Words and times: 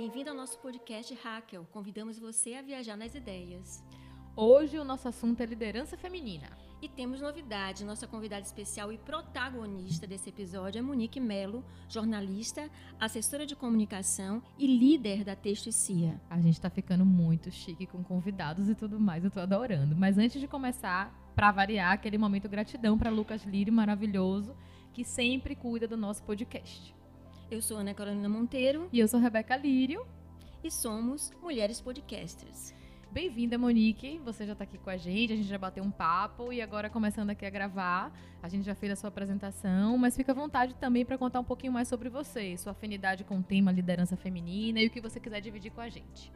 Bem-vindo 0.00 0.30
ao 0.30 0.36
nosso 0.36 0.56
podcast 0.60 1.12
Hackel. 1.24 1.66
Convidamos 1.72 2.20
você 2.20 2.54
a 2.54 2.62
viajar 2.62 2.96
nas 2.96 3.16
ideias. 3.16 3.82
Hoje 4.36 4.78
o 4.78 4.84
nosso 4.84 5.08
assunto 5.08 5.40
é 5.40 5.46
liderança 5.46 5.96
feminina. 5.96 6.46
E 6.80 6.88
temos 6.88 7.20
novidade. 7.20 7.84
Nossa 7.84 8.06
convidada 8.06 8.42
especial 8.42 8.92
e 8.92 8.98
protagonista 8.98 10.06
desse 10.06 10.28
episódio 10.28 10.78
é 10.78 10.82
Monique 10.82 11.18
Melo, 11.18 11.64
jornalista, 11.88 12.70
assessora 13.00 13.44
de 13.44 13.56
comunicação 13.56 14.40
e 14.56 14.68
líder 14.68 15.24
da 15.24 15.34
Texto 15.34 15.66
e 15.66 15.72
Cia. 15.72 16.20
A 16.30 16.40
gente 16.40 16.60
tá 16.60 16.70
ficando 16.70 17.04
muito 17.04 17.50
chique 17.50 17.84
com 17.84 18.04
convidados 18.04 18.68
e 18.68 18.76
tudo 18.76 19.00
mais, 19.00 19.24
eu 19.24 19.32
tô 19.32 19.40
adorando. 19.40 19.96
Mas 19.96 20.16
antes 20.16 20.40
de 20.40 20.46
começar, 20.46 21.12
para 21.34 21.50
variar, 21.50 21.94
aquele 21.94 22.18
momento 22.18 22.48
gratidão 22.48 22.96
para 22.96 23.10
Lucas 23.10 23.42
Lírio, 23.42 23.72
maravilhoso, 23.72 24.54
que 24.92 25.02
sempre 25.02 25.56
cuida 25.56 25.88
do 25.88 25.96
nosso 25.96 26.22
podcast. 26.22 26.96
Eu 27.50 27.62
sou 27.62 27.78
Ana 27.78 27.94
Carolina 27.94 28.28
Monteiro. 28.28 28.90
E 28.92 29.00
eu 29.00 29.08
sou 29.08 29.18
Rebeca 29.18 29.56
Lírio. 29.56 30.06
E 30.62 30.70
somos 30.70 31.32
Mulheres 31.40 31.80
Podcasters. 31.80 32.74
Bem-vinda, 33.10 33.56
Monique. 33.56 34.20
Você 34.22 34.44
já 34.44 34.52
está 34.52 34.64
aqui 34.64 34.76
com 34.76 34.90
a 34.90 34.98
gente, 34.98 35.32
a 35.32 35.36
gente 35.36 35.48
já 35.48 35.56
bateu 35.56 35.82
um 35.82 35.90
papo 35.90 36.52
e 36.52 36.60
agora 36.60 36.90
começando 36.90 37.30
aqui 37.30 37.46
a 37.46 37.50
gravar. 37.50 38.12
A 38.42 38.50
gente 38.50 38.66
já 38.66 38.74
fez 38.74 38.92
a 38.92 38.96
sua 38.96 39.08
apresentação, 39.08 39.96
mas 39.96 40.14
fica 40.14 40.32
à 40.32 40.34
vontade 40.34 40.74
também 40.74 41.06
para 41.06 41.16
contar 41.16 41.40
um 41.40 41.44
pouquinho 41.44 41.72
mais 41.72 41.88
sobre 41.88 42.10
você, 42.10 42.54
sua 42.58 42.72
afinidade 42.72 43.24
com 43.24 43.38
o 43.38 43.42
tema 43.42 43.72
liderança 43.72 44.14
feminina 44.14 44.82
e 44.82 44.88
o 44.88 44.90
que 44.90 45.00
você 45.00 45.18
quiser 45.18 45.40
dividir 45.40 45.72
com 45.72 45.80
a 45.80 45.88
gente. 45.88 46.30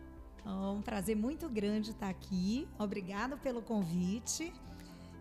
Oh, 0.46 0.72
um 0.72 0.80
prazer 0.80 1.14
muito 1.14 1.46
grande 1.46 1.90
estar 1.90 2.08
aqui. 2.08 2.66
Obrigada 2.78 3.36
pelo 3.36 3.60
convite. 3.60 4.50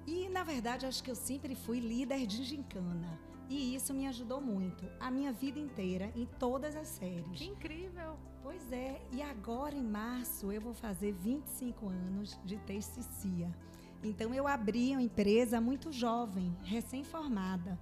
E, 0.07 0.29
na 0.29 0.45
verdade, 0.45 0.85
acho 0.85 1.03
que 1.03 1.11
eu 1.11 1.15
sempre 1.15 1.53
fui 1.53 1.81
líder 1.81 2.25
de 2.25 2.45
gincana. 2.45 3.19
E 3.51 3.75
isso 3.75 3.93
me 3.93 4.07
ajudou 4.07 4.39
muito, 4.39 4.85
a 4.97 5.11
minha 5.11 5.33
vida 5.33 5.59
inteira, 5.59 6.09
em 6.15 6.25
todas 6.25 6.73
as 6.73 6.87
séries. 6.87 7.37
Que 7.37 7.43
incrível! 7.43 8.17
Pois 8.41 8.71
é, 8.71 9.01
e 9.11 9.21
agora 9.21 9.75
em 9.75 9.83
março 9.83 10.53
eu 10.53 10.61
vou 10.61 10.73
fazer 10.73 11.11
25 11.11 11.89
anos 11.89 12.39
de 12.45 12.55
testicia. 12.59 13.53
Então 14.01 14.33
eu 14.33 14.47
abri 14.47 14.91
uma 14.93 15.01
empresa 15.01 15.59
muito 15.59 15.91
jovem, 15.91 16.55
recém-formada, 16.63 17.77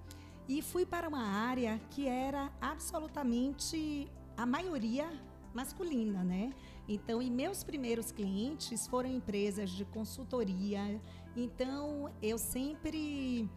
e 0.48 0.60
fui 0.60 0.84
para 0.84 1.08
uma 1.08 1.22
área 1.22 1.80
que 1.90 2.08
era 2.08 2.52
absolutamente 2.60 4.10
a 4.36 4.44
maioria 4.44 5.08
masculina, 5.54 6.24
né? 6.24 6.52
Então, 6.88 7.22
e 7.22 7.30
meus 7.30 7.62
primeiros 7.62 8.10
clientes 8.10 8.88
foram 8.88 9.08
empresas 9.08 9.70
de 9.70 9.84
consultoria. 9.84 11.00
Então, 11.36 12.12
eu 12.20 12.38
sempre 12.38 13.48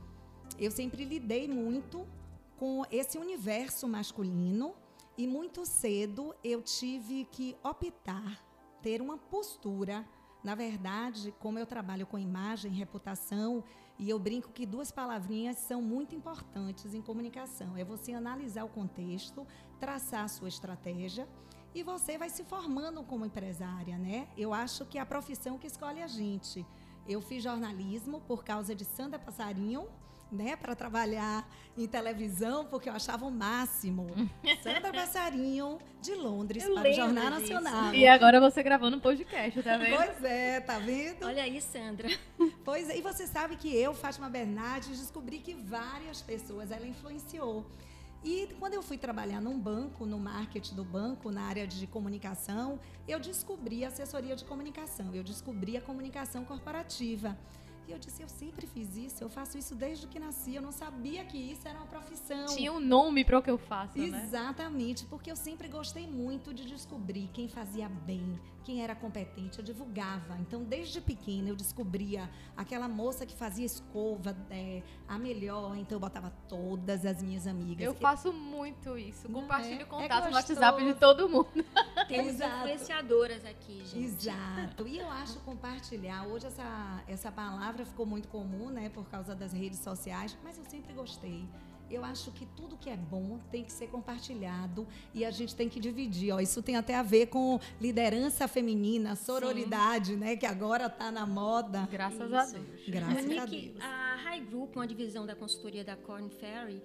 eu 0.57 0.71
sempre 0.71 1.03
lidei 1.03 1.47
muito 1.47 2.07
com 2.57 2.83
esse 2.91 3.17
universo 3.17 3.87
masculino 3.87 4.73
e 5.17 5.27
muito 5.27 5.65
cedo 5.65 6.35
eu 6.43 6.61
tive 6.61 7.25
que 7.25 7.55
optar, 7.63 8.43
ter 8.81 9.01
uma 9.01 9.17
postura. 9.17 10.05
Na 10.43 10.55
verdade, 10.55 11.33
como 11.39 11.57
eu 11.57 11.65
trabalho 11.65 12.05
com 12.05 12.19
imagem, 12.19 12.71
reputação, 12.71 13.63
e 13.97 14.09
eu 14.09 14.19
brinco 14.19 14.51
que 14.51 14.65
duas 14.65 14.91
palavrinhas 14.91 15.57
são 15.57 15.81
muito 15.81 16.15
importantes 16.15 16.93
em 16.93 17.01
comunicação. 17.01 17.77
É 17.77 17.83
você 17.83 18.13
analisar 18.13 18.63
o 18.63 18.69
contexto, 18.69 19.47
traçar 19.79 20.25
a 20.25 20.27
sua 20.27 20.47
estratégia 20.49 21.27
e 21.75 21.83
você 21.83 22.17
vai 22.17 22.29
se 22.29 22.43
formando 22.43 23.03
como 23.03 23.25
empresária, 23.25 23.97
né? 23.97 24.27
Eu 24.37 24.53
acho 24.53 24.85
que 24.85 24.97
é 24.97 25.01
a 25.01 25.05
profissão 25.05 25.57
que 25.57 25.67
escolhe 25.67 26.01
a 26.01 26.07
gente. 26.07 26.65
Eu 27.07 27.21
fiz 27.21 27.43
jornalismo 27.43 28.21
por 28.21 28.43
causa 28.43 28.75
de 28.75 28.85
Sandra 28.85 29.19
Passarinho, 29.19 29.87
né, 30.33 30.55
para 30.55 30.75
trabalhar 30.75 31.47
em 31.77 31.87
televisão, 31.87 32.65
porque 32.65 32.89
eu 32.89 32.93
achava 32.93 33.25
o 33.25 33.31
máximo. 33.31 34.07
Sandra 34.61 34.91
Passarinho, 34.91 35.79
de 36.01 36.15
Londres, 36.15 36.63
eu 36.63 36.73
para 36.73 36.89
o 36.89 36.93
Jornal 36.93 37.39
disso. 37.39 37.53
Nacional. 37.53 37.93
E 37.93 38.07
agora 38.07 38.39
você 38.39 38.61
gravando 38.61 38.97
um 38.97 38.99
podcast, 38.99 39.61
tá 39.61 39.77
vendo? 39.77 39.95
Pois 39.95 40.23
é, 40.23 40.59
tá 40.59 40.79
vendo? 40.79 41.25
Olha 41.25 41.43
aí, 41.43 41.61
Sandra. 41.61 42.09
Pois 42.65 42.89
é, 42.89 42.97
e 42.97 43.01
você 43.01 43.25
sabe 43.25 43.55
que 43.55 43.73
eu, 43.75 43.93
Fátima 43.93 44.29
Bernardes, 44.29 44.99
descobri 44.99 45.39
que 45.39 45.53
várias 45.53 46.21
pessoas 46.21 46.71
ela 46.71 46.85
influenciou. 46.85 47.65
E 48.23 48.47
quando 48.57 48.73
eu 48.73 48.81
fui 48.81 48.97
trabalhar 48.97 49.41
num 49.41 49.59
banco, 49.59 50.05
no 50.05 50.17
marketing 50.17 50.75
do 50.75 50.83
banco, 50.83 51.29
na 51.29 51.41
área 51.41 51.67
de 51.67 51.85
comunicação, 51.87 52.79
eu 53.05 53.19
descobri 53.19 53.83
a 53.83 53.89
assessoria 53.89 54.35
de 54.35 54.45
comunicação, 54.45 55.13
eu 55.13 55.23
descobri 55.23 55.75
a 55.75 55.81
comunicação 55.81 56.45
corporativa. 56.45 57.37
E 57.87 57.91
eu 57.91 57.99
disse, 57.99 58.21
eu 58.21 58.29
sempre 58.29 58.65
fiz 58.65 58.95
isso, 58.95 59.23
eu 59.23 59.29
faço 59.29 59.57
isso 59.57 59.75
desde 59.75 60.07
que 60.07 60.17
nasci, 60.19 60.55
eu 60.55 60.61
não 60.61 60.71
sabia 60.71 61.25
que 61.25 61.37
isso 61.37 61.67
era 61.67 61.77
uma 61.77 61.87
profissão. 61.87 62.45
Tinha 62.45 62.71
um 62.71 62.79
nome 62.79 63.25
para 63.25 63.37
o 63.39 63.41
que 63.41 63.51
eu 63.51 63.57
faço, 63.57 63.97
né? 63.97 64.23
Exatamente, 64.23 65.05
porque 65.05 65.29
eu 65.29 65.35
sempre 65.35 65.67
gostei 65.67 66.07
muito 66.07 66.53
de 66.53 66.65
descobrir 66.65 67.29
quem 67.33 67.49
fazia 67.49 67.89
bem, 67.89 68.39
quem 68.63 68.83
era 68.83 68.95
competente, 68.95 69.59
eu 69.59 69.65
divulgava. 69.65 70.37
Então, 70.39 70.63
desde 70.63 71.01
pequena, 71.01 71.49
eu 71.49 71.55
descobria 71.55 72.29
aquela 72.55 72.87
moça 72.87 73.25
que 73.25 73.35
fazia 73.35 73.65
escova, 73.65 74.35
é, 74.49 74.81
a 75.07 75.17
melhor, 75.17 75.75
então 75.77 75.95
eu 75.95 75.99
botava 75.99 76.31
todas 76.47 77.05
as 77.05 77.21
minhas 77.21 77.47
amigas. 77.47 77.85
Eu 77.85 77.93
faço 77.93 78.31
muito 78.33 78.97
isso, 78.97 79.29
compartilho 79.29 79.81
é, 79.81 79.85
contato 79.85 80.27
é 80.27 80.29
no 80.29 80.35
WhatsApp 80.35 80.83
de 80.83 80.93
todo 80.95 81.29
mundo. 81.29 81.49
Temos 82.07 82.39
influenciadoras 82.39 83.45
aqui, 83.45 83.83
gente. 83.85 84.05
Exato, 84.05 84.87
e 84.87 84.99
eu 84.99 85.09
acho 85.09 85.39
compartilhar, 85.39 86.27
hoje 86.27 86.47
essa, 86.47 87.03
essa 87.07 87.31
palavra 87.31 87.53
palavra 87.73 87.85
ficou 87.85 88.05
muito 88.05 88.27
comum, 88.27 88.69
né, 88.69 88.89
por 88.89 89.05
causa 89.09 89.35
das 89.35 89.53
redes 89.53 89.79
sociais, 89.79 90.37
mas 90.43 90.57
eu 90.57 90.65
sempre 90.65 90.93
gostei. 90.93 91.47
Eu 91.93 92.03
acho 92.03 92.31
que 92.31 92.43
tudo 92.57 92.75
que 92.75 92.89
é 92.89 92.97
bom 92.97 93.39
tem 93.51 93.63
que 93.63 93.71
ser 93.71 93.85
compartilhado 93.87 94.87
e 95.13 95.23
a 95.23 95.29
gente 95.29 95.55
tem 95.55 95.69
que 95.69 95.79
dividir. 95.79 96.33
Ó, 96.33 96.39
isso 96.39 96.63
tem 96.63 96.75
até 96.75 96.95
a 96.95 97.03
ver 97.03 97.27
com 97.27 97.59
liderança 97.79 98.47
feminina, 98.47 99.15
sororidade, 99.15 100.13
Sim. 100.13 100.17
né? 100.17 100.35
Que 100.35 100.47
agora 100.47 100.87
está 100.87 101.11
na 101.11 101.27
moda. 101.27 101.87
Graças 101.91 102.25
isso. 102.25 102.35
a 102.35 102.45
Deus. 102.45 102.89
Graças 102.89 103.23
Monique, 103.25 103.39
a 103.39 103.45
Deus. 103.45 103.79
A 103.79 104.15
High 104.23 104.41
Group, 104.41 104.75
uma 104.75 104.87
divisão 104.87 105.23
da 105.23 105.35
consultoria 105.35 105.83
da 105.83 105.95
Corn 105.95 106.27
Ferry, 106.31 106.81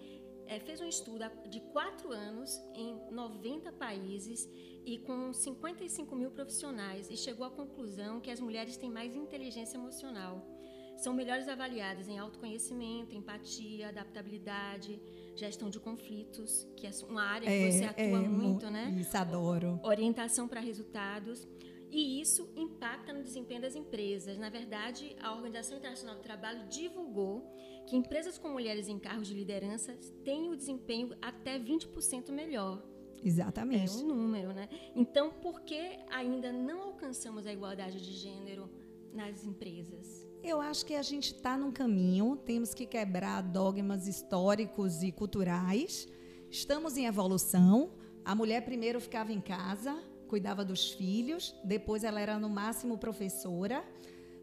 é, 0.47 0.61
fez 0.61 0.79
um 0.83 0.89
estudo 0.89 1.25
de 1.49 1.61
quatro 1.73 2.13
anos 2.13 2.61
em 2.75 2.95
90 3.11 3.73
países 3.73 4.47
e 4.85 4.99
com 4.99 5.33
55 5.33 6.15
mil 6.15 6.31
profissionais 6.31 7.11
e 7.11 7.17
chegou 7.17 7.47
à 7.47 7.51
conclusão 7.51 8.21
que 8.21 8.31
as 8.31 8.41
mulheres 8.41 8.77
têm 8.77 8.91
mais 8.91 9.17
inteligência 9.17 9.79
emocional 9.79 10.58
são 10.99 11.15
melhores 11.15 11.49
avaliadas 11.49 12.09
em 12.09 12.19
autoconhecimento, 12.19 13.15
empatia, 13.15 13.89
adaptabilidade, 13.89 15.01
gestão 15.37 15.71
de 15.71 15.79
conflitos, 15.79 16.67
que 16.77 16.87
é 16.87 16.91
uma 17.09 17.23
área 17.23 17.47
que 17.47 17.55
é, 17.55 17.71
você 17.71 17.85
atua 17.85 18.03
é, 18.03 18.29
muito, 18.29 18.69
né? 18.69 18.95
Isso, 18.99 19.17
adoro. 19.17 19.81
Orientação 19.85 20.49
para 20.49 20.61
resultados. 20.61 21.47
E 21.91 22.21
isso 22.21 22.53
impacta 22.55 23.13
no 23.13 23.23
desempenho 23.23 23.63
das 23.63 23.75
empresas. 23.75 24.37
Na 24.37 24.51
verdade, 24.51 25.17
a 25.23 25.33
Organização 25.33 25.79
Internacional 25.79 26.17
do 26.17 26.21
Trabalho 26.21 26.69
divulgou 26.69 27.49
que 27.87 27.97
empresas 27.97 28.37
com 28.37 28.49
mulheres 28.49 28.89
em 28.89 28.99
cargos 28.99 29.29
de 29.29 29.35
liderança 29.35 29.97
têm 30.23 30.51
o 30.51 30.57
desempenho 30.57 31.17
até 31.23 31.59
20% 31.59 32.31
melhor. 32.31 32.83
Exatamente. 33.25 33.97
É 33.97 34.03
um 34.03 34.07
número, 34.07 34.53
né? 34.53 34.69
Então, 34.95 35.31
por 35.31 35.63
que 35.63 35.99
ainda 36.11 36.53
não 36.53 36.83
alcançamos 36.83 37.47
a 37.47 37.53
igualdade 37.53 38.01
de 38.01 38.13
gênero 38.13 38.69
nas 39.13 39.45
empresas? 39.45 40.28
Eu 40.49 40.63
acho 40.63 40.87
que 40.87 40.95
a 40.95 41.03
gente 41.03 41.35
está 41.35 41.59
num 41.59 41.71
caminho, 41.71 42.35
temos 42.35 42.73
que 42.73 42.87
quebrar 42.87 43.43
dogmas 43.43 44.09
históricos 44.09 45.03
e 45.03 45.13
culturais. 45.13 46.09
Estamos 46.51 46.97
em 46.97 47.05
evolução. 47.05 47.93
A 48.25 48.35
mulher 48.35 48.65
primeiro 48.65 48.99
ficava 48.99 49.31
em 49.31 49.43
casa, 49.43 50.03
cuidava 50.27 50.65
dos 50.65 50.91
filhos, 50.93 51.55
depois 51.63 52.03
ela 52.03 52.19
era 52.19 52.39
no 52.39 52.49
máximo 52.49 52.97
professora. 52.97 53.85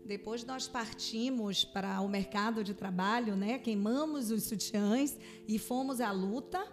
Depois 0.06 0.46
nós 0.46 0.68
partimos 0.68 1.66
para 1.66 2.00
o 2.02 2.08
mercado 2.08 2.64
de 2.64 2.76
trabalho, 2.76 3.36
né? 3.36 3.58
Queimamos 3.58 4.30
os 4.30 4.44
sutiãs 4.44 5.18
e 5.48 5.58
fomos 5.58 6.00
à 6.00 6.12
luta. 6.12 6.64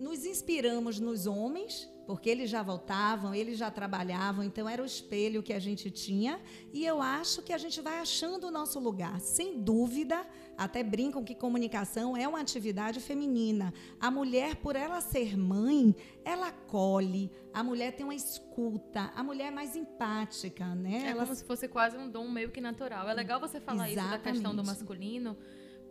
Nos 0.00 0.24
inspiramos 0.24 0.98
nos 0.98 1.26
homens 1.26 1.91
porque 2.12 2.28
eles 2.28 2.50
já 2.50 2.62
voltavam, 2.62 3.34
eles 3.34 3.56
já 3.56 3.70
trabalhavam, 3.70 4.44
então 4.44 4.68
era 4.68 4.82
o 4.82 4.84
espelho 4.84 5.42
que 5.42 5.50
a 5.50 5.58
gente 5.58 5.90
tinha. 5.90 6.38
E 6.70 6.84
eu 6.84 7.00
acho 7.00 7.40
que 7.40 7.54
a 7.54 7.56
gente 7.56 7.80
vai 7.80 8.00
achando 8.00 8.48
o 8.48 8.50
nosso 8.50 8.78
lugar. 8.78 9.18
Sem 9.18 9.62
dúvida, 9.62 10.26
até 10.58 10.82
brincam 10.82 11.24
que 11.24 11.34
comunicação 11.34 12.14
é 12.14 12.28
uma 12.28 12.38
atividade 12.38 13.00
feminina. 13.00 13.72
A 13.98 14.10
mulher, 14.10 14.56
por 14.56 14.76
ela 14.76 15.00
ser 15.00 15.38
mãe, 15.38 15.96
ela 16.22 16.48
acolhe, 16.48 17.30
a 17.50 17.64
mulher 17.64 17.92
tem 17.92 18.04
uma 18.04 18.14
escuta, 18.14 19.10
a 19.16 19.22
mulher 19.22 19.46
é 19.46 19.50
mais 19.50 19.74
empática, 19.74 20.66
né? 20.74 21.04
É 21.06 21.08
ela... 21.12 21.22
como 21.24 21.34
se 21.34 21.44
fosse 21.44 21.66
quase 21.66 21.96
um 21.96 22.10
dom 22.10 22.28
meio 22.28 22.50
que 22.50 22.60
natural. 22.60 23.08
É 23.08 23.14
legal 23.14 23.40
você 23.40 23.58
falar 23.58 23.90
Exatamente. 23.90 24.18
isso 24.18 24.24
da 24.24 24.32
questão 24.32 24.54
do 24.54 24.62
masculino 24.62 25.34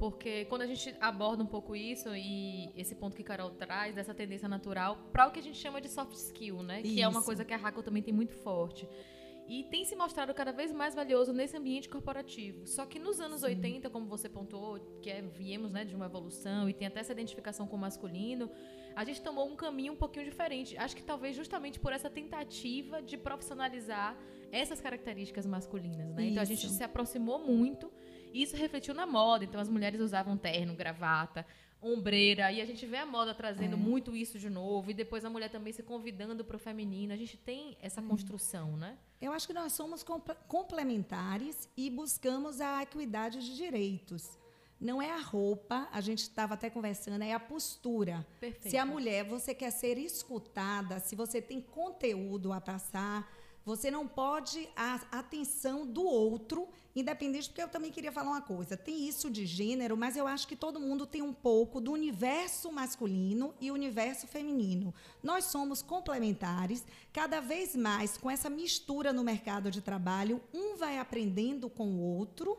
porque 0.01 0.45
quando 0.45 0.63
a 0.63 0.65
gente 0.65 0.95
aborda 0.99 1.43
um 1.43 1.45
pouco 1.45 1.75
isso 1.75 2.09
e 2.15 2.71
esse 2.75 2.95
ponto 2.95 3.15
que 3.15 3.21
Carol 3.21 3.51
traz, 3.51 3.93
dessa 3.93 4.15
tendência 4.15 4.49
natural, 4.49 4.97
para 5.13 5.27
o 5.27 5.31
que 5.31 5.37
a 5.37 5.43
gente 5.43 5.59
chama 5.59 5.79
de 5.79 5.89
soft 5.89 6.13
skill, 6.13 6.63
né? 6.63 6.81
Isso. 6.81 6.95
Que 6.95 7.03
é 7.03 7.07
uma 7.07 7.21
coisa 7.21 7.45
que 7.45 7.53
a 7.53 7.57
Raquel 7.57 7.83
também 7.83 8.01
tem 8.01 8.11
muito 8.11 8.33
forte. 8.33 8.89
e 9.47 9.63
tem 9.65 9.85
se 9.85 9.95
mostrado 9.95 10.33
cada 10.33 10.51
vez 10.51 10.71
mais 10.71 10.95
valioso 10.95 11.31
nesse 11.31 11.55
ambiente 11.55 11.87
corporativo. 11.87 12.65
Só 12.65 12.83
que 12.87 12.97
nos 12.97 13.19
anos 13.19 13.41
Sim. 13.41 13.47
80, 13.47 13.91
como 13.91 14.07
você 14.07 14.27
pontuou, 14.27 14.79
que 15.03 15.09
é, 15.11 15.21
viemos 15.21 15.71
né, 15.71 15.85
de 15.85 15.95
uma 15.95 16.07
evolução 16.07 16.67
e 16.67 16.73
tem 16.73 16.87
até 16.87 17.01
essa 17.01 17.11
identificação 17.11 17.67
com 17.67 17.75
o 17.75 17.79
masculino, 17.79 18.49
a 18.95 19.03
gente 19.03 19.21
tomou 19.21 19.47
um 19.47 19.55
caminho 19.55 19.93
um 19.93 19.95
pouquinho 19.95 20.25
diferente. 20.25 20.75
Acho 20.79 20.95
que 20.95 21.03
talvez 21.03 21.35
justamente 21.35 21.79
por 21.79 21.93
essa 21.93 22.09
tentativa 22.09 23.03
de 23.03 23.17
profissionalizar 23.19 24.17
essas 24.51 24.81
características 24.81 25.45
masculinas. 25.45 26.11
Né? 26.15 26.29
Então 26.29 26.41
a 26.41 26.45
gente 26.45 26.67
se 26.67 26.83
aproximou 26.83 27.37
muito 27.37 27.91
e 28.33 28.43
isso 28.43 28.55
refletiu 28.55 28.93
na 28.93 29.05
moda. 29.05 29.43
Então 29.43 29.59
as 29.59 29.69
mulheres 29.69 29.99
usavam 29.99 30.37
terno, 30.37 30.75
gravata, 30.75 31.45
ombreira, 31.81 32.51
e 32.51 32.61
a 32.61 32.65
gente 32.65 32.85
vê 32.85 32.97
a 32.97 33.05
moda 33.05 33.33
trazendo 33.33 33.73
é. 33.73 33.79
muito 33.79 34.15
isso 34.15 34.37
de 34.37 34.49
novo, 34.49 34.91
e 34.91 34.93
depois 34.93 35.25
a 35.25 35.29
mulher 35.29 35.49
também 35.49 35.73
se 35.73 35.81
convidando 35.81 36.45
para 36.45 36.55
o 36.55 36.59
feminino. 36.59 37.11
A 37.11 37.17
gente 37.17 37.37
tem 37.37 37.75
essa 37.81 37.99
é. 37.99 38.03
construção, 38.03 38.77
né? 38.77 38.97
Eu 39.19 39.31
acho 39.31 39.47
que 39.47 39.53
nós 39.53 39.73
somos 39.73 40.05
complementares 40.47 41.67
e 41.75 41.89
buscamos 41.89 42.61
a 42.61 42.83
equidade 42.83 43.39
de 43.43 43.55
direitos. 43.55 44.37
Não 44.79 44.99
é 44.99 45.11
a 45.11 45.21
roupa, 45.21 45.87
a 45.91 46.01
gente 46.01 46.23
estava 46.23 46.55
até 46.55 46.67
conversando, 46.67 47.23
é 47.23 47.33
a 47.33 47.39
postura. 47.39 48.25
Perfeito. 48.39 48.71
Se 48.71 48.77
a 48.77 48.85
mulher, 48.85 49.23
você 49.23 49.53
quer 49.53 49.69
ser 49.69 49.97
escutada, 49.97 50.99
se 50.99 51.15
você 51.15 51.39
tem 51.39 51.61
conteúdo 51.61 52.51
a 52.51 52.59
passar, 52.59 53.31
você 53.65 53.91
não 53.91 54.07
pode 54.07 54.67
a 54.75 54.95
atenção 55.11 55.85
do 55.85 56.03
outro, 56.03 56.67
independente, 56.95 57.47
porque 57.47 57.61
eu 57.61 57.69
também 57.69 57.91
queria 57.91 58.11
falar 58.11 58.31
uma 58.31 58.41
coisa. 58.41 58.75
Tem 58.75 59.07
isso 59.07 59.29
de 59.29 59.45
gênero, 59.45 59.95
mas 59.95 60.17
eu 60.17 60.25
acho 60.25 60.47
que 60.47 60.55
todo 60.55 60.79
mundo 60.79 61.05
tem 61.05 61.21
um 61.21 61.33
pouco 61.33 61.79
do 61.79 61.91
universo 61.91 62.71
masculino 62.71 63.53
e 63.61 63.69
universo 63.69 64.27
feminino. 64.27 64.93
Nós 65.21 65.45
somos 65.45 65.81
complementares, 65.81 66.83
cada 67.13 67.39
vez 67.39 67.75
mais 67.75 68.17
com 68.17 68.29
essa 68.29 68.49
mistura 68.49 69.13
no 69.13 69.23
mercado 69.23 69.69
de 69.69 69.81
trabalho, 69.81 70.41
um 70.53 70.75
vai 70.75 70.97
aprendendo 70.97 71.69
com 71.69 71.87
o 71.87 71.99
outro. 71.99 72.57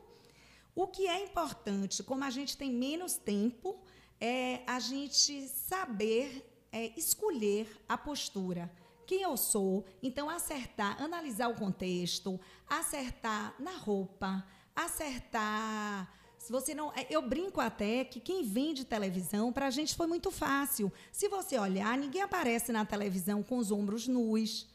O 0.74 0.86
que 0.86 1.06
é 1.06 1.22
importante, 1.22 2.02
como 2.02 2.24
a 2.24 2.30
gente 2.30 2.56
tem 2.56 2.72
menos 2.72 3.16
tempo, 3.16 3.82
é 4.20 4.62
a 4.66 4.78
gente 4.78 5.48
saber 5.48 6.48
é, 6.70 6.92
escolher 6.96 7.68
a 7.88 7.98
postura 7.98 8.70
quem 9.12 9.20
eu 9.20 9.36
sou, 9.36 9.84
então 10.02 10.30
acertar, 10.30 10.96
analisar 11.02 11.48
o 11.48 11.54
contexto, 11.54 12.40
acertar 12.66 13.54
na 13.58 13.72
roupa, 13.72 14.42
acertar. 14.74 16.10
Se 16.38 16.50
você 16.50 16.74
não, 16.74 16.90
é, 16.94 17.06
eu 17.10 17.20
brinco 17.20 17.60
até 17.60 18.06
que 18.06 18.18
quem 18.18 18.42
vende 18.42 18.86
televisão 18.86 19.52
para 19.52 19.66
a 19.66 19.70
gente 19.70 19.94
foi 19.94 20.06
muito 20.06 20.30
fácil. 20.30 20.90
Se 21.12 21.28
você 21.28 21.58
olhar, 21.58 21.98
ninguém 21.98 22.22
aparece 22.22 22.72
na 22.72 22.86
televisão 22.86 23.42
com 23.42 23.58
os 23.58 23.70
ombros 23.70 24.08
nus. 24.08 24.66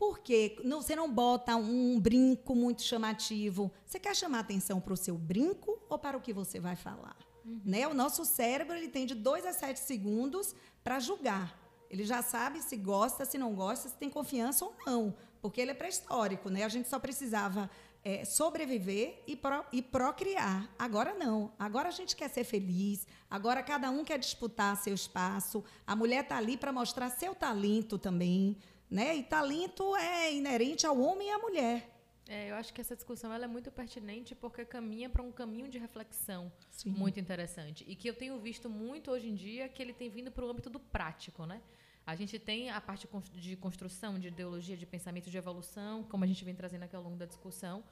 Por 0.00 0.18
quê? 0.18 0.60
Você 0.64 0.96
não 0.96 1.08
bota 1.08 1.54
um 1.54 2.00
brinco 2.00 2.56
muito 2.56 2.82
chamativo. 2.82 3.70
Você 3.86 4.00
quer 4.00 4.16
chamar 4.16 4.40
atenção 4.40 4.80
para 4.80 4.94
o 4.94 4.96
seu 4.96 5.16
brinco 5.16 5.80
ou 5.88 5.96
para 5.96 6.16
o 6.16 6.20
que 6.20 6.32
você 6.32 6.58
vai 6.58 6.74
falar? 6.74 7.16
Uhum. 7.44 7.60
Né? 7.64 7.86
O 7.86 7.94
nosso 7.94 8.24
cérebro 8.24 8.74
ele 8.74 8.88
tem 8.88 9.06
de 9.06 9.14
2 9.14 9.46
a 9.46 9.52
7 9.52 9.78
segundos 9.78 10.56
para 10.82 10.98
julgar. 10.98 11.69
Ele 11.90 12.04
já 12.04 12.22
sabe 12.22 12.62
se 12.62 12.76
gosta, 12.76 13.24
se 13.24 13.36
não 13.36 13.52
gosta, 13.52 13.88
se 13.88 13.96
tem 13.96 14.08
confiança 14.08 14.64
ou 14.64 14.74
não, 14.86 15.14
porque 15.42 15.60
ele 15.60 15.72
é 15.72 15.74
pré-histórico, 15.74 16.48
né? 16.48 16.62
A 16.62 16.68
gente 16.68 16.88
só 16.88 16.98
precisava 16.98 17.68
é, 18.04 18.24
sobreviver 18.24 19.22
e, 19.26 19.34
pro, 19.34 19.64
e 19.72 19.82
procriar. 19.82 20.70
Agora 20.78 21.14
não. 21.14 21.52
Agora 21.58 21.88
a 21.88 21.92
gente 21.92 22.14
quer 22.14 22.30
ser 22.30 22.44
feliz. 22.44 23.06
Agora 23.28 23.62
cada 23.62 23.90
um 23.90 24.04
quer 24.04 24.18
disputar 24.18 24.76
seu 24.76 24.94
espaço. 24.94 25.64
A 25.86 25.96
mulher 25.96 26.22
está 26.22 26.36
ali 26.36 26.56
para 26.56 26.72
mostrar 26.72 27.10
seu 27.10 27.34
talento 27.34 27.98
também, 27.98 28.56
né? 28.88 29.16
E 29.16 29.22
talento 29.22 29.96
é 29.96 30.32
inerente 30.32 30.86
ao 30.86 30.98
homem 30.98 31.28
e 31.28 31.32
à 31.32 31.38
mulher. 31.38 31.89
É, 32.32 32.48
eu 32.48 32.54
acho 32.54 32.72
que 32.72 32.80
essa 32.80 32.94
discussão 32.94 33.32
ela 33.32 33.44
é 33.44 33.48
muito 33.48 33.72
pertinente 33.72 34.36
porque 34.36 34.64
caminha 34.64 35.10
para 35.10 35.20
um 35.20 35.32
caminho 35.32 35.68
de 35.68 35.78
reflexão 35.78 36.52
Sim. 36.70 36.90
muito 36.90 37.18
interessante 37.18 37.84
e 37.88 37.96
que 37.96 38.08
eu 38.08 38.14
tenho 38.14 38.38
visto 38.38 38.70
muito 38.70 39.10
hoje 39.10 39.28
em 39.28 39.34
dia 39.34 39.68
que 39.68 39.82
ele 39.82 39.92
tem 39.92 40.08
vindo 40.08 40.30
para 40.30 40.44
o 40.44 40.48
âmbito 40.48 40.70
do 40.70 40.78
prático, 40.78 41.44
né? 41.44 41.60
A 42.06 42.14
gente 42.14 42.38
tem 42.38 42.70
a 42.70 42.80
parte 42.80 43.08
de 43.34 43.56
construção, 43.56 44.16
de 44.16 44.28
ideologia, 44.28 44.76
de 44.76 44.86
pensamento, 44.86 45.28
de 45.28 45.36
evolução, 45.36 46.04
como 46.04 46.22
a 46.22 46.26
gente 46.26 46.44
vem 46.44 46.54
trazendo 46.54 46.84
aqui 46.84 46.94
ao 46.94 47.02
longo 47.02 47.16
da 47.16 47.26
discussão. 47.26 47.82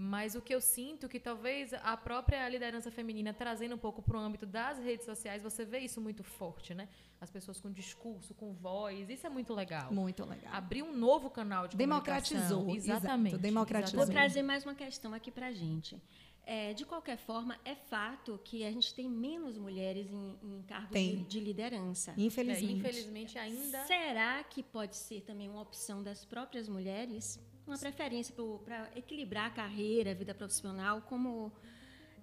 Mas 0.00 0.36
o 0.36 0.40
que 0.40 0.54
eu 0.54 0.60
sinto 0.60 1.06
é 1.06 1.08
que 1.08 1.18
talvez 1.18 1.74
a 1.74 1.96
própria 1.96 2.48
liderança 2.48 2.88
feminina 2.88 3.34
trazendo 3.34 3.74
um 3.74 3.78
pouco 3.78 4.00
para 4.00 4.16
o 4.16 4.20
âmbito 4.20 4.46
das 4.46 4.78
redes 4.78 5.04
sociais, 5.04 5.42
você 5.42 5.64
vê 5.64 5.80
isso 5.80 6.00
muito 6.00 6.22
forte, 6.22 6.72
né? 6.72 6.88
As 7.20 7.28
pessoas 7.28 7.60
com 7.60 7.68
discurso, 7.68 8.32
com 8.32 8.52
voz, 8.52 9.10
isso 9.10 9.26
é 9.26 9.30
muito 9.30 9.52
legal. 9.52 9.92
Muito 9.92 10.24
legal. 10.24 10.54
Abrir 10.54 10.84
um 10.84 10.96
novo 10.96 11.28
canal 11.28 11.66
de 11.66 11.76
Democratizou, 11.76 12.60
comunicação. 12.60 12.96
Exatamente. 12.96 13.32
Exato, 13.32 13.42
democratizou. 13.42 13.98
Vou 13.98 14.06
trazer 14.06 14.42
mais 14.42 14.64
uma 14.64 14.76
questão 14.76 15.12
aqui 15.12 15.32
para 15.32 15.48
a 15.48 15.52
gente. 15.52 16.00
É, 16.50 16.72
de 16.72 16.86
qualquer 16.86 17.18
forma, 17.18 17.60
é 17.62 17.74
fato 17.74 18.40
que 18.42 18.64
a 18.64 18.72
gente 18.72 18.94
tem 18.94 19.06
menos 19.06 19.58
mulheres 19.58 20.10
em, 20.10 20.34
em 20.42 20.62
cargos 20.62 20.98
de, 20.98 21.16
de, 21.24 21.40
liderança. 21.40 22.14
Infelizmente. 22.16 22.72
É, 22.72 22.76
infelizmente 22.78 23.38
ainda. 23.38 23.84
Será 23.84 24.42
que 24.44 24.62
pode 24.62 24.96
ser 24.96 25.20
também 25.20 25.46
uma 25.50 25.60
opção 25.60 26.02
das 26.02 26.24
próprias 26.24 26.66
mulheres? 26.66 27.38
Uma 27.66 27.76
preferência 27.76 28.34
para 28.64 28.90
equilibrar 28.96 29.48
a 29.48 29.50
carreira, 29.50 30.12
a 30.12 30.14
vida 30.14 30.34
profissional, 30.34 31.02
como 31.02 31.52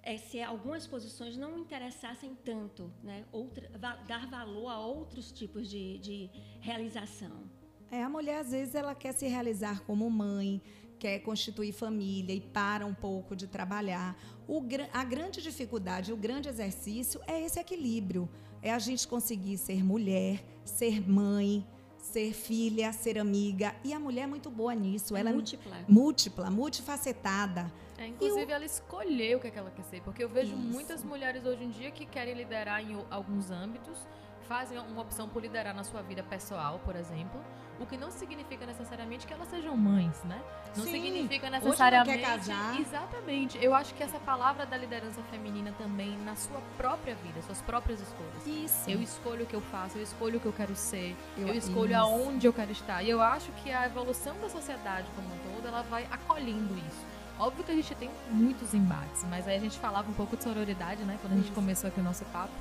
é, 0.02 0.18
se 0.18 0.42
algumas 0.42 0.88
posições 0.88 1.38
não 1.38 1.60
interessassem 1.60 2.36
tanto, 2.44 2.92
né? 3.04 3.26
Outra, 3.32 3.70
va, 3.78 3.94
dar 4.08 4.26
valor 4.28 4.70
a 4.70 4.80
outros 4.80 5.32
tipos 5.32 5.70
de, 5.70 6.00
de 6.00 6.32
realização. 6.62 7.44
É, 7.92 8.02
a 8.02 8.10
mulher, 8.10 8.40
às 8.40 8.50
vezes, 8.50 8.74
ela 8.74 8.96
quer 8.96 9.14
se 9.14 9.28
realizar 9.28 9.82
como 9.82 10.10
mãe, 10.10 10.60
quer 11.00 11.20
constituir 11.20 11.72
família 11.72 12.34
e 12.34 12.40
para 12.40 12.86
um 12.86 12.94
pouco 12.94 13.36
de 13.36 13.48
trabalhar. 13.48 14.18
O, 14.48 14.62
a 14.94 15.04
grande 15.04 15.42
dificuldade, 15.42 16.14
o 16.14 16.18
grande 16.18 16.50
exercício 16.50 17.20
é 17.28 17.42
esse 17.42 17.60
equilíbrio. 17.60 18.30
É 18.62 18.72
a 18.74 18.80
gente 18.80 19.08
conseguir 19.08 19.58
ser 19.58 19.84
mulher, 19.84 20.44
ser 20.64 21.08
mãe, 21.08 21.66
ser 21.98 22.34
filha, 22.34 22.92
ser 22.94 23.18
amiga. 23.18 23.76
E 23.84 23.94
a 23.94 24.00
mulher 24.00 24.24
é 24.24 24.28
muito 24.28 24.50
boa 24.50 24.74
nisso. 24.74 25.16
Ela 25.16 25.32
múltipla. 25.32 25.78
é 25.78 25.86
múltipla, 25.88 26.50
multifacetada. 26.50 27.72
É, 27.98 28.08
inclusive, 28.08 28.52
ela 28.52 28.66
escolheu 28.66 29.38
o 29.38 29.42
que, 29.42 29.48
é 29.48 29.52
que 29.52 29.58
ela 29.58 29.72
quer 29.72 29.84
ser. 29.84 30.02
Porque 30.02 30.24
eu 30.24 30.30
vejo 30.30 30.56
Isso. 30.56 30.58
muitas 30.58 31.04
mulheres 31.04 31.46
hoje 31.46 31.64
em 31.64 31.70
dia 31.70 31.92
que 31.92 32.06
querem 32.06 32.34
liderar 32.34 32.82
em 32.82 32.98
alguns 33.10 33.50
âmbitos, 33.52 33.98
fazem 34.48 34.78
uma 34.78 35.02
opção 35.02 35.28
por 35.28 35.42
liderar 35.42 35.76
na 35.76 35.84
sua 35.84 36.02
vida 36.02 36.24
pessoal, 36.24 36.80
por 36.84 36.96
exemplo 36.96 37.40
o 37.80 37.86
que 37.86 37.98
não 37.98 38.10
significa 38.10 38.66
necessariamente 38.66 39.28
que 39.28 39.34
elas 39.34 39.50
sejam 39.50 39.76
mães, 39.76 40.24
né? 40.24 40.42
Não 40.76 40.84
Sim. 40.84 40.92
significa 40.92 41.50
necessariamente. 41.50 42.10
Hoje 42.10 42.22
não 42.22 42.38
quer 42.38 42.38
casar. 42.38 42.80
Exatamente. 42.80 43.58
Eu 43.62 43.74
acho 43.74 43.94
que 43.94 44.04
essa 44.04 44.20
palavra 44.20 44.66
da 44.66 44.78
liderança 44.78 45.22
feminina 45.24 45.74
também 45.78 46.18
na 46.20 46.36
sua 46.36 46.62
própria 46.78 47.16
vida, 47.16 47.42
suas 47.42 47.62
próprias 47.62 48.02
escolhas. 48.02 48.46
Isso. 48.46 48.90
Eu 48.90 49.02
escolho 49.02 49.44
o 49.44 49.46
que 49.46 49.56
eu 49.56 49.62
faço, 49.62 49.98
eu 49.98 50.04
escolho 50.04 50.38
o 50.38 50.40
que 50.40 50.46
eu 50.46 50.54
quero 50.54 50.76
ser, 50.76 51.16
eu, 51.38 51.48
eu 51.48 51.54
escolho 51.54 51.92
isso. 51.92 52.00
aonde 52.00 52.48
eu 52.48 52.54
quero 52.54 52.72
estar. 52.72 53.04
E 53.04 53.10
eu 53.10 53.22
acho 53.22 53.52
que 53.64 53.72
a 53.72 53.86
evolução 53.86 54.38
da 54.40 54.50
sociedade 54.50 55.08
como 55.16 55.28
um 55.28 55.56
todo, 55.56 55.68
ela 55.68 55.82
vai 55.84 56.08
acolhendo 56.12 56.74
isso. 56.78 57.06
Óbvio 57.38 57.66
que 57.66 57.72
a 57.72 57.76
gente 57.76 57.94
tem 57.96 58.10
muitos 58.32 58.74
embates, 58.74 59.26
mas 59.30 59.46
aí 59.46 59.58
a 59.58 59.60
gente 59.60 59.78
falava 59.78 60.10
um 60.10 60.14
pouco 60.14 60.38
de 60.38 60.44
sororidade, 60.44 61.04
né? 61.04 61.18
Quando 61.22 61.34
a 61.34 61.36
gente 61.36 61.52
começou 61.52 61.90
aqui 61.90 62.00
o 62.00 62.04
nosso 62.04 62.24
papo. 62.26 62.52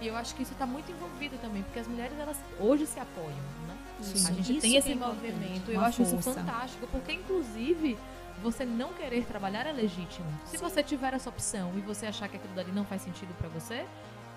E 0.00 0.06
eu 0.06 0.16
acho 0.16 0.34
que 0.34 0.42
isso 0.42 0.52
está 0.52 0.66
muito 0.66 0.90
envolvido 0.90 1.36
também, 1.38 1.62
porque 1.62 1.78
as 1.78 1.86
mulheres 1.86 2.18
elas 2.18 2.36
hoje 2.58 2.86
se 2.86 2.98
apoiam, 2.98 3.30
né? 3.66 3.76
Sim. 4.00 4.28
A 4.28 4.32
gente 4.32 4.60
tem 4.60 4.76
esse 4.76 4.92
é 4.92 4.94
movimento. 4.94 5.70
Eu 5.70 5.80
acho 5.80 5.98
força. 5.98 6.16
isso 6.16 6.34
fantástico, 6.34 6.86
porque 6.90 7.12
inclusive 7.12 7.98
você 8.42 8.64
não 8.64 8.94
querer 8.94 9.24
trabalhar 9.26 9.66
é 9.66 9.72
legítimo. 9.72 10.26
Se 10.46 10.56
Sim. 10.56 10.64
você 10.64 10.82
tiver 10.82 11.12
essa 11.12 11.28
opção 11.28 11.72
e 11.76 11.80
você 11.80 12.06
achar 12.06 12.28
que 12.28 12.36
aquilo 12.36 12.54
dali 12.54 12.72
não 12.72 12.84
faz 12.84 13.02
sentido 13.02 13.34
para 13.36 13.48
você, 13.48 13.84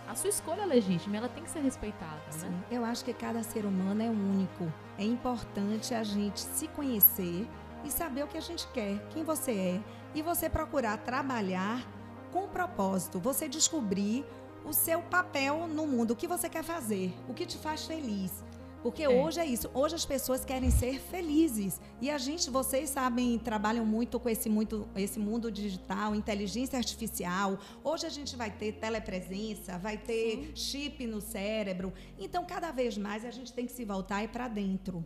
a 0.07 0.15
sua 0.15 0.29
escolha 0.29 0.61
é 0.63 0.65
legítima, 0.65 1.15
ela 1.15 1.29
tem 1.29 1.43
que 1.43 1.49
ser 1.49 1.61
respeitada, 1.61 2.15
né? 2.15 2.31
Sim. 2.31 2.49
né? 2.49 2.63
Eu 2.69 2.83
acho 2.83 3.05
que 3.05 3.13
cada 3.13 3.41
ser 3.41 3.65
humano 3.65 4.01
é 4.01 4.09
único. 4.09 4.71
É 4.97 5.03
importante 5.05 5.93
a 5.93 6.03
gente 6.03 6.41
se 6.41 6.67
conhecer 6.67 7.47
e 7.85 7.91
saber 7.91 8.23
o 8.23 8.27
que 8.27 8.37
a 8.37 8.41
gente 8.41 8.67
quer, 8.73 8.99
quem 9.09 9.23
você 9.23 9.51
é, 9.51 9.81
e 10.15 10.21
você 10.21 10.49
procurar 10.49 10.97
trabalhar 10.97 11.85
com 12.31 12.47
propósito, 12.47 13.19
você 13.19 13.47
descobrir 13.47 14.25
o 14.65 14.73
seu 14.73 15.01
papel 15.01 15.67
no 15.67 15.85
mundo, 15.85 16.11
o 16.11 16.15
que 16.15 16.27
você 16.27 16.49
quer 16.49 16.63
fazer, 16.63 17.13
o 17.27 17.33
que 17.33 17.45
te 17.45 17.57
faz 17.57 17.85
feliz. 17.85 18.43
Porque 18.83 19.03
é. 19.03 19.09
hoje 19.09 19.39
é 19.39 19.45
isso. 19.45 19.71
Hoje 19.73 19.95
as 19.95 20.05
pessoas 20.05 20.43
querem 20.43 20.69
ser 20.69 20.99
felizes. 20.99 21.79
E 22.01 22.09
a 22.09 22.17
gente, 22.17 22.49
vocês 22.49 22.89
sabem, 22.89 23.39
trabalham 23.39 23.85
muito 23.85 24.19
com 24.19 24.27
esse, 24.27 24.49
muito, 24.49 24.87
esse 24.93 25.17
mundo 25.17 25.49
digital, 25.49 26.13
inteligência 26.13 26.77
artificial. 26.77 27.57
Hoje 27.81 28.05
a 28.05 28.09
gente 28.09 28.35
vai 28.35 28.51
ter 28.51 28.73
telepresença, 28.73 29.77
vai 29.77 29.97
ter 29.97 30.47
Sim. 30.47 30.55
chip 30.55 31.07
no 31.07 31.21
cérebro. 31.21 31.93
Então, 32.19 32.45
cada 32.45 32.71
vez 32.71 32.97
mais 32.97 33.23
a 33.23 33.31
gente 33.31 33.53
tem 33.53 33.65
que 33.65 33.71
se 33.71 33.85
voltar 33.85 34.27
para 34.27 34.49
dentro. 34.49 35.05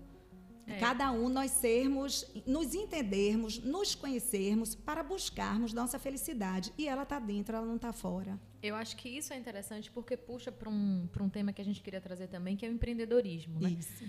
É. 0.65 0.79
Cada 0.79 1.11
um 1.11 1.29
nós 1.29 1.51
sermos, 1.51 2.25
nos 2.47 2.73
entendermos, 2.73 3.59
nos 3.59 3.93
conhecermos 3.93 4.73
para 4.73 5.03
buscarmos 5.03 5.71
nossa 5.71 5.99
felicidade. 5.99 6.73
E 6.79 6.87
ela 6.87 7.03
está 7.03 7.19
dentro, 7.19 7.55
ela 7.55 7.65
não 7.65 7.75
está 7.75 7.93
fora. 7.93 8.39
Eu 8.61 8.75
acho 8.75 8.95
que 8.97 9.09
isso 9.09 9.33
é 9.33 9.37
interessante 9.37 9.91
porque 9.91 10.17
puxa 10.17 10.51
para 10.51 10.69
um, 10.69 11.07
um 11.19 11.29
tema 11.29 11.53
que 11.53 11.61
a 11.61 11.65
gente 11.65 11.81
queria 11.81 12.01
trazer 12.01 12.27
também, 12.27 12.55
que 12.55 12.65
é 12.65 12.69
o 12.69 12.71
empreendedorismo. 12.71 13.59
Né? 13.59 13.69
Isso. 13.69 14.03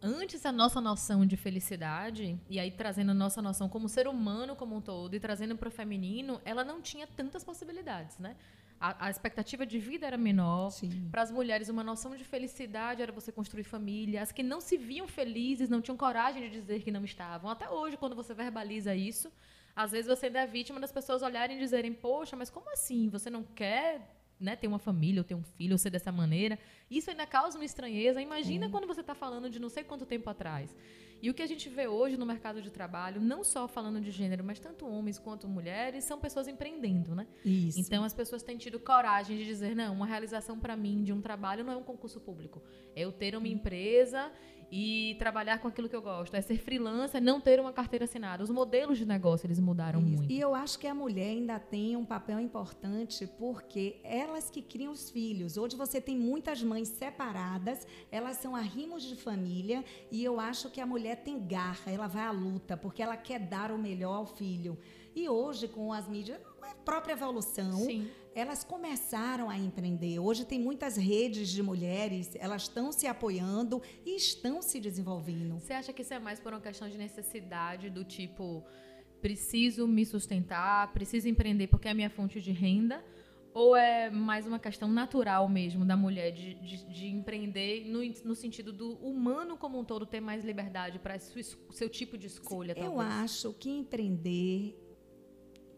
antes 0.00 0.44
a 0.44 0.50
nossa 0.50 0.80
noção 0.80 1.24
de 1.24 1.36
felicidade, 1.36 2.38
e 2.48 2.58
aí 2.58 2.70
trazendo 2.70 3.10
a 3.10 3.14
nossa 3.14 3.40
noção 3.40 3.68
como 3.68 3.88
ser 3.88 4.08
humano 4.08 4.56
como 4.56 4.76
um 4.76 4.80
todo 4.80 5.14
e 5.14 5.20
trazendo 5.20 5.56
para 5.56 5.68
o 5.68 5.70
feminino, 5.70 6.40
ela 6.44 6.64
não 6.64 6.80
tinha 6.80 7.06
tantas 7.06 7.44
possibilidades, 7.44 8.18
né? 8.18 8.36
A, 8.80 9.06
a 9.06 9.10
expectativa 9.10 9.64
de 9.64 9.78
vida 9.78 10.08
era 10.08 10.18
menor. 10.18 10.72
Para 11.12 11.22
as 11.22 11.30
mulheres, 11.30 11.68
uma 11.68 11.84
noção 11.84 12.16
de 12.16 12.24
felicidade 12.24 13.00
era 13.00 13.12
você 13.12 13.30
construir 13.30 13.62
família. 13.62 14.20
As 14.20 14.32
que 14.32 14.42
não 14.42 14.60
se 14.60 14.76
viam 14.76 15.06
felizes, 15.06 15.68
não 15.68 15.80
tinham 15.80 15.96
coragem 15.96 16.42
de 16.42 16.50
dizer 16.50 16.82
que 16.82 16.90
não 16.90 17.04
estavam. 17.04 17.48
Até 17.48 17.70
hoje, 17.70 17.96
quando 17.96 18.16
você 18.16 18.34
verbaliza 18.34 18.92
isso, 18.92 19.30
às 19.74 19.92
vezes 19.92 20.06
você 20.06 20.26
ainda 20.26 20.40
é 20.40 20.46
vítima 20.46 20.78
das 20.78 20.92
pessoas 20.92 21.22
olharem 21.22 21.56
e 21.56 21.60
dizerem: 21.60 21.92
Poxa, 21.92 22.36
mas 22.36 22.50
como 22.50 22.70
assim? 22.70 23.08
Você 23.08 23.30
não 23.30 23.42
quer 23.42 24.00
né, 24.42 24.56
ter 24.56 24.66
uma 24.66 24.78
família, 24.78 25.20
ou 25.20 25.24
ter 25.24 25.34
um 25.34 25.42
filho, 25.42 25.72
ou 25.72 25.78
ser 25.78 25.90
dessa 25.90 26.10
maneira. 26.10 26.58
Isso 26.90 27.10
ainda 27.10 27.24
causa 27.26 27.56
uma 27.56 27.64
estranheza. 27.64 28.20
Imagina 28.20 28.68
quando 28.68 28.86
você 28.86 29.00
está 29.00 29.14
falando 29.14 29.48
de 29.48 29.58
não 29.60 29.68
sei 29.68 29.84
quanto 29.84 30.04
tempo 30.04 30.28
atrás. 30.28 30.74
E 31.22 31.30
o 31.30 31.34
que 31.34 31.40
a 31.40 31.46
gente 31.46 31.68
vê 31.68 31.86
hoje 31.86 32.16
no 32.16 32.26
mercado 32.26 32.60
de 32.60 32.68
trabalho, 32.68 33.20
não 33.20 33.44
só 33.44 33.68
falando 33.68 34.00
de 34.00 34.10
gênero, 34.10 34.42
mas 34.42 34.58
tanto 34.58 34.84
homens 34.84 35.20
quanto 35.20 35.46
mulheres, 35.46 36.02
são 36.02 36.18
pessoas 36.18 36.48
empreendendo, 36.48 37.14
né? 37.14 37.28
Isso. 37.44 37.78
Então 37.78 38.02
as 38.02 38.12
pessoas 38.12 38.42
têm 38.42 38.58
tido 38.58 38.80
coragem 38.80 39.36
de 39.36 39.44
dizer, 39.44 39.76
não, 39.76 39.94
uma 39.94 40.04
realização 40.06 40.58
para 40.58 40.76
mim 40.76 41.04
de 41.04 41.12
um 41.12 41.20
trabalho 41.20 41.62
não 41.62 41.74
é 41.74 41.76
um 41.76 41.84
concurso 41.84 42.20
público. 42.20 42.60
É 42.96 43.02
eu 43.02 43.12
ter 43.12 43.36
uma 43.36 43.46
empresa 43.46 44.32
e 44.74 45.14
trabalhar 45.18 45.58
com 45.58 45.68
aquilo 45.68 45.86
que 45.86 45.94
eu 45.94 46.00
gosto. 46.00 46.34
É 46.34 46.40
ser 46.40 46.56
freelancer, 46.56 47.20
não 47.20 47.38
ter 47.38 47.60
uma 47.60 47.74
carteira 47.74 48.06
assinada. 48.06 48.42
Os 48.42 48.48
modelos 48.48 48.96
de 48.96 49.04
negócio, 49.04 49.46
eles 49.46 49.60
mudaram 49.60 50.00
Isso. 50.00 50.08
muito. 50.08 50.32
E 50.32 50.40
eu 50.40 50.54
acho 50.54 50.78
que 50.78 50.86
a 50.86 50.94
mulher 50.94 51.28
ainda 51.28 51.60
tem 51.60 51.94
um 51.94 52.06
papel 52.06 52.40
importante 52.40 53.26
porque 53.38 54.00
elas 54.02 54.48
que 54.48 54.62
criam 54.62 54.90
os 54.90 55.10
filhos. 55.10 55.58
Hoje 55.58 55.76
você 55.76 56.00
tem 56.00 56.16
muitas 56.16 56.62
mães 56.62 56.88
separadas, 56.88 57.86
elas 58.10 58.38
são 58.38 58.56
arrimos 58.56 59.02
de 59.02 59.14
família 59.14 59.84
e 60.10 60.24
eu 60.24 60.40
acho 60.40 60.70
que 60.70 60.80
a 60.80 60.86
mulher 60.86 61.16
tem 61.16 61.46
garra, 61.46 61.92
ela 61.92 62.06
vai 62.06 62.24
à 62.24 62.30
luta 62.30 62.74
porque 62.74 63.02
ela 63.02 63.16
quer 63.16 63.40
dar 63.40 63.70
o 63.70 63.76
melhor 63.76 64.14
ao 64.14 64.26
filho. 64.26 64.78
E 65.14 65.28
hoje 65.28 65.68
com 65.68 65.92
as 65.92 66.08
mídias, 66.08 66.40
própria 66.84 67.12
evolução, 67.12 67.78
Sim 67.78 68.08
elas 68.34 68.64
começaram 68.64 69.50
a 69.50 69.58
empreender. 69.58 70.18
Hoje 70.18 70.44
tem 70.44 70.58
muitas 70.58 70.96
redes 70.96 71.48
de 71.48 71.62
mulheres, 71.62 72.34
elas 72.36 72.62
estão 72.62 72.90
se 72.90 73.06
apoiando 73.06 73.82
e 74.04 74.16
estão 74.16 74.62
se 74.62 74.80
desenvolvendo. 74.80 75.58
Você 75.60 75.72
acha 75.72 75.92
que 75.92 76.02
isso 76.02 76.14
é 76.14 76.18
mais 76.18 76.40
por 76.40 76.52
uma 76.52 76.60
questão 76.60 76.88
de 76.88 76.96
necessidade 76.96 77.90
do 77.90 78.04
tipo 78.04 78.64
preciso 79.20 79.86
me 79.86 80.04
sustentar, 80.04 80.92
preciso 80.92 81.28
empreender 81.28 81.68
porque 81.68 81.86
é 81.86 81.92
a 81.92 81.94
minha 81.94 82.10
fonte 82.10 82.40
de 82.40 82.50
renda? 82.52 83.04
Ou 83.54 83.76
é 83.76 84.08
mais 84.08 84.46
uma 84.46 84.58
questão 84.58 84.88
natural 84.88 85.46
mesmo 85.46 85.84
da 85.84 85.94
mulher 85.94 86.32
de, 86.32 86.54
de, 86.54 86.86
de 86.86 87.06
empreender 87.06 87.84
no, 87.84 88.00
no, 88.24 88.34
sentido 88.34 88.72
do 88.72 88.94
humano 88.94 89.58
como 89.58 89.78
um 89.78 89.84
todo 89.84 90.06
ter 90.06 90.20
mais 90.20 90.42
liberdade 90.42 90.98
para 90.98 91.18
seu 91.18 91.88
tipo 91.90 92.16
de 92.16 92.28
escolha? 92.28 92.72
Eu 92.72 92.94
talvez? 92.94 93.10
acho 93.10 93.52
que 93.52 93.68
empreender 93.68 94.81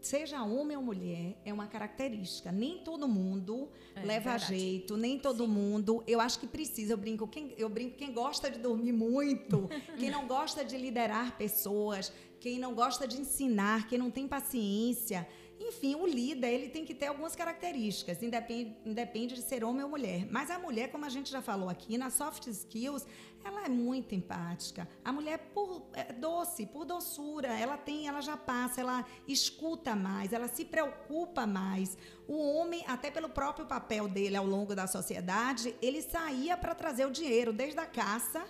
seja 0.07 0.43
homem 0.43 0.77
ou 0.77 0.83
mulher, 0.83 1.37
é 1.45 1.53
uma 1.53 1.67
característica. 1.67 2.53
Nem 2.53 2.79
todo 2.79 3.09
mundo 3.09 3.69
é, 3.95 4.05
leva 4.05 4.31
verdade. 4.31 4.57
jeito, 4.57 4.97
nem 4.97 5.19
todo 5.19 5.45
Sim. 5.45 5.51
mundo. 5.51 6.05
Eu 6.07 6.21
acho 6.21 6.39
que 6.39 6.47
precisa. 6.47 6.93
Eu 6.93 6.97
brinco, 6.97 7.27
quem, 7.27 7.55
eu 7.57 7.69
brinco 7.69 7.97
quem 7.97 8.13
gosta 8.13 8.51
de 8.51 8.59
dormir 8.59 8.93
muito, 8.93 9.69
quem 9.99 10.11
não 10.11 10.27
gosta 10.27 10.65
de 10.65 10.77
liderar 10.77 11.37
pessoas, 11.37 12.13
quem 12.41 12.59
não 12.59 12.75
gosta 12.75 13.09
de 13.09 13.21
ensinar, 13.21 13.89
quem 13.89 13.99
não 13.99 14.11
tem 14.11 14.29
paciência. 14.29 15.27
Enfim, 15.61 15.95
o 15.95 16.07
líder 16.07 16.53
ele 16.53 16.69
tem 16.69 16.85
que 16.85 16.95
ter 16.95 17.07
algumas 17.07 17.37
características, 17.37 18.23
independe, 18.23 18.77
independe 18.85 19.35
de 19.35 19.43
ser 19.43 19.65
homem 19.65 19.85
ou 19.85 19.89
mulher. 19.89 20.27
Mas 20.31 20.51
a 20.51 20.59
mulher, 20.59 20.91
como 20.91 21.05
a 21.05 21.09
gente 21.09 21.31
já 21.31 21.41
falou 21.41 21.69
aqui, 21.69 21.97
na 21.97 22.11
soft 22.11 22.47
skills, 22.49 23.07
ela 23.45 23.65
é 23.65 23.69
muito 23.69 24.15
empática. 24.15 24.89
A 25.05 25.13
mulher 25.13 25.39
por 25.55 25.87
é 25.93 26.13
doce, 26.13 26.67
por 26.67 26.85
doçura, 26.85 27.49
ela 27.49 27.77
tem, 27.77 28.09
ela 28.09 28.21
já 28.21 28.37
passa, 28.37 28.81
ela 28.81 29.07
escuta 29.29 29.95
mais, 29.95 30.33
ela 30.33 30.49
se 30.49 30.65
preocupa 30.65 31.47
mais. 31.47 31.97
O 32.27 32.37
homem, 32.37 32.85
até 32.87 33.11
pelo 33.11 33.29
próprio 33.29 33.67
papel 33.67 34.09
dele 34.09 34.37
ao 34.37 34.47
longo 34.47 34.75
da 34.75 34.87
sociedade, 34.87 35.75
ele 35.81 36.03
saía 36.03 36.57
para 36.57 36.75
trazer 36.75 37.07
o 37.07 37.11
dinheiro 37.11 37.53
desde 37.53 37.79
a 37.79 37.87
caça 37.87 38.45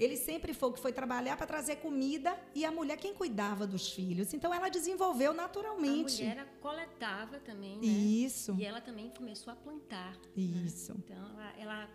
ele 0.00 0.16
sempre 0.16 0.54
foi 0.54 0.72
que 0.72 0.80
foi 0.80 0.92
trabalhar 0.94 1.36
para 1.36 1.46
trazer 1.46 1.76
comida 1.76 2.34
e 2.54 2.64
a 2.64 2.72
mulher 2.72 2.96
quem 2.96 3.14
cuidava 3.14 3.66
dos 3.66 3.92
filhos. 3.92 4.32
Então 4.32 4.52
ela 4.52 4.70
desenvolveu 4.70 5.34
naturalmente. 5.34 6.22
A 6.22 6.28
mulher 6.28 6.46
coletava 6.58 7.38
também, 7.40 7.76
né? 7.76 7.84
Isso. 7.84 8.56
E 8.58 8.64
ela 8.64 8.80
também 8.80 9.10
começou 9.10 9.52
a 9.52 9.56
plantar. 9.56 10.16
Né? 10.34 10.42
Isso. 10.64 10.94
Né? 10.94 11.00
Então 11.04 11.18
ela, 11.18 11.58
ela, 11.58 11.90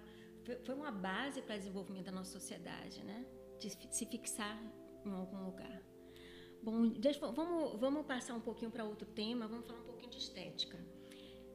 foi 0.64 0.76
uma 0.76 0.92
base 0.92 1.42
para 1.42 1.56
o 1.56 1.58
desenvolvimento 1.58 2.06
da 2.06 2.12
nossa 2.12 2.32
sociedade, 2.32 3.04
né? 3.04 3.26
De 3.60 3.72
se 3.90 4.06
fixar 4.06 4.62
em 5.04 5.12
algum 5.12 5.44
lugar. 5.44 5.82
Bom, 6.62 6.94
vamos, 7.34 7.80
vamos 7.80 8.06
passar 8.06 8.36
um 8.36 8.40
pouquinho 8.40 8.70
para 8.70 8.84
outro 8.84 9.08
tema, 9.08 9.48
vamos 9.48 9.66
falar 9.66 9.80
um 9.80 9.86
pouquinho 9.86 10.12
de 10.12 10.20
estética. 10.20 10.78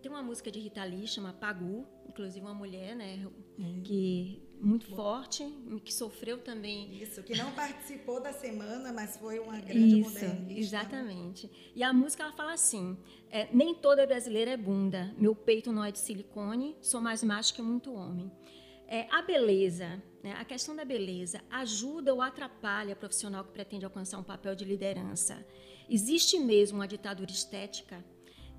Tem 0.03 0.11
uma 0.11 0.23
música 0.23 0.51
de 0.51 0.59
Rita 0.59 0.83
Lee, 0.83 1.07
chama 1.07 1.33
Pagu, 1.33 1.87
inclusive 2.09 2.41
uma 2.41 2.55
mulher, 2.55 2.97
né, 2.97 3.25
é. 3.59 3.81
que 3.83 4.50
muito 4.61 4.89
Bom. 4.91 4.97
forte, 4.97 5.45
que 5.85 5.93
sofreu 5.93 6.39
também. 6.39 7.03
Isso, 7.03 7.23
que 7.23 7.37
não 7.37 7.51
participou 7.53 8.21
da 8.21 8.33
semana, 8.33 8.93
mas 8.93 9.17
foi 9.17 9.39
uma 9.39 9.59
grande 9.59 10.01
Isso, 10.01 10.11
modernista. 10.11 10.53
Exatamente. 10.53 11.73
E 11.75 11.83
a 11.83 11.93
música 11.93 12.23
ela 12.23 12.33
fala 12.33 12.53
assim: 12.53 12.97
é, 13.31 13.49
nem 13.53 13.75
toda 13.75 14.07
brasileira 14.07 14.51
é 14.51 14.57
bunda, 14.57 15.15
meu 15.17 15.35
peito 15.35 15.73
não 15.73 15.85
é 15.85 15.91
de 15.91 15.99
silicone, 15.99 16.77
sou 16.81 17.01
mais 17.01 17.23
macho 17.23 17.55
que 17.55 17.63
muito 17.63 17.93
homem. 17.95 18.31
É, 18.87 19.07
a 19.11 19.23
beleza, 19.23 20.03
né, 20.23 20.35
a 20.39 20.45
questão 20.45 20.75
da 20.75 20.85
beleza, 20.85 21.41
ajuda 21.51 22.13
ou 22.13 22.21
atrapalha 22.21 22.93
a 22.93 22.97
profissional 22.97 23.45
que 23.45 23.53
pretende 23.53 23.85
alcançar 23.85 24.19
um 24.19 24.25
papel 24.25 24.55
de 24.55 24.65
liderança? 24.65 25.47
Existe 25.89 26.39
mesmo 26.39 26.79
uma 26.79 26.89
ditadura 26.89 27.31
estética? 27.31 28.05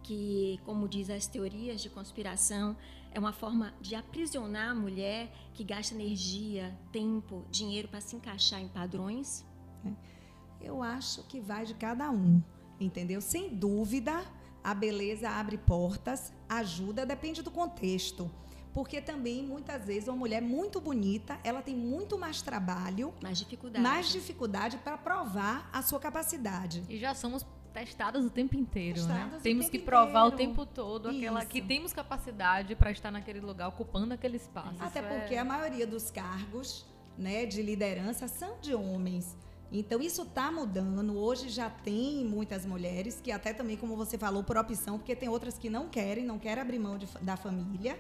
que, 0.01 0.59
como 0.65 0.87
diz 0.87 1.09
as 1.09 1.27
teorias 1.27 1.81
de 1.81 1.89
conspiração, 1.89 2.75
é 3.13 3.19
uma 3.19 3.33
forma 3.33 3.73
de 3.81 3.93
aprisionar 3.93 4.69
a 4.69 4.75
mulher 4.75 5.31
que 5.53 5.63
gasta 5.63 5.93
energia, 5.93 6.77
tempo, 6.91 7.45
dinheiro 7.49 7.87
para 7.87 8.01
se 8.01 8.15
encaixar 8.15 8.61
em 8.61 8.67
padrões? 8.67 9.45
É. 9.85 9.91
Eu 10.61 10.81
acho 10.81 11.23
que 11.23 11.39
vai 11.39 11.65
de 11.65 11.73
cada 11.73 12.09
um, 12.09 12.41
entendeu? 12.79 13.19
Sem 13.19 13.53
dúvida, 13.53 14.23
a 14.63 14.73
beleza 14.73 15.29
abre 15.29 15.57
portas, 15.57 16.31
ajuda, 16.47 17.05
depende 17.05 17.41
do 17.41 17.51
contexto. 17.51 18.31
Porque 18.73 19.01
também, 19.01 19.45
muitas 19.45 19.85
vezes, 19.85 20.07
uma 20.07 20.15
mulher 20.15 20.41
muito 20.41 20.79
bonita, 20.79 21.37
ela 21.43 21.61
tem 21.61 21.75
muito 21.75 22.17
mais 22.17 22.41
trabalho, 22.41 23.13
mais 23.21 23.37
dificuldade, 23.37 23.83
mais 23.83 24.09
dificuldade 24.09 24.77
para 24.77 24.97
provar 24.97 25.69
a 25.73 25.81
sua 25.81 25.99
capacidade. 25.99 26.81
E 26.87 26.97
já 26.97 27.13
somos 27.13 27.45
testadas 27.73 28.25
o 28.25 28.29
tempo 28.29 28.55
inteiro, 28.55 29.01
né? 29.01 29.07
testadas 29.07 29.33
né? 29.33 29.39
Temos 29.41 29.69
que 29.69 29.79
provar 29.79 30.27
inteiro. 30.27 30.35
o 30.35 30.37
tempo 30.37 30.65
todo 30.65 31.09
aquela 31.09 31.45
que 31.45 31.61
temos 31.61 31.93
capacidade 31.93 32.75
para 32.75 32.91
estar 32.91 33.11
naquele 33.11 33.39
lugar, 33.39 33.67
ocupando 33.69 34.13
aquele 34.13 34.37
espaço. 34.37 34.81
Até 34.81 34.99
isso 34.99 35.09
porque 35.09 35.35
é... 35.35 35.39
a 35.39 35.45
maioria 35.45 35.87
dos 35.87 36.11
cargos, 36.11 36.85
né, 37.17 37.45
de 37.45 37.61
liderança 37.61 38.27
são 38.27 38.59
de 38.61 38.73
homens. 38.73 39.35
Então 39.71 40.01
isso 40.01 40.23
está 40.23 40.51
mudando. 40.51 41.17
Hoje 41.17 41.47
já 41.47 41.69
tem 41.69 42.25
muitas 42.25 42.65
mulheres 42.65 43.21
que 43.21 43.31
até 43.31 43.53
também, 43.53 43.77
como 43.77 43.95
você 43.95 44.17
falou, 44.17 44.43
por 44.43 44.57
opção, 44.57 44.97
porque 44.97 45.15
tem 45.15 45.29
outras 45.29 45.57
que 45.57 45.69
não 45.69 45.87
querem, 45.87 46.25
não 46.25 46.37
querem 46.37 46.61
abrir 46.61 46.79
mão 46.79 46.97
de, 46.97 47.07
da 47.21 47.37
família, 47.37 47.97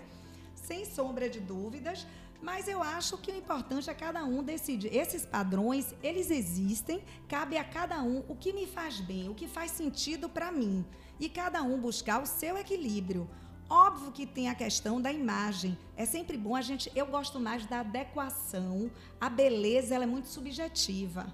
sem 0.53 0.83
sombra 0.83 1.29
de 1.29 1.39
dúvidas. 1.39 2.05
Mas 2.41 2.67
eu 2.67 2.81
acho 2.81 3.17
que 3.17 3.31
o 3.31 3.37
importante 3.37 3.89
é 3.89 3.93
cada 3.93 4.23
um 4.25 4.43
decidir. 4.43 4.93
Esses 4.95 5.25
padrões, 5.25 5.93
eles 6.01 6.31
existem, 6.31 7.03
cabe 7.27 7.57
a 7.57 7.63
cada 7.63 8.01
um 8.01 8.23
o 8.27 8.35
que 8.35 8.51
me 8.51 8.65
faz 8.65 8.99
bem, 8.99 9.29
o 9.29 9.35
que 9.35 9.47
faz 9.47 9.71
sentido 9.71 10.27
para 10.27 10.51
mim. 10.51 10.85
E 11.19 11.29
cada 11.29 11.61
um 11.61 11.79
buscar 11.79 12.21
o 12.21 12.25
seu 12.25 12.57
equilíbrio. 12.57 13.29
Óbvio 13.69 14.11
que 14.11 14.25
tem 14.25 14.49
a 14.49 14.55
questão 14.55 14.99
da 14.99 15.13
imagem. 15.13 15.77
É 15.95 16.05
sempre 16.05 16.35
bom 16.35 16.55
a 16.55 16.61
gente. 16.61 16.91
Eu 16.95 17.05
gosto 17.05 17.39
mais 17.39 17.65
da 17.65 17.81
adequação. 17.81 18.91
A 19.19 19.29
beleza 19.29 19.93
ela 19.93 20.03
é 20.03 20.07
muito 20.07 20.27
subjetiva. 20.27 21.33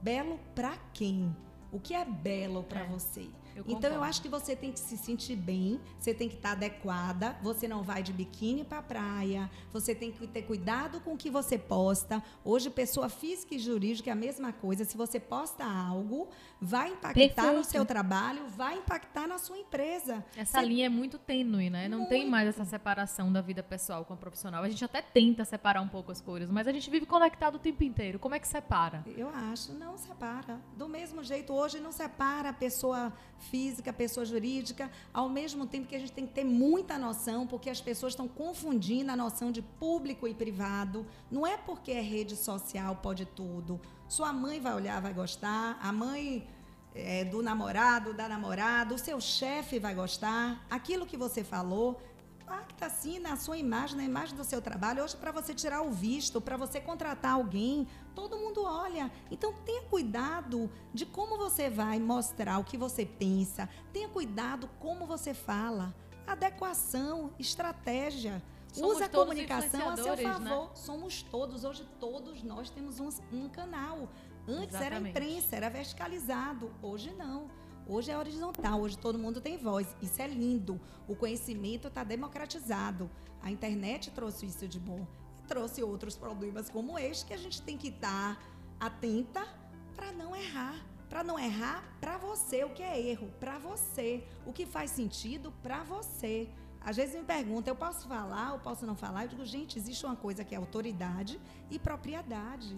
Belo 0.00 0.38
para 0.54 0.76
quem? 0.94 1.36
O 1.72 1.80
que 1.80 1.92
é 1.92 2.04
belo 2.04 2.62
para 2.62 2.80
é. 2.80 2.86
você? 2.86 3.28
Eu 3.56 3.64
então 3.66 3.90
eu 3.90 4.02
acho 4.02 4.20
que 4.20 4.28
você 4.28 4.54
tem 4.54 4.70
que 4.70 4.78
se 4.78 4.98
sentir 4.98 5.34
bem, 5.34 5.80
você 5.98 6.12
tem 6.12 6.28
que 6.28 6.34
estar 6.34 6.50
tá 6.50 6.54
adequada, 6.54 7.36
você 7.42 7.66
não 7.66 7.82
vai 7.82 8.02
de 8.02 8.12
biquíni 8.12 8.62
para 8.62 8.82
praia, 8.82 9.50
você 9.72 9.94
tem 9.94 10.12
que 10.12 10.26
ter 10.26 10.42
cuidado 10.42 11.00
com 11.00 11.14
o 11.14 11.16
que 11.16 11.30
você 11.30 11.56
posta. 11.56 12.22
Hoje 12.44 12.68
pessoa 12.68 13.08
física 13.08 13.54
e 13.54 13.58
jurídica 13.58 14.10
é 14.10 14.12
a 14.12 14.16
mesma 14.16 14.52
coisa. 14.52 14.84
Se 14.84 14.94
você 14.94 15.18
posta 15.18 15.64
algo, 15.64 16.28
vai 16.60 16.90
impactar 16.90 17.14
Perfeito. 17.14 17.56
no 17.56 17.64
seu 17.64 17.86
trabalho, 17.86 18.46
vai 18.48 18.76
impactar 18.76 19.26
na 19.26 19.38
sua 19.38 19.56
empresa. 19.56 20.22
Essa 20.36 20.60
você... 20.60 20.66
linha 20.66 20.86
é 20.86 20.90
muito 20.90 21.18
tênue, 21.18 21.70
né? 21.70 21.88
Não 21.88 21.98
muito. 21.98 22.10
tem 22.10 22.28
mais 22.28 22.48
essa 22.48 22.64
separação 22.66 23.32
da 23.32 23.40
vida 23.40 23.62
pessoal 23.62 24.04
com 24.04 24.12
a 24.12 24.16
profissional. 24.16 24.62
A 24.62 24.68
gente 24.68 24.84
até 24.84 25.00
tenta 25.00 25.46
separar 25.46 25.80
um 25.80 25.88
pouco 25.88 26.12
as 26.12 26.20
coisas, 26.20 26.50
mas 26.50 26.68
a 26.68 26.72
gente 26.72 26.90
vive 26.90 27.06
conectado 27.06 27.54
o 27.54 27.58
tempo 27.58 27.82
inteiro. 27.82 28.18
Como 28.18 28.34
é 28.34 28.38
que 28.38 28.46
separa? 28.46 29.02
Eu 29.16 29.30
acho, 29.30 29.72
não 29.72 29.96
separa. 29.96 30.60
Do 30.76 30.86
mesmo 30.88 31.24
jeito, 31.24 31.54
hoje 31.54 31.80
não 31.80 31.92
separa 31.92 32.50
a 32.50 32.52
pessoa 32.52 33.12
física, 33.50 33.92
pessoa 33.92 34.26
jurídica, 34.26 34.90
ao 35.12 35.28
mesmo 35.28 35.66
tempo 35.66 35.88
que 35.88 35.96
a 35.96 35.98
gente 35.98 36.12
tem 36.12 36.26
que 36.26 36.32
ter 36.32 36.44
muita 36.44 36.98
noção, 36.98 37.46
porque 37.46 37.70
as 37.70 37.80
pessoas 37.80 38.12
estão 38.12 38.28
confundindo 38.28 39.10
a 39.10 39.16
noção 39.16 39.50
de 39.50 39.62
público 39.62 40.26
e 40.28 40.34
privado. 40.34 41.06
Não 41.30 41.46
é 41.46 41.56
porque 41.56 41.92
é 41.92 42.00
rede 42.00 42.36
social 42.36 42.96
pode 42.96 43.24
tudo. 43.24 43.80
Sua 44.08 44.32
mãe 44.32 44.60
vai 44.60 44.74
olhar, 44.74 45.00
vai 45.00 45.14
gostar, 45.14 45.78
a 45.82 45.92
mãe 45.92 46.46
é, 46.94 47.24
do 47.24 47.42
namorado, 47.42 48.14
da 48.14 48.28
namorada, 48.28 48.94
o 48.94 48.98
seu 48.98 49.20
chefe 49.20 49.78
vai 49.78 49.94
gostar, 49.94 50.64
aquilo 50.70 51.06
que 51.06 51.16
você 51.16 51.44
falou 51.44 52.00
impacta 52.46 52.86
assim 52.86 53.18
na 53.18 53.34
sua 53.36 53.58
imagem, 53.58 53.96
na 53.96 54.04
imagem 54.04 54.36
do 54.36 54.44
seu 54.44 54.62
trabalho. 54.62 55.02
Hoje, 55.02 55.16
para 55.16 55.32
você 55.32 55.52
tirar 55.52 55.82
o 55.82 55.90
visto, 55.90 56.40
para 56.40 56.56
você 56.56 56.80
contratar 56.80 57.32
alguém, 57.32 57.88
todo 58.14 58.38
mundo 58.38 58.62
olha. 58.62 59.10
Então, 59.30 59.52
tenha 59.64 59.82
cuidado 59.82 60.70
de 60.94 61.04
como 61.04 61.36
você 61.36 61.68
vai 61.68 61.98
mostrar 61.98 62.58
o 62.58 62.64
que 62.64 62.78
você 62.78 63.04
pensa. 63.04 63.68
Tenha 63.92 64.08
cuidado 64.08 64.70
como 64.78 65.06
você 65.06 65.34
fala. 65.34 65.92
Adequação, 66.24 67.32
estratégia. 67.36 68.40
Somos 68.72 68.96
Use 68.96 69.04
a 69.04 69.08
comunicação 69.08 69.90
a 69.90 69.96
seu 69.96 70.16
né? 70.16 70.22
favor. 70.22 70.40
Né? 70.40 70.68
Somos 70.74 71.22
todos. 71.22 71.64
Hoje, 71.64 71.84
todos 71.98 72.42
nós 72.44 72.70
temos 72.70 73.00
um, 73.00 73.08
um 73.32 73.48
canal. 73.48 74.08
Antes 74.46 74.76
Exatamente. 74.76 74.84
era 74.84 75.08
imprensa, 75.08 75.56
era 75.56 75.68
verticalizado. 75.68 76.72
Hoje, 76.80 77.12
não. 77.14 77.50
Hoje 77.88 78.10
é 78.10 78.18
horizontal, 78.18 78.80
hoje 78.80 78.98
todo 78.98 79.16
mundo 79.16 79.40
tem 79.40 79.56
voz. 79.56 79.86
Isso 80.02 80.20
é 80.20 80.26
lindo. 80.26 80.80
O 81.06 81.14
conhecimento 81.14 81.86
está 81.86 82.02
democratizado. 82.02 83.08
A 83.40 83.48
internet 83.48 84.10
trouxe 84.10 84.44
isso 84.44 84.66
de 84.66 84.80
bom. 84.80 85.06
E 85.38 85.46
trouxe 85.46 85.84
outros 85.84 86.16
problemas 86.16 86.68
como 86.68 86.98
este 86.98 87.26
que 87.26 87.32
a 87.32 87.36
gente 87.36 87.62
tem 87.62 87.78
que 87.78 87.88
estar 87.88 88.42
atenta 88.80 89.46
para 89.94 90.10
não 90.10 90.34
errar. 90.34 90.84
Para 91.08 91.22
não 91.22 91.38
errar 91.38 91.84
para 92.00 92.18
você 92.18 92.64
o 92.64 92.70
que 92.70 92.82
é 92.82 93.00
erro, 93.00 93.30
para 93.38 93.56
você. 93.56 94.26
O 94.44 94.52
que 94.52 94.66
faz 94.66 94.90
sentido 94.90 95.52
para 95.62 95.84
você. 95.84 96.48
Às 96.80 96.96
vezes 96.96 97.14
me 97.14 97.22
perguntam, 97.22 97.72
eu 97.72 97.78
posso 97.78 98.08
falar 98.08 98.54
ou 98.54 98.58
posso 98.58 98.84
não 98.84 98.96
falar? 98.96 99.26
Eu 99.26 99.28
digo, 99.28 99.44
gente, 99.44 99.78
existe 99.78 100.04
uma 100.04 100.16
coisa 100.16 100.44
que 100.44 100.56
é 100.56 100.58
autoridade 100.58 101.40
e 101.70 101.78
propriedade. 101.78 102.76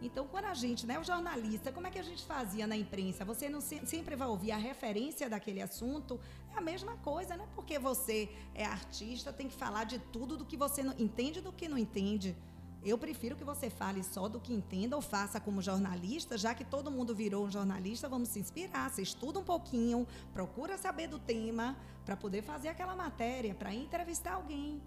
Então, 0.00 0.26
quando 0.28 0.44
a 0.44 0.54
gente, 0.54 0.86
né, 0.86 0.98
o 0.98 1.04
jornalista, 1.04 1.72
como 1.72 1.86
é 1.86 1.90
que 1.90 1.98
a 1.98 2.02
gente 2.02 2.24
fazia 2.24 2.66
na 2.66 2.76
imprensa? 2.76 3.24
Você 3.24 3.48
não 3.48 3.60
se, 3.60 3.84
sempre 3.84 4.14
vai 4.14 4.28
ouvir 4.28 4.52
a 4.52 4.56
referência 4.56 5.28
daquele 5.28 5.60
assunto. 5.60 6.20
É 6.54 6.58
a 6.58 6.60
mesma 6.60 6.96
coisa, 6.98 7.36
não 7.36 7.44
é 7.44 7.48
porque 7.54 7.78
você 7.78 8.28
é 8.54 8.64
artista, 8.64 9.32
tem 9.32 9.48
que 9.48 9.54
falar 9.54 9.84
de 9.84 9.98
tudo 9.98 10.36
do 10.36 10.44
que 10.44 10.56
você 10.56 10.82
não, 10.82 10.94
entende 10.98 11.40
do 11.40 11.52
que 11.52 11.68
não 11.68 11.76
entende. 11.76 12.36
Eu 12.84 12.96
prefiro 12.96 13.34
que 13.34 13.42
você 13.42 13.68
fale 13.68 14.04
só 14.04 14.28
do 14.28 14.38
que 14.38 14.52
entenda 14.52 14.94
ou 14.94 15.02
faça 15.02 15.40
como 15.40 15.60
jornalista, 15.60 16.38
já 16.38 16.54
que 16.54 16.64
todo 16.64 16.92
mundo 16.92 17.12
virou 17.12 17.44
um 17.44 17.50
jornalista, 17.50 18.08
vamos 18.08 18.28
se 18.28 18.38
inspirar. 18.38 18.88
Você 18.88 19.02
estuda 19.02 19.40
um 19.40 19.44
pouquinho, 19.44 20.06
procura 20.32 20.78
saber 20.78 21.08
do 21.08 21.18
tema 21.18 21.76
para 22.04 22.16
poder 22.16 22.42
fazer 22.42 22.68
aquela 22.68 22.94
matéria, 22.94 23.52
para 23.52 23.74
entrevistar 23.74 24.34
alguém. 24.34 24.80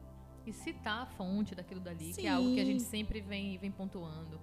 E 0.44 0.52
citar 0.52 1.04
a 1.04 1.06
fonte 1.06 1.54
daquilo 1.54 1.80
dali, 1.80 2.16
Sim. 2.16 2.22
que 2.22 2.28
é 2.28 2.32
algo 2.32 2.56
que 2.56 2.60
a 2.60 2.66
gente 2.66 2.82
sempre 2.82 3.22
vem, 3.22 3.60
vem 3.60 3.70
pontuando 3.70 4.42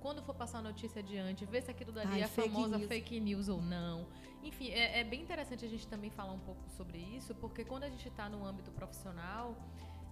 quando 0.00 0.22
for 0.22 0.34
passar 0.34 0.58
a 0.58 0.62
notícia 0.62 1.00
adiante, 1.00 1.44
ver 1.44 1.62
se 1.62 1.70
aquilo 1.70 1.92
dali 1.92 2.08
Ai, 2.12 2.22
é 2.22 2.28
fake 2.28 2.48
famosa 2.50 2.78
news. 2.78 2.88
fake 2.88 3.20
news 3.20 3.48
ou 3.48 3.60
não. 3.60 4.06
Enfim, 4.42 4.68
é, 4.68 5.00
é, 5.00 5.04
bem 5.04 5.22
interessante 5.22 5.64
a 5.64 5.68
gente 5.68 5.86
também 5.86 6.10
falar 6.10 6.32
um 6.32 6.38
pouco 6.38 6.68
sobre 6.70 6.98
isso, 6.98 7.34
porque 7.34 7.64
quando 7.64 7.84
a 7.84 7.88
gente 7.88 8.08
está 8.08 8.28
no 8.28 8.44
âmbito 8.46 8.70
profissional, 8.70 9.56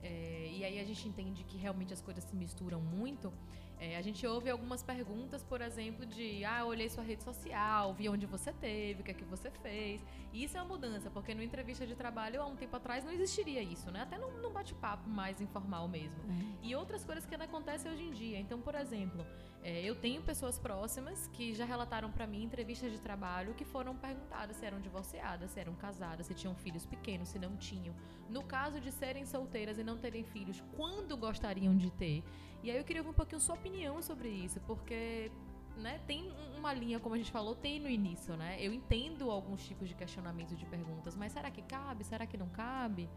é, 0.03 0.51
e 0.53 0.65
aí 0.65 0.79
a 0.79 0.85
gente 0.85 1.09
entende 1.09 1.45
que 1.45 1.57
realmente 1.57 1.93
as 1.93 2.01
coisas 2.01 2.25
se 2.25 2.35
misturam 2.37 2.81
muito, 2.81 3.33
é, 3.79 3.97
a 3.97 4.03
gente 4.03 4.27
ouve 4.27 4.49
algumas 4.49 4.83
perguntas, 4.83 5.43
por 5.43 5.61
exemplo, 5.61 6.07
de 6.07 6.45
ah, 6.45 6.65
olhei 6.65 6.89
sua 6.89 7.05
rede 7.05 7.23
social, 7.23 7.93
vi 7.93 8.09
onde 8.09 8.25
você 8.25 8.53
teve, 8.53 9.03
o 9.03 9.05
que 9.05 9.11
é 9.11 9.15
que 9.15 9.25
você 9.25 9.51
fez. 9.51 10.01
E 10.33 10.45
isso 10.45 10.57
é 10.57 10.63
uma 10.63 10.69
mudança, 10.69 11.11
porque 11.11 11.35
no 11.35 11.43
entrevista 11.43 11.87
de 11.87 11.95
trabalho, 11.95 12.41
há 12.41 12.47
um 12.47 12.57
tempo 12.57 12.75
atrás, 12.77 13.05
não 13.05 13.13
existiria 13.13 13.63
isso, 13.63 13.91
né? 13.91 14.03
Até 14.03 14.17
num, 14.17 14.47
bate-papo 14.51 15.09
mais 15.09 15.41
informal 15.41 15.87
mesmo. 15.87 16.19
É. 16.31 16.67
E 16.67 16.75
outras 16.75 17.05
coisas 17.05 17.27
que 17.27 17.35
acontecem 17.35 17.93
hoje 17.93 18.03
em 18.03 18.11
dia. 18.11 18.39
Então, 18.39 18.61
por 18.61 18.75
exemplo, 18.75 19.25
é, 19.63 19.83
eu 19.83 19.95
tenho 19.95 20.23
pessoas 20.23 20.59
próximas 20.59 21.29
que 21.29 21.55
já 21.55 21.65
relataram 21.65 22.11
para 22.11 22.27
mim 22.27 22.43
entrevistas 22.43 22.91
de 22.91 22.99
trabalho 22.99 23.53
que 23.55 23.65
foram 23.65 23.95
perguntadas 23.95 24.57
se 24.57 24.65
eram 24.65 24.81
divorciadas, 24.81 25.51
se 25.51 25.61
eram 25.61 25.75
casadas, 25.75 26.27
se 26.27 26.35
tinham 26.35 26.55
filhos 26.55 26.87
pequenos, 26.87 27.29
se 27.29 27.39
não 27.39 27.57
tinham. 27.57 27.95
No 28.31 28.43
caso 28.43 28.81
de 28.81 28.91
serem 28.91 29.27
solteiras 29.27 29.79
e 29.79 29.85
não 29.85 29.99
terem 29.99 30.25
filhos, 30.25 30.63
quando 30.75 31.17
gostariam 31.17 31.77
de 31.77 31.91
ter? 31.91 32.25
E 32.63 32.71
aí 32.71 32.77
eu 32.77 32.85
queria 32.85 33.01
ouvir 33.03 33.11
um 33.11 33.15
pouquinho 33.15 33.41
sua 33.41 33.55
opinião 33.55 34.03
sobre 34.03 34.29
isso, 34.29 34.61
porque 34.61 35.31
né, 35.77 36.01
tem 36.07 36.33
uma 36.57 36.73
linha, 36.73 36.99
como 36.99 37.15
a 37.15 37.19
gente 37.19 37.31
falou, 37.31 37.55
tem 37.55 37.79
no 37.79 37.89
início, 37.89 38.37
né? 38.37 38.57
Eu 38.59 38.73
entendo 38.73 39.31
alguns 39.31 39.65
tipos 39.67 39.89
de 39.89 39.95
questionamento 39.95 40.55
de 40.55 40.65
perguntas, 40.67 41.15
mas 41.15 41.33
será 41.33 41.51
que 41.51 41.63
cabe? 41.63 42.05
Será 42.05 42.27
que 42.27 42.37
não 42.37 42.49
cabe? 42.49 43.09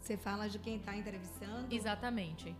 Você 0.00 0.16
fala 0.16 0.48
de 0.48 0.58
quem 0.58 0.76
está 0.76 0.96
entrevistando? 0.96 1.74
Exatamente. 1.74 2.54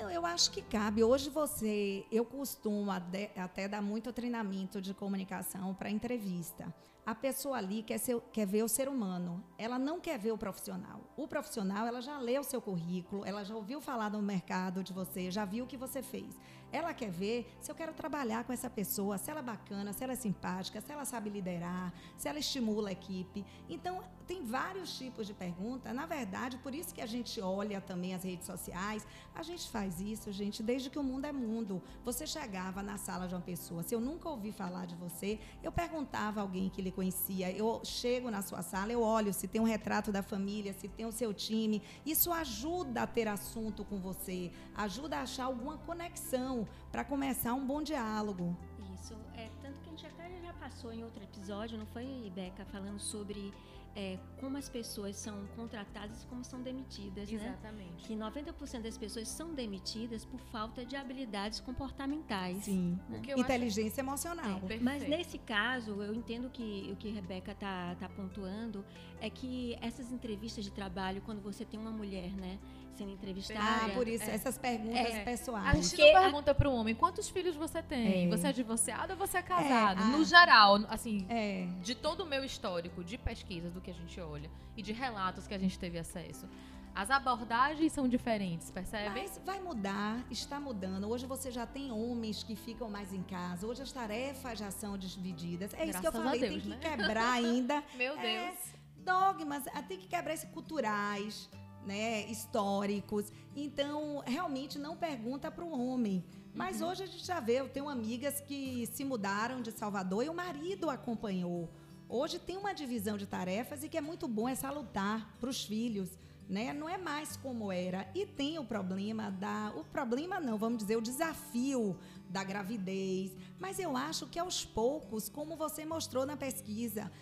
Não, 0.00 0.10
eu 0.10 0.24
acho 0.24 0.50
que 0.50 0.62
cabe. 0.62 1.04
Hoje 1.04 1.28
você, 1.28 2.06
eu 2.10 2.24
costumo 2.24 2.90
até 2.90 3.68
dar 3.68 3.82
muito 3.82 4.12
treinamento 4.12 4.80
de 4.80 4.94
comunicação 4.94 5.74
para 5.74 5.90
entrevista 5.90 6.72
a 7.08 7.14
pessoa 7.14 7.56
ali 7.56 7.82
quer, 7.82 7.96
ser, 7.96 8.20
quer 8.34 8.46
ver 8.46 8.62
o 8.62 8.68
ser 8.68 8.86
humano, 8.86 9.42
ela 9.56 9.78
não 9.78 9.98
quer 9.98 10.18
ver 10.18 10.30
o 10.30 10.36
profissional. 10.36 11.00
O 11.16 11.26
profissional, 11.26 11.86
ela 11.86 12.02
já 12.02 12.18
leu 12.18 12.42
o 12.42 12.44
seu 12.44 12.60
currículo, 12.60 13.24
ela 13.24 13.42
já 13.44 13.54
ouviu 13.56 13.80
falar 13.80 14.10
no 14.10 14.20
mercado 14.20 14.84
de 14.84 14.92
você, 14.92 15.30
já 15.30 15.46
viu 15.46 15.64
o 15.64 15.66
que 15.66 15.78
você 15.78 16.02
fez. 16.02 16.38
Ela 16.70 16.92
quer 16.92 17.10
ver 17.10 17.50
se 17.60 17.70
eu 17.70 17.74
quero 17.74 17.94
trabalhar 17.94 18.44
com 18.44 18.52
essa 18.52 18.68
pessoa, 18.68 19.16
se 19.16 19.30
ela 19.30 19.40
é 19.40 19.42
bacana, 19.42 19.94
se 19.94 20.04
ela 20.04 20.12
é 20.12 20.16
simpática, 20.16 20.82
se 20.82 20.92
ela 20.92 21.06
sabe 21.06 21.30
liderar, 21.30 21.94
se 22.14 22.28
ela 22.28 22.38
estimula 22.38 22.90
a 22.90 22.92
equipe. 22.92 23.42
Então, 23.70 24.02
tem 24.26 24.44
vários 24.44 24.98
tipos 24.98 25.26
de 25.26 25.32
pergunta. 25.32 25.94
Na 25.94 26.04
verdade, 26.04 26.58
por 26.58 26.74
isso 26.74 26.94
que 26.94 27.00
a 27.00 27.06
gente 27.06 27.40
olha 27.40 27.80
também 27.80 28.14
as 28.14 28.22
redes 28.22 28.44
sociais. 28.44 29.06
A 29.34 29.42
gente 29.42 29.70
faz 29.70 29.98
isso, 29.98 30.30
gente, 30.30 30.62
desde 30.62 30.90
que 30.90 30.98
o 30.98 31.02
mundo 31.02 31.24
é 31.24 31.32
mundo. 31.32 31.82
Você 32.04 32.26
chegava 32.26 32.82
na 32.82 32.98
sala 32.98 33.26
de 33.26 33.34
uma 33.34 33.40
pessoa, 33.40 33.82
se 33.82 33.94
eu 33.94 34.00
nunca 34.00 34.28
ouvi 34.28 34.52
falar 34.52 34.86
de 34.86 34.94
você, 34.94 35.40
eu 35.62 35.72
perguntava 35.72 36.40
a 36.40 36.42
alguém 36.42 36.68
que 36.68 36.82
lhe 36.82 36.92
conhecia. 36.98 37.48
Eu 37.52 37.80
chego 37.84 38.28
na 38.28 38.42
sua 38.42 38.60
sala, 38.60 38.90
eu 38.92 39.02
olho 39.02 39.32
se 39.32 39.46
tem 39.46 39.60
um 39.60 39.70
retrato 39.76 40.10
da 40.10 40.20
família, 40.20 40.72
se 40.72 40.88
tem 40.88 41.06
o 41.06 41.12
seu 41.12 41.32
time. 41.32 41.80
Isso 42.04 42.32
ajuda 42.32 43.02
a 43.02 43.06
ter 43.06 43.28
assunto 43.28 43.84
com 43.84 43.98
você, 44.00 44.50
ajuda 44.74 45.18
a 45.18 45.22
achar 45.22 45.44
alguma 45.44 45.78
conexão 45.78 46.66
para 46.90 47.04
começar 47.04 47.54
um 47.54 47.64
bom 47.64 47.80
diálogo. 47.80 48.56
Isso, 48.94 49.14
é 49.36 49.48
tanto 49.62 49.80
que 49.80 49.88
a 49.88 49.90
gente 49.92 50.06
até 50.06 50.24
já 50.42 50.52
passou 50.54 50.92
em 50.92 51.04
outro 51.04 51.22
episódio, 51.22 51.78
não 51.78 51.86
foi, 51.86 52.32
Beca, 52.34 52.64
falando 52.64 52.98
sobre 52.98 53.54
é, 53.94 54.18
como 54.40 54.56
as 54.56 54.68
pessoas 54.68 55.16
são 55.16 55.46
contratadas 55.56 56.22
e 56.22 56.26
como 56.26 56.44
são 56.44 56.62
demitidas, 56.62 57.30
né? 57.30 57.36
Exatamente. 57.36 58.16
né? 58.16 58.32
Que 58.32 58.40
90% 58.40 58.82
das 58.82 58.96
pessoas 58.96 59.28
são 59.28 59.54
demitidas 59.54 60.24
por 60.24 60.40
falta 60.40 60.84
de 60.84 60.94
habilidades 60.96 61.60
comportamentais. 61.60 62.64
Sim. 62.64 62.98
Né? 63.08 63.20
Inteligência 63.36 64.00
acho... 64.02 64.10
emocional. 64.10 64.60
É, 64.68 64.78
mas 64.78 65.08
nesse 65.08 65.38
caso, 65.38 66.02
eu 66.02 66.14
entendo 66.14 66.48
que 66.50 66.90
o 66.92 66.96
que 66.96 67.10
a 67.10 67.14
Rebeca 67.14 67.52
está 67.52 67.96
tá 67.96 68.08
pontuando 68.08 68.84
é 69.20 69.28
que 69.28 69.76
essas 69.80 70.12
entrevistas 70.12 70.64
de 70.64 70.70
trabalho, 70.70 71.20
quando 71.22 71.42
você 71.42 71.64
tem 71.64 71.78
uma 71.78 71.90
mulher, 71.90 72.30
né? 72.32 72.58
Sendo 72.98 73.12
entrevistada. 73.12 73.86
Ah, 73.86 73.88
por 73.94 74.08
isso, 74.08 74.24
é. 74.24 74.34
essas 74.34 74.58
perguntas 74.58 75.14
é. 75.14 75.24
pessoais. 75.24 75.66
A 75.66 75.74
gente 75.74 75.88
Porque 75.90 76.12
não 76.12 76.22
pergunta 76.22 76.54
para 76.54 76.68
o 76.68 76.74
homem 76.74 76.94
quantos 76.94 77.28
filhos 77.28 77.54
você 77.54 77.80
tem. 77.80 78.26
É. 78.26 78.28
Você 78.28 78.48
é 78.48 78.52
divorciado 78.52 79.12
ou 79.12 79.18
você 79.18 79.38
é 79.38 79.42
casado? 79.42 80.02
É, 80.02 80.04
no 80.06 80.24
geral, 80.24 80.80
assim, 80.88 81.24
é. 81.28 81.68
de 81.80 81.94
todo 81.94 82.24
o 82.24 82.26
meu 82.26 82.44
histórico 82.44 83.04
de 83.04 83.16
pesquisas 83.16 83.72
do 83.72 83.80
que 83.80 83.90
a 83.90 83.94
gente 83.94 84.20
olha 84.20 84.50
e 84.76 84.82
de 84.82 84.92
relatos 84.92 85.46
que 85.46 85.54
a 85.54 85.58
gente 85.58 85.78
teve 85.78 85.98
acesso. 85.98 86.48
As 86.94 87.10
abordagens 87.12 87.92
são 87.92 88.08
diferentes, 88.08 88.72
percebe? 88.72 89.20
Mas 89.20 89.40
vai 89.44 89.60
mudar, 89.60 90.24
está 90.32 90.58
mudando. 90.58 91.08
Hoje 91.08 91.26
você 91.26 91.48
já 91.48 91.64
tem 91.64 91.92
homens 91.92 92.42
que 92.42 92.56
ficam 92.56 92.90
mais 92.90 93.12
em 93.12 93.22
casa. 93.22 93.68
Hoje 93.68 93.82
as 93.82 93.92
tarefas 93.92 94.58
já 94.58 94.72
são 94.72 94.98
divididas. 94.98 95.72
É 95.74 95.86
Graças 95.86 95.90
isso 95.90 96.00
que 96.00 96.06
eu 96.08 96.12
falei, 96.12 96.40
Deus, 96.40 96.52
tem 96.54 96.60
que 96.60 96.68
né? 96.68 96.78
quebrar 96.78 97.32
ainda. 97.34 97.84
Meu 97.94 98.18
Deus. 98.18 98.56
dogmas, 98.96 99.62
tem 99.86 99.96
que 99.96 100.08
quebrar 100.08 100.34
esses 100.34 100.50
culturais 100.50 101.48
né, 101.86 102.26
históricos. 102.26 103.32
Então, 103.56 104.22
realmente 104.26 104.78
não 104.78 104.96
pergunta 104.96 105.50
para 105.50 105.64
o 105.64 105.70
homem. 105.70 106.24
Mas 106.54 106.80
uhum. 106.80 106.88
hoje 106.88 107.02
a 107.04 107.06
gente 107.06 107.24
já 107.24 107.40
vê, 107.40 107.60
eu 107.60 107.68
tenho 107.68 107.88
amigas 107.88 108.40
que 108.40 108.86
se 108.92 109.04
mudaram 109.04 109.62
de 109.62 109.70
Salvador 109.70 110.24
e 110.24 110.28
o 110.28 110.34
marido 110.34 110.90
acompanhou. 110.90 111.68
Hoje 112.08 112.38
tem 112.38 112.56
uma 112.56 112.72
divisão 112.72 113.18
de 113.18 113.26
tarefas 113.26 113.84
e 113.84 113.88
que 113.88 113.96
é 113.98 114.00
muito 114.00 114.26
bom 114.26 114.48
é 114.48 114.54
salutar 114.54 115.36
para 115.38 115.50
os 115.50 115.64
filhos. 115.64 116.18
Né? 116.48 116.72
Não 116.72 116.88
é 116.88 116.96
mais 116.96 117.36
como 117.36 117.70
era. 117.70 118.10
E 118.14 118.24
tem 118.24 118.58
o 118.58 118.64
problema 118.64 119.30
da. 119.30 119.70
O 119.76 119.84
problema 119.84 120.40
não, 120.40 120.56
vamos 120.56 120.78
dizer, 120.78 120.96
o 120.96 121.02
desafio 121.02 121.98
da 122.30 122.42
gravidez. 122.42 123.36
Mas 123.58 123.78
eu 123.78 123.94
acho 123.94 124.26
que 124.26 124.38
aos 124.38 124.64
poucos, 124.64 125.28
como 125.28 125.56
você 125.56 125.84
mostrou 125.84 126.24
na 126.24 126.38
pesquisa, 126.38 127.12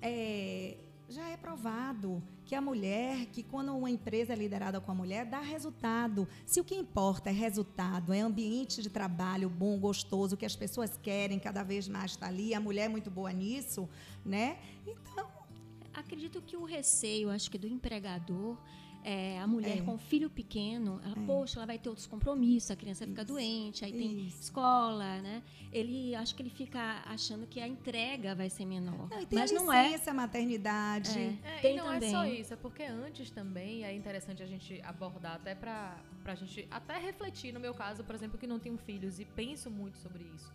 é, 0.00 0.78
já 1.10 1.28
é 1.28 1.36
provado 1.36 2.22
que 2.44 2.54
a 2.54 2.60
mulher, 2.60 3.26
que 3.26 3.42
quando 3.42 3.76
uma 3.76 3.90
empresa 3.90 4.32
é 4.32 4.36
liderada 4.36 4.80
com 4.80 4.92
a 4.92 4.94
mulher, 4.94 5.26
dá 5.26 5.40
resultado. 5.40 6.26
Se 6.46 6.60
o 6.60 6.64
que 6.64 6.74
importa 6.74 7.28
é 7.30 7.32
resultado, 7.32 8.12
é 8.12 8.20
ambiente 8.20 8.80
de 8.80 8.88
trabalho 8.88 9.50
bom, 9.50 9.78
gostoso, 9.78 10.36
que 10.36 10.46
as 10.46 10.56
pessoas 10.56 10.96
querem 11.02 11.38
cada 11.38 11.62
vez 11.62 11.88
mais 11.88 12.12
estar 12.12 12.28
ali, 12.28 12.54
a 12.54 12.60
mulher 12.60 12.84
é 12.84 12.88
muito 12.88 13.10
boa 13.10 13.32
nisso, 13.32 13.88
né? 14.24 14.58
Então, 14.86 15.28
Acredito 15.92 16.40
que 16.40 16.56
o 16.56 16.64
receio, 16.64 17.30
acho 17.30 17.50
que 17.50 17.58
do 17.58 17.66
empregador, 17.66 18.56
é, 19.04 19.38
a 19.40 19.46
mulher 19.46 19.78
É. 19.78 19.82
com 19.82 19.96
filho 19.98 20.28
pequeno, 20.28 21.00
ela, 21.04 21.16
É. 21.18 21.26
poxa, 21.26 21.58
ela 21.58 21.66
vai 21.66 21.78
ter 21.78 21.88
outros 21.88 22.06
compromissos, 22.06 22.70
a 22.70 22.76
criança 22.76 23.06
fica 23.06 23.22
Isso. 23.22 23.32
doente, 23.32 23.84
aí 23.84 23.92
tem 23.92 24.26
Isso. 24.26 24.42
escola, 24.42 25.20
né? 25.22 25.42
Ele, 25.72 26.14
acho 26.14 26.34
que 26.34 26.42
ele 26.42 26.50
fica 26.50 27.02
achando 27.06 27.46
que 27.46 27.60
a 27.60 27.66
entrega 27.68 28.34
vai 28.34 28.50
ser 28.50 28.64
menor. 28.66 29.08
Não, 29.08 29.20
e 29.20 29.26
tem 29.26 29.38
mas 29.38 29.50
a 29.50 29.54
não 29.54 29.72
é. 29.72 29.84
licença, 29.88 30.12
maternidade. 30.12 31.18
É. 31.18 31.38
É, 31.44 31.58
Tem 31.60 31.74
e 31.74 31.78
não 31.78 31.86
também. 31.86 32.08
é 32.08 32.12
só 32.12 32.24
isso, 32.26 32.52
é 32.54 32.56
porque 32.56 32.82
antes 32.82 33.30
também 33.30 33.84
é 33.84 33.94
interessante 33.94 34.42
a 34.42 34.46
gente 34.46 34.80
abordar 34.82 35.36
até 35.36 35.54
pra, 35.54 35.96
pra 36.22 36.34
gente 36.34 36.66
até 36.70 36.98
refletir, 36.98 37.52
no 37.52 37.60
meu 37.60 37.72
caso, 37.74 38.02
por 38.04 38.14
exemplo, 38.14 38.38
que 38.38 38.46
não 38.46 38.58
tenho 38.58 38.76
filhos 38.78 39.18
e 39.20 39.24
penso 39.24 39.70
muito 39.70 39.98
sobre 39.98 40.24
isso. 40.34 40.52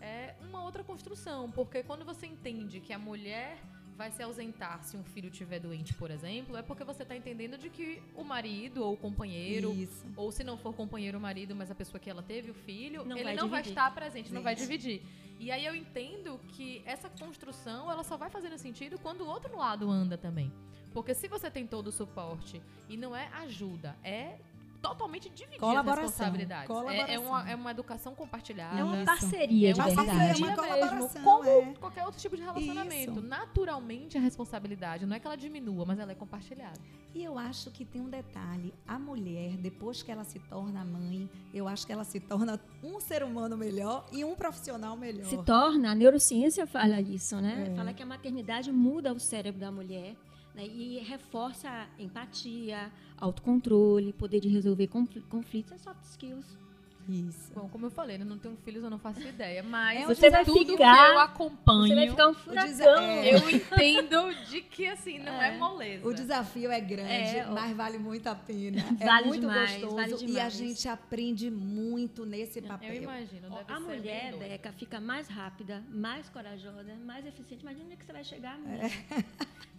É 0.00 0.34
uma 0.48 0.64
outra 0.64 0.82
construção, 0.82 1.50
porque 1.50 1.82
quando 1.82 2.04
você 2.04 2.26
entende 2.26 2.80
que 2.80 2.92
a 2.92 2.98
mulher 2.98 3.58
vai 4.02 4.10
se 4.10 4.20
ausentar 4.20 4.82
se 4.82 4.96
um 4.96 5.04
filho 5.04 5.28
estiver 5.28 5.60
doente, 5.60 5.94
por 5.94 6.10
exemplo, 6.10 6.56
é 6.56 6.62
porque 6.62 6.82
você 6.82 7.04
está 7.04 7.16
entendendo 7.16 7.56
de 7.56 7.70
que 7.70 8.02
o 8.16 8.24
marido 8.24 8.82
ou 8.82 8.94
o 8.94 8.96
companheiro 8.96 9.72
Isso. 9.72 10.04
ou 10.16 10.32
se 10.32 10.42
não 10.42 10.56
for 10.58 10.74
companheiro 10.74 11.18
ou 11.18 11.22
marido, 11.22 11.54
mas 11.54 11.70
a 11.70 11.74
pessoa 11.74 12.00
que 12.00 12.10
ela 12.10 12.20
teve 12.20 12.50
o 12.50 12.54
filho, 12.54 13.04
Não 13.04 13.16
ele 13.16 13.24
vai 13.26 13.36
não 13.36 13.48
vai 13.48 13.62
dividir. 13.62 13.78
estar 13.78 13.94
presente, 13.94 14.34
não 14.34 14.42
vai 14.42 14.56
dividir. 14.56 15.02
E 15.38 15.52
aí 15.52 15.64
eu 15.64 15.72
entendo 15.72 16.40
que 16.48 16.82
essa 16.84 17.08
construção, 17.08 17.88
ela 17.88 18.02
só 18.02 18.16
vai 18.16 18.28
fazendo 18.28 18.58
sentido 18.58 18.98
quando 18.98 19.20
o 19.20 19.28
outro 19.28 19.56
lado 19.56 19.88
anda 19.88 20.18
também. 20.18 20.52
Porque 20.92 21.14
se 21.14 21.28
você 21.28 21.48
tem 21.48 21.64
todo 21.64 21.86
o 21.86 21.92
suporte 21.92 22.60
e 22.88 22.96
não 22.96 23.14
é 23.14 23.28
ajuda, 23.34 23.96
é 24.02 24.36
totalmente 24.82 25.30
dividir 25.30 25.54
as 25.54 25.60
Colaboração, 25.60 26.02
responsabilidades. 26.02 26.68
É, 26.68 26.72
é, 26.72 26.76
colaboração. 26.76 27.22
uma, 27.22 27.50
é 27.50 27.54
uma 27.54 27.70
educação 27.70 28.14
compartilhada. 28.14 28.78
É 28.78 28.84
uma 28.84 28.96
Isso. 28.96 29.04
parceria 29.06 29.70
É 29.70 29.74
uma 29.74 29.84
parceria, 29.84 30.12
verdade. 30.12 30.42
é 30.42 30.46
uma 30.46 30.56
parceria 30.56 30.56
mesmo, 30.56 30.78
colaboração, 30.78 31.22
como 31.22 31.48
é. 31.48 31.74
qualquer 31.74 32.04
outro 32.04 32.20
tipo 32.20 32.36
de 32.36 32.42
relacionamento. 32.42 33.12
Isso. 33.12 33.22
Naturalmente 33.22 34.18
a 34.18 34.20
responsabilidade, 34.20 35.06
não 35.06 35.14
é 35.14 35.20
que 35.20 35.26
ela 35.26 35.36
diminua, 35.36 35.86
mas 35.86 35.98
ela 35.98 36.12
é 36.12 36.14
compartilhada. 36.14 36.80
E 37.14 37.22
eu 37.22 37.38
acho 37.38 37.70
que 37.70 37.84
tem 37.84 38.00
um 38.00 38.08
detalhe: 38.10 38.74
a 38.86 38.98
mulher, 38.98 39.56
depois 39.56 40.02
que 40.02 40.10
ela 40.10 40.24
se 40.24 40.38
torna 40.40 40.84
mãe, 40.84 41.28
eu 41.54 41.68
acho 41.68 41.86
que 41.86 41.92
ela 41.92 42.04
se 42.04 42.18
torna 42.18 42.60
um 42.82 42.98
ser 42.98 43.22
humano 43.22 43.56
melhor 43.56 44.06
e 44.10 44.24
um 44.24 44.34
profissional 44.34 44.96
melhor. 44.96 45.26
Se 45.26 45.36
torna, 45.44 45.92
a 45.92 45.94
neurociência 45.94 46.66
fala 46.66 47.00
isso, 47.00 47.36
né? 47.40 47.68
É. 47.70 47.76
Fala 47.76 47.92
que 47.92 48.02
a 48.02 48.06
maternidade 48.06 48.72
muda 48.72 49.12
o 49.12 49.20
cérebro 49.20 49.60
da 49.60 49.70
mulher 49.70 50.16
né? 50.54 50.66
e 50.66 50.98
reforça 50.98 51.68
a 51.68 51.86
empatia, 52.02 52.90
autocontrole, 53.18 54.12
poder 54.12 54.40
de 54.40 54.48
resolver 54.48 54.86
confl- 54.88 55.20
conflitos, 55.30 55.72
é 55.72 55.78
soft 55.78 56.02
skills. 56.04 56.60
Isso. 57.08 57.52
Bom, 57.52 57.68
como 57.68 57.86
eu 57.86 57.90
falei, 57.90 58.16
eu 58.16 58.24
não 58.24 58.38
tenho 58.38 58.56
filhos, 58.64 58.84
eu 58.84 58.88
não 58.88 58.96
faço 58.98 59.20
ideia, 59.26 59.60
mas 59.60 59.98
É, 59.98 60.02
é, 60.02 60.06
você 60.06 60.30
vai 60.30 60.44
tudo 60.44 60.72
ficar- 60.72 60.94
que 61.08 61.10
eu 61.14 61.18
acompanho, 61.18 61.88
Você 61.88 61.94
vai 61.96 62.08
ficar 62.10 62.28
um 62.28 62.32
desa- 62.32 62.84
furacão. 62.84 63.02
é. 63.02 63.34
eu 63.34 63.50
entendo 63.50 64.34
de 64.48 64.60
que 64.62 64.86
assim, 64.86 65.18
não 65.18 65.32
é, 65.42 65.52
É. 65.52 65.58
moleza. 65.58 66.06
O 66.08 66.14
desafio 66.14 66.70
é 66.70 66.80
grande, 66.80 67.10
É, 67.38 67.44
mas 67.46 67.76
vale 67.76 67.98
muito 67.98 68.28
a 68.28 68.36
pena. 68.36 68.80
Vale 69.00 69.24
é 69.24 69.26
muito 69.26 69.40
demais, 69.40 69.82
gostoso 69.82 69.96
vale 69.96 70.32
e 70.32 70.38
a 70.38 70.48
gente 70.48 70.86
aprende 70.88 71.50
muito 71.50 72.24
nesse 72.24 72.62
papel. 72.62 72.94
Eu 72.94 73.02
imagino, 73.02 73.48
Ó, 73.50 73.64
a 73.66 73.80
mulher. 73.80 74.36
Beca, 74.38 74.70
fica 74.72 75.00
mais 75.00 75.26
rápida, 75.26 75.82
mais 75.90 76.28
corajosa, 76.28 76.94
mais 77.04 77.26
eficiente. 77.26 77.62
Imagina 77.62 77.84
onde 77.86 77.94
é 77.94 77.96
que 77.96 78.04
você 78.06 78.12
vai 78.12 78.22
chegar, 78.22 78.54
É. 78.54 78.58
mulher. 78.58 78.92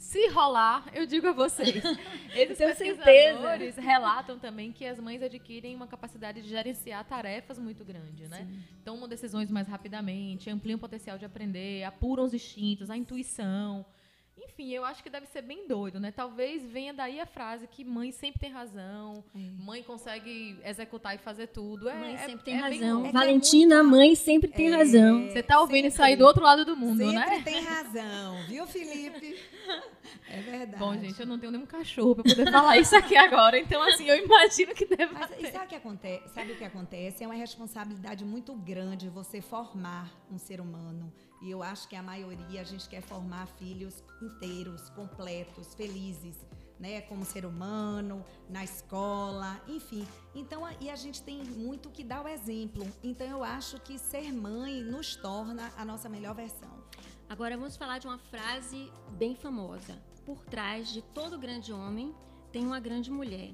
Se 0.04 0.28
rolar, 0.28 0.86
eu 0.94 1.06
digo 1.08 1.28
a 1.28 1.32
vocês. 1.32 1.82
Esses 2.36 2.58
Tenho 2.58 2.76
pesquisadores 2.76 3.78
relatam 3.78 4.38
também 4.38 4.72
que 4.72 4.86
as 4.86 5.00
mães 5.00 5.24
adquirem 5.24 5.76
uma 5.76 5.88
capacidade 5.88 6.42
de 6.42 6.50
gerenciar 6.50 7.06
tarefas 7.06 7.58
muito 7.58 7.86
grande, 7.86 8.28
né? 8.28 8.46
Tomam 8.84 9.08
decisões 9.08 9.50
mais 9.50 9.66
rapidamente, 9.68 10.50
ampliam 10.50 10.76
o 10.76 10.80
potencial 10.80 11.18
de 11.18 11.24
aprender, 11.24 11.84
apuram 11.86 12.26
os 12.26 12.34
instintos, 12.34 12.90
a 12.90 12.98
intuição. 12.98 13.86
Enfim, 14.36 14.70
eu 14.72 14.84
acho 14.84 15.02
que 15.04 15.10
deve 15.10 15.26
ser 15.28 15.42
bem 15.44 15.68
doido, 15.68 16.00
né? 16.00 16.12
Talvez 16.12 16.64
venha 16.64 16.94
daí 16.94 17.20
a 17.20 17.26
frase 17.26 17.68
que 17.68 17.84
mãe 17.84 18.12
sempre 18.12 18.40
tem 18.40 18.52
razão, 18.52 19.24
É. 19.36 19.40
mãe 19.64 19.82
consegue 19.84 20.60
executar 20.64 21.16
e 21.16 21.18
fazer 21.20 21.48
tudo. 21.48 21.88
É, 21.88 21.96
Mãe 21.96 22.14
é- 22.16 22.18
sempre 22.18 22.44
tem 22.46 22.56
é 22.60 22.70
bem 22.70 22.80
razão. 22.82 23.06
É 23.06 23.10
é 23.10 23.12
Valentina, 23.12 23.84
muito- 23.84 23.96
mãe 23.98 24.16
sempre 24.16 24.50
tem 24.52 24.72
É. 24.72 24.76
razão. 24.76 25.28
Você 25.30 25.42
tá 25.44 25.60
ouvindo 25.60 25.88
isso 25.88 26.02
aí 26.02 26.12
sempre. 26.12 26.24
do 26.24 26.28
outro 26.28 26.44
lado 26.44 26.66
do 26.66 26.76
mundo, 26.76 26.98
Sempre 26.98 27.14
né? 27.16 27.42
tem 27.46 27.62
razão, 27.64 28.44
viu, 28.48 28.66
Felipe? 28.68 29.40
É 30.30 30.42
verdade. 30.42 30.78
Bom, 30.80 30.94
gente, 30.98 31.20
eu 31.20 31.26
não 31.28 31.38
tenho 31.40 31.52
nenhum 31.52 31.66
cachorro 31.66 32.16
pra 32.16 32.24
poder 32.24 32.52
falar 32.52 32.78
isso 32.78 32.96
aqui 32.96 33.16
agora, 33.16 33.58
então 33.60 33.82
assim, 33.84 34.06
eu 34.06 34.18
imagino 34.24 34.74
que 34.74 34.86
deve 34.86 35.14
Mas 35.14 35.30
ter. 35.30 35.48
e 35.48 35.52
sabe 35.52 35.66
o 35.66 35.70
que 35.70 35.76
acontece? 35.76 36.30
Sabe 36.34 36.52
o 36.52 36.56
que 36.58 36.64
acontece? 36.64 37.24
É 37.24 37.28
uma 37.28 37.36
responsabilidade 37.36 38.26
muito 38.26 38.54
grande 38.56 39.10
você 39.10 39.42
formar 39.42 40.12
um 40.32 40.38
ser 40.40 40.60
humano. 40.60 41.12
E 41.44 41.52
eu 41.52 41.62
acho 41.62 41.88
que 41.90 41.96
a 41.96 42.02
maioria 42.02 42.62
a 42.62 42.64
gente 42.64 42.88
quer 42.88 43.02
formar 43.02 43.46
filhos 43.48 44.02
inteiros, 44.22 44.90
completos, 44.92 45.74
felizes, 45.76 46.38
né? 46.80 47.02
Como 47.02 47.26
ser 47.26 47.46
humano, 47.46 48.24
na 48.50 48.64
escola, 48.64 49.62
enfim. 49.68 50.08
Então, 50.34 50.66
a- 50.66 50.74
e 50.80 50.90
a 50.90 50.96
gente 50.96 51.22
tem 51.22 51.44
muito 51.44 51.90
que 51.90 52.02
dar 52.04 52.24
o 52.24 52.28
exemplo. 52.30 52.88
Então, 53.04 53.28
eu 53.28 53.44
acho 53.44 53.78
que 53.82 54.00
ser 54.00 54.32
mãe 54.32 54.82
nos 54.84 55.18
torna 55.18 55.70
a 55.78 55.84
nossa 55.84 56.08
melhor 56.08 56.34
versão. 56.34 56.72
Agora 57.30 57.58
vamos 57.58 57.76
falar 57.76 57.98
de 58.00 58.08
uma 58.08 58.18
frase 58.18 58.90
bem 59.18 59.36
famosa. 59.36 60.02
Por 60.26 60.46
trás 60.46 60.88
de 60.94 61.02
todo 61.02 61.38
grande 61.38 61.74
homem 61.74 62.16
tem 62.54 62.66
uma 62.66 62.80
grande 62.80 63.12
mulher. 63.12 63.52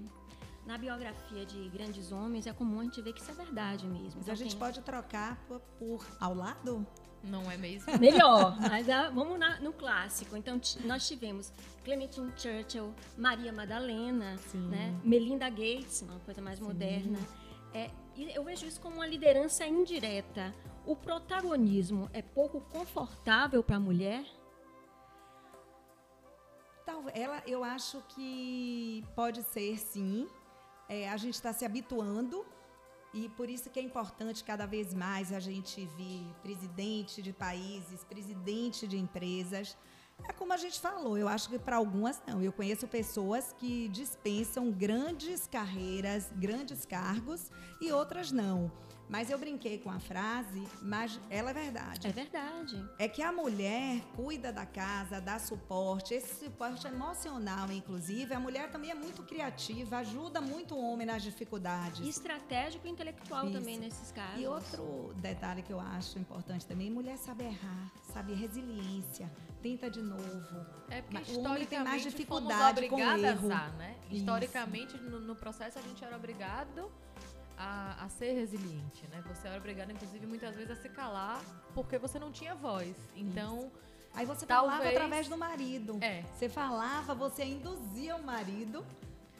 Na 0.68 0.78
biografia 0.78 1.44
de 1.44 1.68
grandes 1.70 2.12
homens 2.12 2.46
é 2.46 2.54
comum 2.54 2.82
a 2.82 2.84
gente 2.84 3.02
ver 3.02 3.14
que 3.14 3.22
isso 3.22 3.32
é 3.32 3.34
verdade 3.34 3.88
mesmo. 3.88 4.18
Mas 4.18 4.24
Então, 4.24 4.34
a 4.34 4.38
gente 4.38 4.52
tem- 4.52 4.60
pode 4.60 4.82
trocar 4.82 5.38
por, 5.48 5.60
por 5.80 6.06
ao 6.20 6.36
lado? 6.36 6.86
Não 7.24 7.50
é 7.52 7.58
mesmo? 7.58 7.86
Melhor, 8.00 8.58
mas 8.62 8.90
ah, 8.90 9.10
vamos 9.10 9.38
na- 9.38 9.60
no 9.60 9.74
clássico. 9.74 10.38
Então, 10.38 10.60
nós 10.86 11.08
tivemos 11.08 11.52
Clementine 11.84 12.32
Churchill, 12.38 12.94
Maria 13.18 13.52
Madalena, 13.52 14.38
Sim. 14.38 14.68
né? 14.70 14.98
Melinda 15.04 15.50
Gates, 15.50 16.02
uma 16.02 16.20
coisa 16.22 16.42
mais 16.42 16.60
moderna. 16.60 17.20
É, 17.74 17.90
e 18.16 18.34
eu 18.36 18.44
vejo 18.44 18.66
isso 18.66 18.80
como 18.82 18.96
uma 18.96 19.08
liderança 19.08 19.66
indireta. 19.66 20.54
O 20.86 20.96
protagonismo 20.96 22.10
é 22.14 22.22
pouco 22.22 22.62
confortável 22.62 23.62
para 23.64 23.76
a 23.76 23.80
mulher? 23.80 24.24
Talvez, 26.86 27.16
ela, 27.16 27.44
eu 27.46 27.64
acho 27.64 28.02
que 28.10 29.04
pode 29.16 29.44
ser 29.44 29.78
sim. 29.78 30.28
É, 30.88 31.08
a 31.10 31.18
gente 31.18 31.36
está 31.36 31.54
se 31.54 31.64
habituando 31.66 32.44
e 33.14 33.30
por 33.30 33.50
isso 33.50 33.70
que 33.70 33.80
é 33.80 33.84
importante 33.84 34.44
cada 34.44 34.66
vez 34.66 34.94
mais 34.94 35.34
a 35.34 35.40
gente 35.40 35.86
vir 35.98 36.26
presidente 36.44 37.22
de 37.22 37.34
países, 37.34 38.04
presidente 38.04 38.88
de 38.88 38.98
empresas. 38.98 39.76
É 40.28 40.34
como 40.34 40.52
a 40.54 40.58
gente 40.58 40.80
falou, 40.80 41.18
eu 41.18 41.28
acho 41.28 41.50
que 41.50 41.58
para 41.58 41.78
algumas 41.78 42.22
não. 42.28 42.42
Eu 42.42 42.52
conheço 42.52 42.88
pessoas 42.88 43.54
que 43.58 43.88
dispensam 43.88 44.70
grandes 44.70 45.48
carreiras, 45.48 46.30
grandes 46.36 46.86
cargos 46.86 47.50
e 47.82 47.92
outras 47.92 48.32
não. 48.32 48.72
Mas 49.10 49.32
eu 49.32 49.40
brinquei 49.40 49.80
com 49.80 49.90
a 49.90 50.00
frase, 50.00 50.62
mas 50.84 51.20
ela 51.32 51.50
é 51.50 51.54
verdade. 51.54 52.08
É 52.08 52.12
verdade. 52.12 52.90
É 53.00 53.08
que 53.08 53.24
a 53.24 53.32
mulher 53.32 54.02
cuida 54.16 54.54
da 54.54 54.68
casa, 54.68 55.20
dá 55.20 55.40
suporte, 55.40 56.14
esse 56.14 56.46
suporte 56.46 56.86
emocional, 56.86 57.72
inclusive. 57.72 58.32
A 58.36 58.40
mulher 58.40 58.70
também 58.72 58.92
é 58.92 58.94
muito 58.94 59.24
criativa, 59.24 59.98
ajuda 59.98 60.40
muito 60.40 60.76
o 60.76 60.80
homem 60.80 61.08
nas 61.08 61.24
dificuldades. 61.24 62.06
E 62.06 62.10
estratégico 62.10 62.86
e 62.86 62.92
intelectual 62.92 63.46
Isso. 63.46 63.54
também 63.54 63.80
nesses 63.80 64.12
casos. 64.12 64.40
E 64.40 64.46
outro 64.46 65.12
detalhe 65.16 65.64
que 65.64 65.74
eu 65.74 65.80
acho 65.80 66.20
importante 66.20 66.68
também, 66.68 66.92
mulher 66.92 67.18
sabe 67.18 67.46
errar, 67.46 67.92
sabe 68.14 68.36
resiliência, 68.36 69.28
tenta 69.60 69.90
de 69.90 70.04
novo. 70.04 70.66
É 70.88 71.02
porque 71.02 71.18
Mas 71.18 71.30
o 71.30 71.40
homem 71.40 71.66
tem 71.66 71.84
mais 71.84 72.04
dificuldade 72.04 72.88
fomos 72.88 73.04
com 73.04 73.10
erro. 73.26 73.52
a, 73.52 73.70
né? 73.70 73.96
Historicamente, 74.12 74.96
no, 74.98 75.20
no 75.20 75.36
processo, 75.36 75.80
a 75.80 75.82
gente 75.82 76.06
era 76.06 76.16
obrigado 76.16 76.92
a, 77.60 78.06
a 78.06 78.10
ser 78.10 78.32
resiliente, 78.34 79.06
né? 79.10 79.22
Você 79.28 79.48
era 79.48 79.58
obrigado, 79.58 79.92
inclusive, 79.92 80.26
muitas 80.26 80.56
vezes 80.56 80.72
a 80.72 80.76
se 80.76 80.90
calar 80.90 81.42
porque 81.76 81.98
você 82.00 82.18
não 82.18 82.32
tinha 82.32 82.56
voz. 82.56 82.96
Então, 83.16 83.70
Aí 84.12 84.26
você 84.26 84.44
Talvez- 84.44 84.74
falava 84.80 84.90
através 84.90 85.28
do 85.28 85.38
marido. 85.38 86.00
é. 86.02 86.24
Você 86.34 86.50
falava, 86.50 87.14
você 87.14 87.44
induzia 87.46 88.16
o 88.16 88.24
marido 88.24 88.84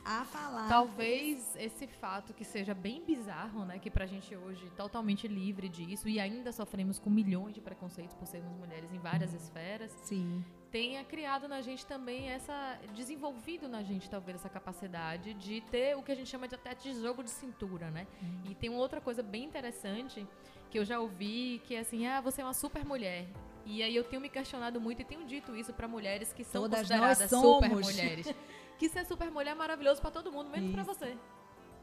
a 0.06 0.24
falar. 0.26 0.68
Talvez 0.70 1.56
esse 1.56 1.88
fato 1.88 2.34
que 2.36 2.46
seja 2.46 2.74
bem 2.76 3.04
bizarro, 3.04 3.66
né? 3.66 3.80
Que 3.80 3.90
pra 3.90 4.06
gente 4.06 4.36
hoje 4.36 4.70
totalmente 4.78 5.28
livre 5.28 5.68
disso 5.70 6.08
e 6.08 6.20
ainda 6.20 6.52
sofremos 6.52 7.00
com 7.00 7.10
milhões 7.10 7.56
de 7.56 7.62
preconceitos 7.62 8.14
por 8.16 8.28
sermos 8.28 8.56
mulheres 8.58 8.92
em 8.94 9.00
várias 9.00 9.34
esferas, 9.34 9.92
Sim. 10.04 10.46
Tenha 10.72 11.04
criado 11.04 11.48
na 11.48 11.62
gente 11.62 11.86
também 11.86 12.30
essa. 12.30 12.80
desenvolvido 12.94 13.68
na 13.68 13.84
gente, 13.84 14.10
talvez, 14.10 14.38
essa 14.38 14.50
capacidade 14.50 15.34
de 15.34 15.62
ter 15.62 15.96
o 15.96 16.04
que 16.04 16.12
a 16.12 16.16
gente 16.16 16.30
chama 16.30 16.48
de 16.48 16.56
até 16.56 16.74
de 16.74 16.94
jogo 16.94 17.24
de 17.24 17.30
cintura, 17.30 17.90
né? 17.90 18.08
E 18.50 18.56
tem 18.56 18.70
uma 18.70 18.80
outra 18.80 19.02
coisa 19.02 19.22
bem 19.24 19.44
interessante 19.44 20.26
que 20.70 20.78
eu 20.78 20.86
já 20.86 21.00
ouvi, 21.00 21.62
que 21.66 21.76
é 21.76 21.80
assim, 21.80 22.06
ah, 22.08 22.22
você 22.22 22.42
é 22.42 22.44
uma 22.44 22.54
super 22.54 22.86
mulher. 22.86 23.28
E 23.66 23.84
aí 23.84 23.96
eu 23.96 24.04
tenho 24.04 24.22
me 24.22 24.30
questionado 24.30 24.80
muito 24.80 25.02
e 25.02 25.06
tenho 25.06 25.26
dito 25.26 25.56
isso 25.56 25.74
pra 25.74 25.88
mulheres 25.88 26.34
que 26.34 26.44
são 26.44 26.64
Todas 26.64 26.80
consideradas 26.80 27.30
super 27.30 27.70
mulheres. 27.70 28.34
Que 28.78 28.88
ser 28.88 29.06
super 29.06 29.30
mulher 29.30 29.52
é 29.52 29.56
maravilhoso 29.56 30.00
pra 30.00 30.10
todo 30.10 30.32
mundo, 30.32 30.50
menos 30.50 30.70
Isso. 30.70 30.86
você. 30.86 31.18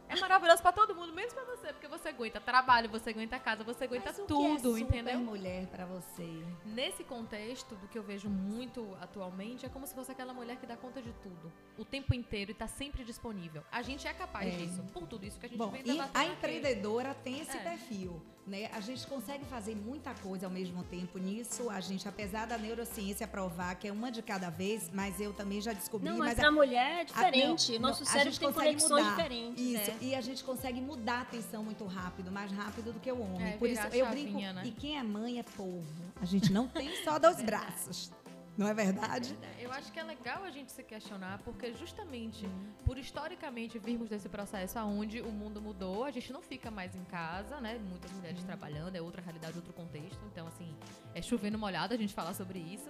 É 0.09 0.17
maravilhoso 0.21 0.63
pra 0.63 0.73
todo 0.73 0.95
mundo, 0.95 1.13
menos 1.13 1.33
pra 1.35 1.45
você, 1.45 1.73
porque 1.73 1.89
você 1.89 2.09
aguenta 2.11 2.41
trabalho, 2.41 2.89
você 2.89 3.11
aguenta 3.11 3.39
casa, 3.39 3.65
você 3.65 3.85
aguenta 3.85 4.13
tudo, 4.13 4.77
é 4.77 4.81
entendeu? 4.81 5.19
mulher 5.19 5.67
para 5.67 5.85
você. 5.85 6.45
Nesse 6.65 7.03
contexto, 7.05 7.75
do 7.75 7.89
que 7.89 7.99
eu 7.99 8.03
vejo 8.03 8.29
muito 8.29 8.97
atualmente, 9.01 9.67
é 9.67 9.69
como 9.69 9.87
se 9.87 9.95
fosse 9.95 10.13
aquela 10.13 10.33
mulher 10.33 10.57
que 10.59 10.67
dá 10.67 10.77
conta 10.77 11.03
de 11.03 11.13
tudo. 11.15 11.53
O 11.77 11.85
tempo 11.85 12.15
inteiro 12.15 12.53
e 12.53 12.55
tá 12.55 12.69
sempre 12.69 13.05
disponível. 13.05 13.63
A 13.73 13.83
gente 13.83 14.07
é 14.07 14.13
capaz 14.15 14.55
É. 14.55 14.57
disso, 14.57 14.83
por 14.93 15.07
tudo 15.07 15.25
isso 15.27 15.39
que 15.41 15.47
a 15.47 15.49
gente 15.49 15.59
Bom, 15.59 15.71
vem 15.71 15.83
e 15.85 16.01
a 16.15 16.25
empreendedora 16.25 17.13
tem 17.15 17.41
esse 17.41 17.57
É. 17.57 17.61
perfil, 17.63 18.23
né? 18.47 18.71
A 18.73 18.81
gente 18.81 19.07
consegue 19.07 19.45
fazer 19.47 19.75
muita 19.75 20.15
coisa 20.15 20.47
ao 20.47 20.53
mesmo 20.53 20.85
tempo 20.85 21.19
nisso. 21.19 21.69
A 21.69 21.81
gente, 21.81 22.09
apesar 22.09 22.47
da 22.47 22.57
neurociência 22.57 23.27
provar 23.27 23.75
que 23.75 23.89
é 23.89 23.93
uma 23.93 24.11
de 24.11 24.23
cada 24.23 24.49
vez, 24.51 24.89
mas 24.93 25.21
eu 25.21 25.33
também 25.33 25.61
já 25.61 25.73
descobri, 25.73 26.09
Não, 26.09 26.19
mas, 26.19 26.29
mas 26.31 26.39
pra 26.39 26.51
mulher 26.51 26.99
é 26.99 27.01
a- 27.01 27.05
diferente. 27.05 27.73
não, 27.79 27.89
Nosso 27.89 28.03
não, 28.05 28.09
a 28.09 28.13
cérebro 28.13 28.33
gente 28.33 28.41
tem 28.41 28.53
consegue 28.53 28.69
conexões 28.81 29.05
mudar. 29.05 29.17
diferentes. 29.17 29.63
Isso, 29.65 29.91
é. 29.91 29.97
e 30.01 30.15
a 30.15 30.21
gente 30.21 30.45
consegue 30.45 30.81
mudar 30.81 31.19
a 31.19 31.23
atenção 31.23 31.65
muito 31.65 31.85
rápido, 31.85 32.31
mais 32.31 32.51
rápido 32.53 32.93
do 32.93 33.01
que 33.01 33.11
o 33.11 33.21
homem. 33.21 33.49
É, 33.55 33.57
Por 33.57 33.69
isso 33.69 33.83
a 33.83 33.89
eu 33.89 34.07
brinco, 34.09 34.39
né? 34.39 34.63
e 34.65 34.71
quem 34.71 34.99
é 34.99 35.03
mãe 35.03 35.39
é 35.39 35.43
povo. 35.43 35.85
A 36.21 36.25
gente 36.25 36.53
não 36.53 36.69
tem 36.69 37.03
só 37.05 37.19
dois 37.19 37.43
braços. 37.43 38.11
Não 38.57 38.67
é 38.67 38.73
verdade? 38.73 39.37
Eu 39.61 39.71
acho 39.71 39.93
que 39.93 40.01
é 40.01 40.03
legal 40.03 40.43
a 40.45 40.51
gente 40.51 40.73
se 40.73 40.83
questionar, 40.83 41.39
porque 41.45 41.75
justamente 41.75 42.47
Uhum. 42.47 42.73
por 42.87 42.97
historicamente 42.99 43.79
virmos 43.79 44.09
desse 44.09 44.29
processo 44.29 44.79
aonde 44.79 45.21
o 45.21 45.31
mundo 45.31 45.61
mudou, 45.61 46.05
a 46.05 46.11
gente 46.11 46.33
não 46.33 46.41
fica 46.41 46.71
mais 46.71 46.97
em 46.97 47.05
casa, 47.05 47.61
né? 47.61 47.79
Muitas 47.79 48.11
mulheres 48.13 48.41
Uhum. 48.41 48.47
trabalhando, 48.47 48.97
é 48.97 49.03
outra 49.03 49.21
realidade, 49.21 49.57
outro 49.57 49.73
contexto. 49.75 50.19
Então, 50.33 50.47
assim, 50.47 50.75
é 51.15 51.21
chovendo 51.21 51.59
molhado 51.59 51.93
a 51.93 51.97
gente 51.99 52.15
falar 52.15 52.33
sobre 52.33 52.59
isso. 52.59 52.89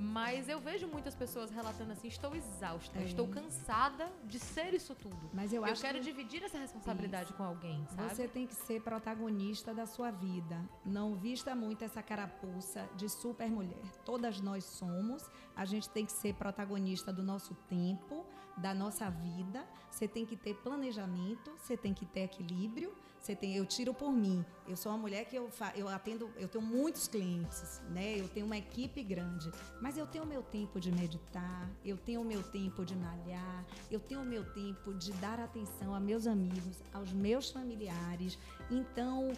Mas 0.00 0.48
eu 0.48 0.60
vejo 0.60 0.86
muitas 0.86 1.14
pessoas 1.16 1.50
relatando 1.50 1.90
assim: 1.92 2.06
estou 2.06 2.32
exausta, 2.34 3.00
É. 3.00 3.02
estou 3.04 3.26
cansada 3.26 4.08
de 4.24 4.38
ser 4.38 4.72
isso 4.72 4.94
tudo. 4.94 5.28
Mas 5.34 5.52
eu, 5.52 5.66
Eu, 5.66 5.72
acho 5.72 5.82
quero 5.82 5.98
que 5.98 6.04
dividir 6.04 6.40
essa 6.44 6.56
responsabilidade 6.56 7.32
com 7.32 7.42
alguém, 7.42 7.84
sabe? 7.88 8.14
Você 8.14 8.28
tem 8.28 8.46
que 8.46 8.54
ser 8.54 8.80
protagonista 8.80 9.74
da 9.74 9.86
sua 9.86 10.12
vida. 10.12 10.56
Não 10.84 11.16
vista 11.16 11.52
muito 11.54 11.82
essa 11.84 12.00
carapuça 12.00 12.88
de 12.94 13.08
super 13.08 13.50
mulher. 13.50 13.82
Todas 14.04 14.40
nós 14.40 14.64
somos. 14.64 15.28
A 15.56 15.64
gente 15.64 15.90
tem 15.90 16.06
que 16.06 16.12
ser 16.12 16.34
protagonista 16.34 17.12
do 17.12 17.22
nosso 17.22 17.54
tempo, 17.68 18.24
da 18.56 18.72
nossa 18.72 19.10
vida. 19.10 19.66
Você 19.90 20.06
tem 20.06 20.24
que 20.24 20.36
ter 20.36 20.54
planejamento, 20.62 21.50
você 21.58 21.76
tem 21.76 21.92
que 21.92 22.06
ter 22.06 22.20
equilíbrio. 22.20 22.94
Você 23.20 23.34
tem, 23.34 23.56
eu 23.56 23.66
tiro 23.66 23.92
por 23.92 24.12
mim. 24.12 24.44
Eu 24.66 24.76
sou 24.76 24.92
uma 24.92 24.98
mulher 24.98 25.24
que 25.24 25.36
eu, 25.36 25.50
eu 25.74 25.88
atendo, 25.88 26.30
eu 26.36 26.48
tenho 26.48 26.64
muitos 26.64 27.08
clientes, 27.08 27.80
né? 27.90 28.18
Eu 28.18 28.28
tenho 28.28 28.46
uma 28.46 28.56
equipe 28.56 29.02
grande, 29.02 29.50
mas 29.80 29.96
eu 29.96 30.06
tenho 30.06 30.24
o 30.24 30.26
meu 30.26 30.42
tempo 30.42 30.80
de 30.80 30.90
meditar, 30.92 31.68
eu 31.84 31.96
tenho 31.96 32.20
o 32.20 32.24
meu 32.24 32.42
tempo 32.42 32.84
de 32.84 32.94
malhar, 32.96 33.66
eu 33.90 34.00
tenho 34.00 34.22
o 34.22 34.24
meu 34.24 34.44
tempo 34.52 34.94
de 34.94 35.12
dar 35.14 35.40
atenção 35.40 35.94
a 35.94 36.00
meus 36.00 36.26
amigos, 36.26 36.82
aos 36.92 37.12
meus 37.12 37.50
familiares. 37.50 38.38
Então, 38.70 39.32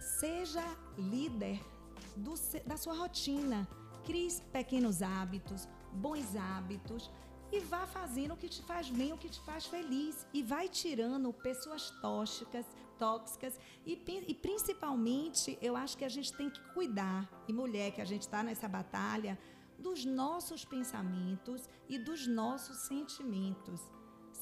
seja 0.00 0.64
líder 0.96 1.60
do 2.16 2.34
da 2.66 2.76
sua 2.76 2.94
rotina. 2.94 3.68
Crie 4.04 4.40
pequenos 4.52 5.02
hábitos, 5.02 5.68
bons 5.92 6.36
hábitos 6.36 7.10
e 7.52 7.60
vá 7.60 7.86
fazendo 7.86 8.34
o 8.34 8.36
que 8.36 8.48
te 8.48 8.62
faz 8.62 8.88
bem, 8.88 9.12
o 9.12 9.18
que 9.18 9.28
te 9.28 9.40
faz 9.40 9.66
feliz. 9.66 10.26
E 10.32 10.42
vai 10.42 10.68
tirando 10.68 11.32
pessoas 11.32 11.90
tóxicas, 12.02 12.66
tóxicas. 12.98 13.58
E, 13.84 14.02
e 14.26 14.34
principalmente 14.34 15.58
eu 15.60 15.76
acho 15.76 15.96
que 15.96 16.04
a 16.04 16.08
gente 16.08 16.32
tem 16.32 16.50
que 16.50 16.60
cuidar, 16.74 17.28
e 17.48 17.52
mulher 17.52 17.92
que 17.92 18.00
a 18.00 18.04
gente 18.04 18.22
está 18.22 18.42
nessa 18.42 18.68
batalha, 18.68 19.38
dos 19.78 20.04
nossos 20.04 20.64
pensamentos 20.64 21.68
e 21.88 21.98
dos 21.98 22.26
nossos 22.26 22.78
sentimentos 22.78 23.80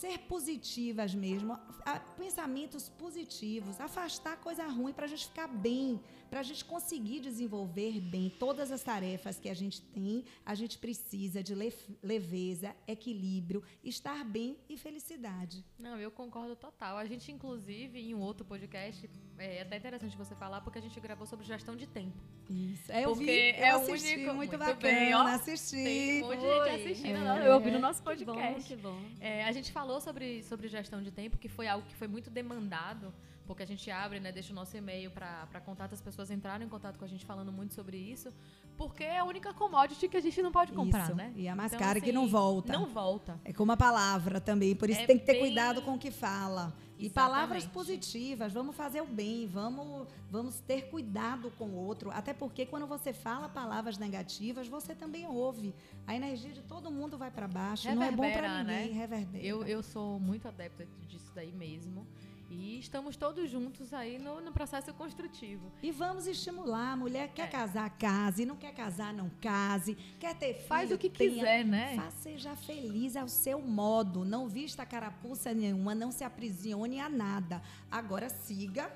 ser 0.04 0.18
positivas 0.20 1.14
mesmo, 1.14 1.54
a- 1.84 1.98
pensamentos 2.18 2.88
positivos, 2.90 3.80
afastar 3.80 4.36
coisa 4.36 4.66
ruim 4.66 4.92
para 4.92 5.06
a 5.06 5.08
gente 5.08 5.26
ficar 5.28 5.48
bem, 5.48 5.98
para 6.28 6.40
a 6.40 6.42
gente 6.42 6.64
conseguir 6.64 7.20
desenvolver 7.20 8.00
bem 8.00 8.28
todas 8.38 8.70
as 8.70 8.82
tarefas 8.82 9.38
que 9.38 9.48
a 9.48 9.54
gente 9.54 9.80
tem. 9.80 10.24
A 10.44 10.54
gente 10.54 10.76
precisa 10.78 11.42
de 11.42 11.54
leveza, 12.02 12.74
equilíbrio, 12.86 13.62
estar 13.82 14.24
bem 14.24 14.58
e 14.68 14.76
felicidade. 14.76 15.64
Não, 15.78 15.96
eu 15.98 16.10
concordo 16.10 16.54
total. 16.56 16.96
A 16.98 17.04
gente, 17.06 17.30
inclusive, 17.32 17.98
em 18.00 18.14
um 18.14 18.20
outro 18.20 18.44
podcast, 18.44 19.08
é 19.38 19.62
até 19.62 19.76
interessante 19.78 20.16
você 20.16 20.34
falar, 20.34 20.60
porque 20.60 20.78
a 20.78 20.82
gente 20.82 20.98
gravou 21.00 21.26
sobre 21.26 21.46
gestão 21.46 21.76
de 21.76 21.86
tempo. 21.86 22.16
Isso. 22.50 22.90
É, 22.92 23.04
eu 23.04 23.14
vi, 23.14 23.30
é 23.30 23.70
eu 23.72 23.78
o 23.78 23.80
assisti, 23.82 24.14
único- 24.14 24.34
muito, 24.34 24.36
muito 24.36 24.58
bacana, 24.58 24.76
bem, 24.80 25.14
ó. 25.14 25.22
assisti. 25.28 25.76
Tem 25.76 26.22
um 26.22 26.26
monte 26.26 26.40
de 26.40 26.46
gente 26.46 26.68
assistindo, 26.82 27.16
É. 27.26 27.48
eu 27.48 27.54
ouvi 27.54 27.70
no 27.70 27.78
nosso 27.78 28.02
Que 28.02 28.24
bom, 28.24 28.34
podcast. 28.34 28.62
que 28.68 28.76
bom. 28.76 29.00
É, 29.20 29.44
a 29.44 29.52
gente 29.52 29.72
falou 29.72 29.93
sobre, 30.00 30.42
sobre 30.42 30.68
gestão 30.68 31.02
de 31.02 31.10
tempo, 31.10 31.38
que 31.38 31.48
foi 31.48 31.66
algo 31.66 31.86
que 31.86 31.94
foi 31.94 32.08
muito 32.08 32.30
demandado, 32.30 33.12
porque 33.46 33.62
a 33.62 33.66
gente 33.66 33.90
abre, 33.90 34.20
né, 34.20 34.32
deixa 34.32 34.52
o 34.52 34.54
nosso 34.54 34.76
e-mail 34.76 35.10
para 35.10 35.60
contato, 35.64 35.92
as 35.92 36.00
pessoas 36.00 36.30
entraram 36.30 36.64
em 36.64 36.68
contato 36.68 36.98
com 36.98 37.04
a 37.04 37.08
gente 37.08 37.24
falando 37.26 37.52
muito 37.52 37.74
sobre 37.74 37.96
isso, 37.96 38.32
porque 38.76 39.04
é 39.04 39.18
a 39.18 39.24
única 39.24 39.52
commodity 39.54 40.08
que 40.08 40.16
a 40.16 40.20
gente 40.20 40.40
não 40.42 40.50
pode 40.50 40.72
comprar, 40.72 41.04
Isso. 41.06 41.14
né? 41.14 41.32
E 41.36 41.46
a 41.46 41.54
mais 41.54 41.72
Então, 41.72 41.86
cara 41.86 42.00
que 42.00 42.06
assim, 42.10 42.14
não 42.18 42.26
volta. 42.26 42.72
Não 42.72 42.86
volta. 42.86 43.38
É 43.44 43.52
como 43.52 43.70
a 43.72 43.76
palavra 43.76 44.40
também, 44.40 44.74
por 44.74 44.90
isso 44.90 45.00
É 45.00 45.06
tem 45.06 45.18
que 45.18 45.24
ter 45.26 45.32
bem- 45.34 45.42
cuidado 45.42 45.82
com 45.82 45.94
o 45.94 45.98
que 45.98 46.10
fala. 46.10 46.72
E 46.98 47.06
Exatamente. 47.06 47.12
palavras 47.14 47.66
positivas, 47.66 48.52
vamos 48.52 48.74
fazer 48.76 49.00
o 49.00 49.06
bem, 49.06 49.46
vamos, 49.48 50.08
vamos 50.30 50.60
ter 50.60 50.82
cuidado 50.90 51.50
com 51.58 51.66
o 51.66 51.74
outro. 51.76 52.10
Até 52.10 52.32
porque 52.32 52.64
quando 52.66 52.86
você 52.86 53.12
fala 53.12 53.48
palavras 53.48 53.98
negativas, 53.98 54.68
você 54.68 54.94
também 54.94 55.26
ouve. 55.26 55.74
A 56.06 56.14
energia 56.14 56.52
de 56.52 56.62
todo 56.62 56.90
mundo 56.90 57.18
vai 57.18 57.30
para 57.30 57.46
baixo, 57.48 57.92
não 57.94 58.02
é 58.02 58.10
bom 58.12 58.22
Reverbera, 58.22 58.48
para 58.54 58.64
ninguém, 58.64 58.88
né? 58.94 58.98
reverbera. 59.00 59.44
Eu, 59.44 59.64
eu 59.64 59.82
sou 59.82 60.18
muito 60.20 60.46
adepta 60.48 60.86
disso 61.08 61.30
daí 61.34 61.52
mesmo. 61.52 62.06
E 62.50 62.78
estamos 62.78 63.16
todos 63.16 63.50
juntos 63.50 63.92
aí 63.92 64.18
no, 64.18 64.40
no 64.40 64.52
processo 64.52 64.92
construtivo. 64.94 65.72
E 65.82 65.90
vamos 65.90 66.26
estimular. 66.26 66.92
A 66.92 66.96
mulher 66.96 67.28
quer 67.32 67.44
É. 67.44 67.46
casar, 67.48 67.90
case. 67.98 68.44
Não 68.46 68.54
quer 68.56 68.72
casar, 68.74 69.12
não 69.12 69.28
case. 69.40 69.94
Quer 70.20 70.34
ter 70.36 70.54
filho, 70.54 70.66
Faz 70.68 70.92
o 70.92 70.98
que 70.98 71.10
tenha. 71.10 71.30
quiser, 71.34 71.64
né? 71.64 71.96
Faça, 71.96 72.16
seja 72.18 72.54
feliz 72.54 73.16
ao 73.16 73.28
seu 73.28 73.60
modo. 73.60 74.24
Não 74.24 74.46
vista 74.48 74.86
carapuça 74.86 75.52
nenhuma, 75.52 75.94
não 75.94 76.12
se 76.12 76.22
aprisione 76.22 77.00
a 77.00 77.08
nada. 77.08 77.60
Agora 77.90 78.28
siga 78.28 78.90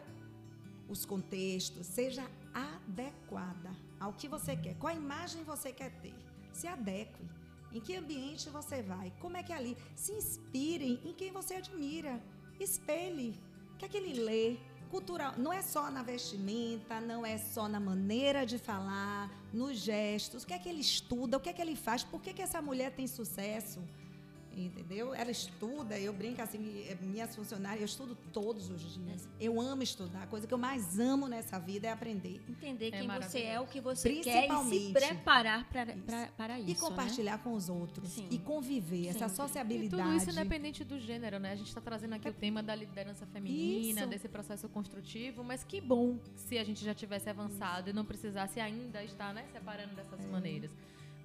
os 0.88 1.04
contextos, 1.04 1.86
seja 1.86 2.24
adequada 2.54 3.70
ao 3.98 4.12
que 4.12 4.28
você 4.28 4.56
quer. 4.56 4.74
Qual 4.76 4.94
imagem 4.94 5.42
você 5.42 5.72
quer 5.72 5.90
ter? 6.00 6.14
Se 6.52 6.66
adeque. 6.66 7.22
Em 7.72 7.80
que 7.80 7.94
ambiente 7.96 8.48
você 8.48 8.82
vai? 8.82 9.12
Como 9.20 9.36
é 9.36 9.42
que 9.42 9.52
é 9.52 9.56
ali? 9.56 9.76
Se 9.94 10.12
inspire 10.12 11.00
em 11.04 11.12
quem 11.12 11.30
você 11.32 11.54
admira. 11.54 12.18
Espelhe. 12.60 13.38
O 13.74 13.76
que 13.78 13.84
é 13.84 13.88
que 13.88 13.96
ele 13.96 14.20
lê? 14.20 14.56
Cultural. 14.90 15.34
Não 15.36 15.52
é 15.52 15.62
só 15.62 15.90
na 15.90 16.02
vestimenta, 16.02 17.00
não 17.00 17.24
é 17.24 17.36
só 17.38 17.68
na 17.68 17.78
maneira 17.78 18.46
de 18.46 18.58
falar, 18.58 19.30
nos 19.52 19.78
gestos. 19.78 20.42
O 20.42 20.46
que 20.46 20.54
é 20.54 20.58
que 20.58 20.68
ele 20.68 20.80
estuda? 20.80 21.36
O 21.36 21.40
que 21.40 21.50
é 21.50 21.52
que 21.52 21.62
ele 21.62 21.76
faz? 21.76 22.02
Por 22.02 22.20
que, 22.20 22.32
que 22.32 22.42
essa 22.42 22.60
mulher 22.62 22.92
tem 22.92 23.06
sucesso? 23.06 23.80
Entendeu? 24.66 25.14
Ela 25.14 25.30
estuda, 25.30 25.98
eu 25.98 26.12
brinco 26.12 26.42
assim, 26.42 26.84
é, 26.88 26.96
minhas 27.00 27.34
funcionárias, 27.34 27.80
eu 27.80 27.86
estudo 27.86 28.16
todos 28.32 28.70
os 28.70 28.94
dias. 28.94 29.28
Eu 29.40 29.60
amo 29.60 29.82
estudar. 29.82 30.22
A 30.22 30.26
coisa 30.26 30.46
que 30.46 30.52
eu 30.54 30.58
mais 30.58 30.98
amo 30.98 31.28
nessa 31.28 31.58
vida 31.58 31.86
é 31.86 31.92
aprender. 31.92 32.40
Entender 32.48 32.88
É 32.88 32.90
quem 33.00 33.08
você 33.08 33.42
é, 33.42 33.60
o 33.60 33.66
que 33.66 33.80
você 33.80 34.16
quer 34.20 34.48
e 34.48 34.64
se 34.68 34.92
preparar 34.92 35.68
pra- 35.68 35.84
Isso. 35.84 36.02
pra- 36.04 36.26
para 36.36 36.60
isso. 36.60 36.70
E 36.70 36.74
compartilhar 36.74 37.38
com 37.38 37.52
os 37.54 37.68
outros. 37.68 38.08
Sim. 38.10 38.26
E 38.30 38.38
conviver, 38.38 39.08
essa 39.08 39.28
Sim. 39.28 39.34
E 39.34 39.36
sociabilidade. 39.36 40.02
tudo 40.02 40.16
isso 40.16 40.30
independente 40.30 40.84
do 40.84 40.98
gênero, 40.98 41.38
né? 41.38 41.52
A 41.52 41.56
gente 41.56 41.68
está 41.68 41.80
trazendo 41.80 42.14
aqui 42.14 42.28
o 42.28 42.32
tema 42.32 42.62
da 42.62 42.74
liderança 42.74 43.26
feminina, 43.26 44.00
Isso. 44.00 44.08
desse 44.10 44.28
processo 44.28 44.68
construtivo, 44.68 45.42
mas 45.44 45.62
que 45.64 45.80
bom 45.80 46.18
se 46.36 46.58
a 46.58 46.64
gente 46.64 46.84
já 46.84 46.94
tivesse 46.94 47.28
avançado 47.28 47.90
e 47.90 47.92
não 47.92 48.04
precisasse 48.04 48.58
ainda 48.60 49.02
estar, 49.04 49.32
né, 49.32 49.44
separando 49.52 49.94
dessas 49.94 50.20
É. 50.24 50.26
maneiras. 50.28 50.70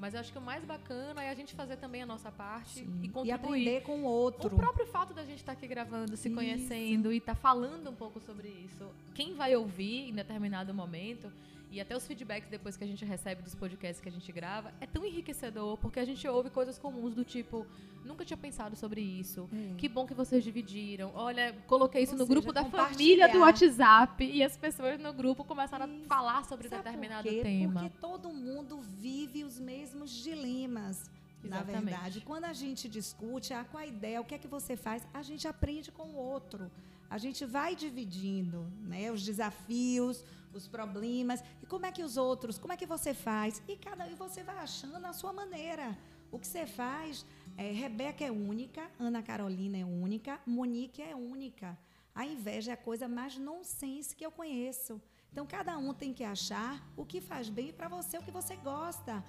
Mas 0.03 0.13
eu 0.15 0.19
acho 0.19 0.33
que 0.33 0.37
o 0.37 0.41
mais 0.41 0.65
bacana 0.65 1.23
é 1.23 1.29
a 1.29 1.33
gente 1.33 1.55
fazer 1.55 1.77
também 1.77 2.01
a 2.01 2.05
nossa 2.05 2.29
parte 2.29 2.79
Sim. 2.79 2.99
e 3.01 3.05
E 3.05 3.09
contribuir. 3.09 3.31
aprender 3.31 3.81
com 3.83 4.01
o 4.01 4.03
outro. 4.03 4.53
O 4.53 4.57
próprio 4.57 4.85
fato 4.85 5.13
da 5.13 5.23
gente 5.23 5.37
estar 5.37 5.53
aqui 5.53 5.65
gravando, 5.65 6.17
se 6.17 6.27
Isso. 6.27 6.35
conhecendo 6.35 7.13
e 7.13 7.19
estar 7.19 7.35
falando 7.35 7.89
um 7.89 7.95
pouco 7.95 8.19
sobre 8.19 8.49
isso, 8.49 8.85
quem 9.15 9.33
vai 9.33 9.55
ouvir 9.55 10.09
em 10.09 10.13
determinado 10.13 10.73
momento 10.73 11.31
e 11.73 11.81
até 11.81 11.97
os 11.97 12.05
feedbacks 12.05 12.47
depois 12.49 12.77
que 12.77 12.83
a 12.83 12.87
gente 12.87 13.03
recebe 13.03 13.41
dos 13.41 13.55
podcasts 13.55 13.99
que 13.99 14.07
a 14.07 14.11
gente 14.11 14.31
grava, 14.31 14.71
é 14.79 14.85
tão 14.85 15.03
enriquecedor 15.03 15.75
porque 15.77 15.99
a 15.99 16.05
gente 16.05 16.27
ouve 16.27 16.51
coisas 16.51 16.77
comuns 16.77 17.15
do 17.15 17.25
tipo, 17.25 17.65
nunca 18.05 18.23
tinha 18.23 18.37
pensado 18.37 18.75
sobre 18.75 19.01
isso. 19.01 19.49
É. 19.51 19.75
Que 19.75 19.89
bom 19.89 20.05
que 20.05 20.13
vocês 20.13 20.43
dividiram. 20.43 21.11
Olha, 21.15 21.55
coloquei 21.65 22.03
isso 22.03 22.11
Ou 22.13 22.19
no 22.19 22.25
seja, 22.27 22.33
grupo 22.39 22.53
da 22.53 22.63
família 22.65 23.27
do 23.27 23.39
WhatsApp 23.39 24.23
e 24.23 24.43
as 24.43 24.55
pessoas 24.55 24.99
no 24.99 25.11
grupo 25.11 25.43
começaram 25.43 25.85
a 25.85 25.89
Isso. 25.89 26.05
falar 26.05 26.45
sobre 26.45 26.69
Sabe 26.69 26.83
determinado 26.83 27.27
por 27.27 27.33
quê? 27.33 27.41
tema. 27.41 27.81
Porque 27.81 27.97
todo 27.99 28.29
mundo 28.29 28.79
vive 28.81 29.43
os 29.43 29.59
mesmos 29.59 30.11
dilemas. 30.11 31.09
Na 31.43 31.57
Exatamente. 31.57 31.85
verdade, 31.85 32.21
quando 32.21 32.45
a 32.45 32.53
gente 32.53 32.87
discute 32.87 33.53
ah, 33.53 33.65
qual 33.69 33.83
a 33.83 33.85
ideia, 33.85 34.21
o 34.21 34.25
que 34.25 34.35
é 34.35 34.37
que 34.37 34.47
você 34.47 34.75
faz, 34.77 35.05
a 35.13 35.21
gente 35.21 35.47
aprende 35.47 35.91
com 35.91 36.03
o 36.03 36.15
outro. 36.15 36.71
A 37.09 37.17
gente 37.17 37.45
vai 37.45 37.75
dividindo 37.75 38.65
né, 38.81 39.11
os 39.11 39.23
desafios, 39.23 40.23
os 40.53 40.67
problemas, 40.67 41.43
e 41.61 41.65
como 41.65 41.85
é 41.85 41.91
que 41.91 42.03
os 42.03 42.17
outros, 42.17 42.57
como 42.57 42.73
é 42.73 42.77
que 42.77 42.85
você 42.85 43.13
faz. 43.13 43.61
E 43.67 43.75
cada 43.75 44.07
e 44.07 44.15
você 44.15 44.43
vai 44.43 44.57
achando 44.57 45.05
a 45.05 45.13
sua 45.13 45.33
maneira. 45.33 45.97
O 46.31 46.39
que 46.39 46.47
você 46.47 46.65
faz, 46.65 47.25
é, 47.57 47.71
Rebeca 47.71 48.23
é 48.25 48.31
única, 48.31 48.89
Ana 48.99 49.21
Carolina 49.21 49.77
é 49.77 49.85
única, 49.85 50.39
Monique 50.45 51.01
é 51.01 51.15
única. 51.15 51.77
A 52.15 52.25
inveja 52.25 52.71
é 52.71 52.73
a 52.73 52.77
coisa 52.77 53.07
mais 53.07 53.37
nonsense 53.37 54.15
que 54.15 54.25
eu 54.25 54.31
conheço. 54.31 54.99
Então, 55.31 55.45
cada 55.47 55.77
um 55.77 55.93
tem 55.93 56.13
que 56.13 56.23
achar 56.23 56.87
o 56.95 57.05
que 57.05 57.19
faz 57.19 57.49
bem 57.49 57.73
para 57.73 57.87
você, 57.87 58.17
o 58.17 58.23
que 58.23 58.31
você 58.31 58.55
gosta. 58.55 59.23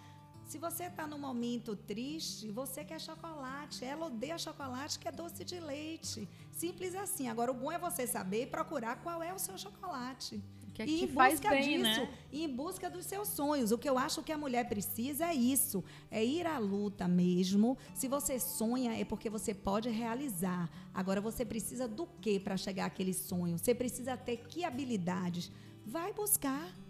Se 0.47 0.59
você 0.59 0.85
está 0.85 1.07
num 1.07 1.19
momento 1.19 1.75
triste, 1.75 2.51
você 2.51 2.85
quer 2.85 3.01
chocolate. 3.01 3.85
Ela 3.85 4.07
odeia 4.07 4.39
chocolate, 4.39 4.99
que 4.99 5.09
é 5.09 5.13
doce 5.13 5.45
de 5.45 5.59
leite. 5.59 6.29
Simples 6.53 6.95
assim. 6.95 7.29
Agora, 7.29 7.51
o 7.51 7.55
bom 7.55 7.73
é 7.73 7.79
você 7.79 8.07
saber 8.07 8.43
e 8.43 8.47
procurar 8.47 8.97
qual 8.97 9.23
é 9.23 9.33
o 9.33 9.39
seu 9.39 9.57
chocolate. 9.57 10.43
Que 10.75 10.83
é 10.83 10.85
e 10.85 10.89
que 10.89 11.05
em 11.05 11.07
te 11.07 11.13
faz 11.13 11.35
busca 11.35 11.51
bem, 11.51 11.79
disso, 11.79 12.01
né? 12.01 12.19
e 12.33 12.45
em 12.45 12.49
busca 12.49 12.91
dos 12.91 13.07
seus 13.07 13.29
sonhos. 13.29 13.71
O 13.71 13.79
que 13.79 13.89
eu 13.89 13.97
acho 13.97 14.23
que 14.23 14.33
a 14.33 14.39
mulher 14.39 14.69
precisa 14.69 15.27
é 15.27 15.35
isso, 15.35 15.85
é 16.11 16.25
ir 16.25 16.47
à 16.47 16.59
luta 16.59 17.07
mesmo. 17.07 17.79
Se 17.95 18.09
você 18.09 18.39
sonha 18.41 18.93
é 18.93 19.05
porque 19.05 19.31
você 19.31 19.55
pode 19.55 19.89
realizar. 19.89 20.69
Agora 20.93 21.21
você 21.21 21.45
precisa 21.45 21.87
do 21.87 22.07
que 22.21 22.41
para 22.41 22.57
chegar 22.57 22.87
àquele 22.87 23.15
sonho? 23.15 23.57
Você 23.57 23.75
precisa 23.75 24.17
ter 24.17 24.39
que 24.49 24.65
habilidades? 24.65 25.51
Vai 25.87 26.13
buscar. 26.13 26.84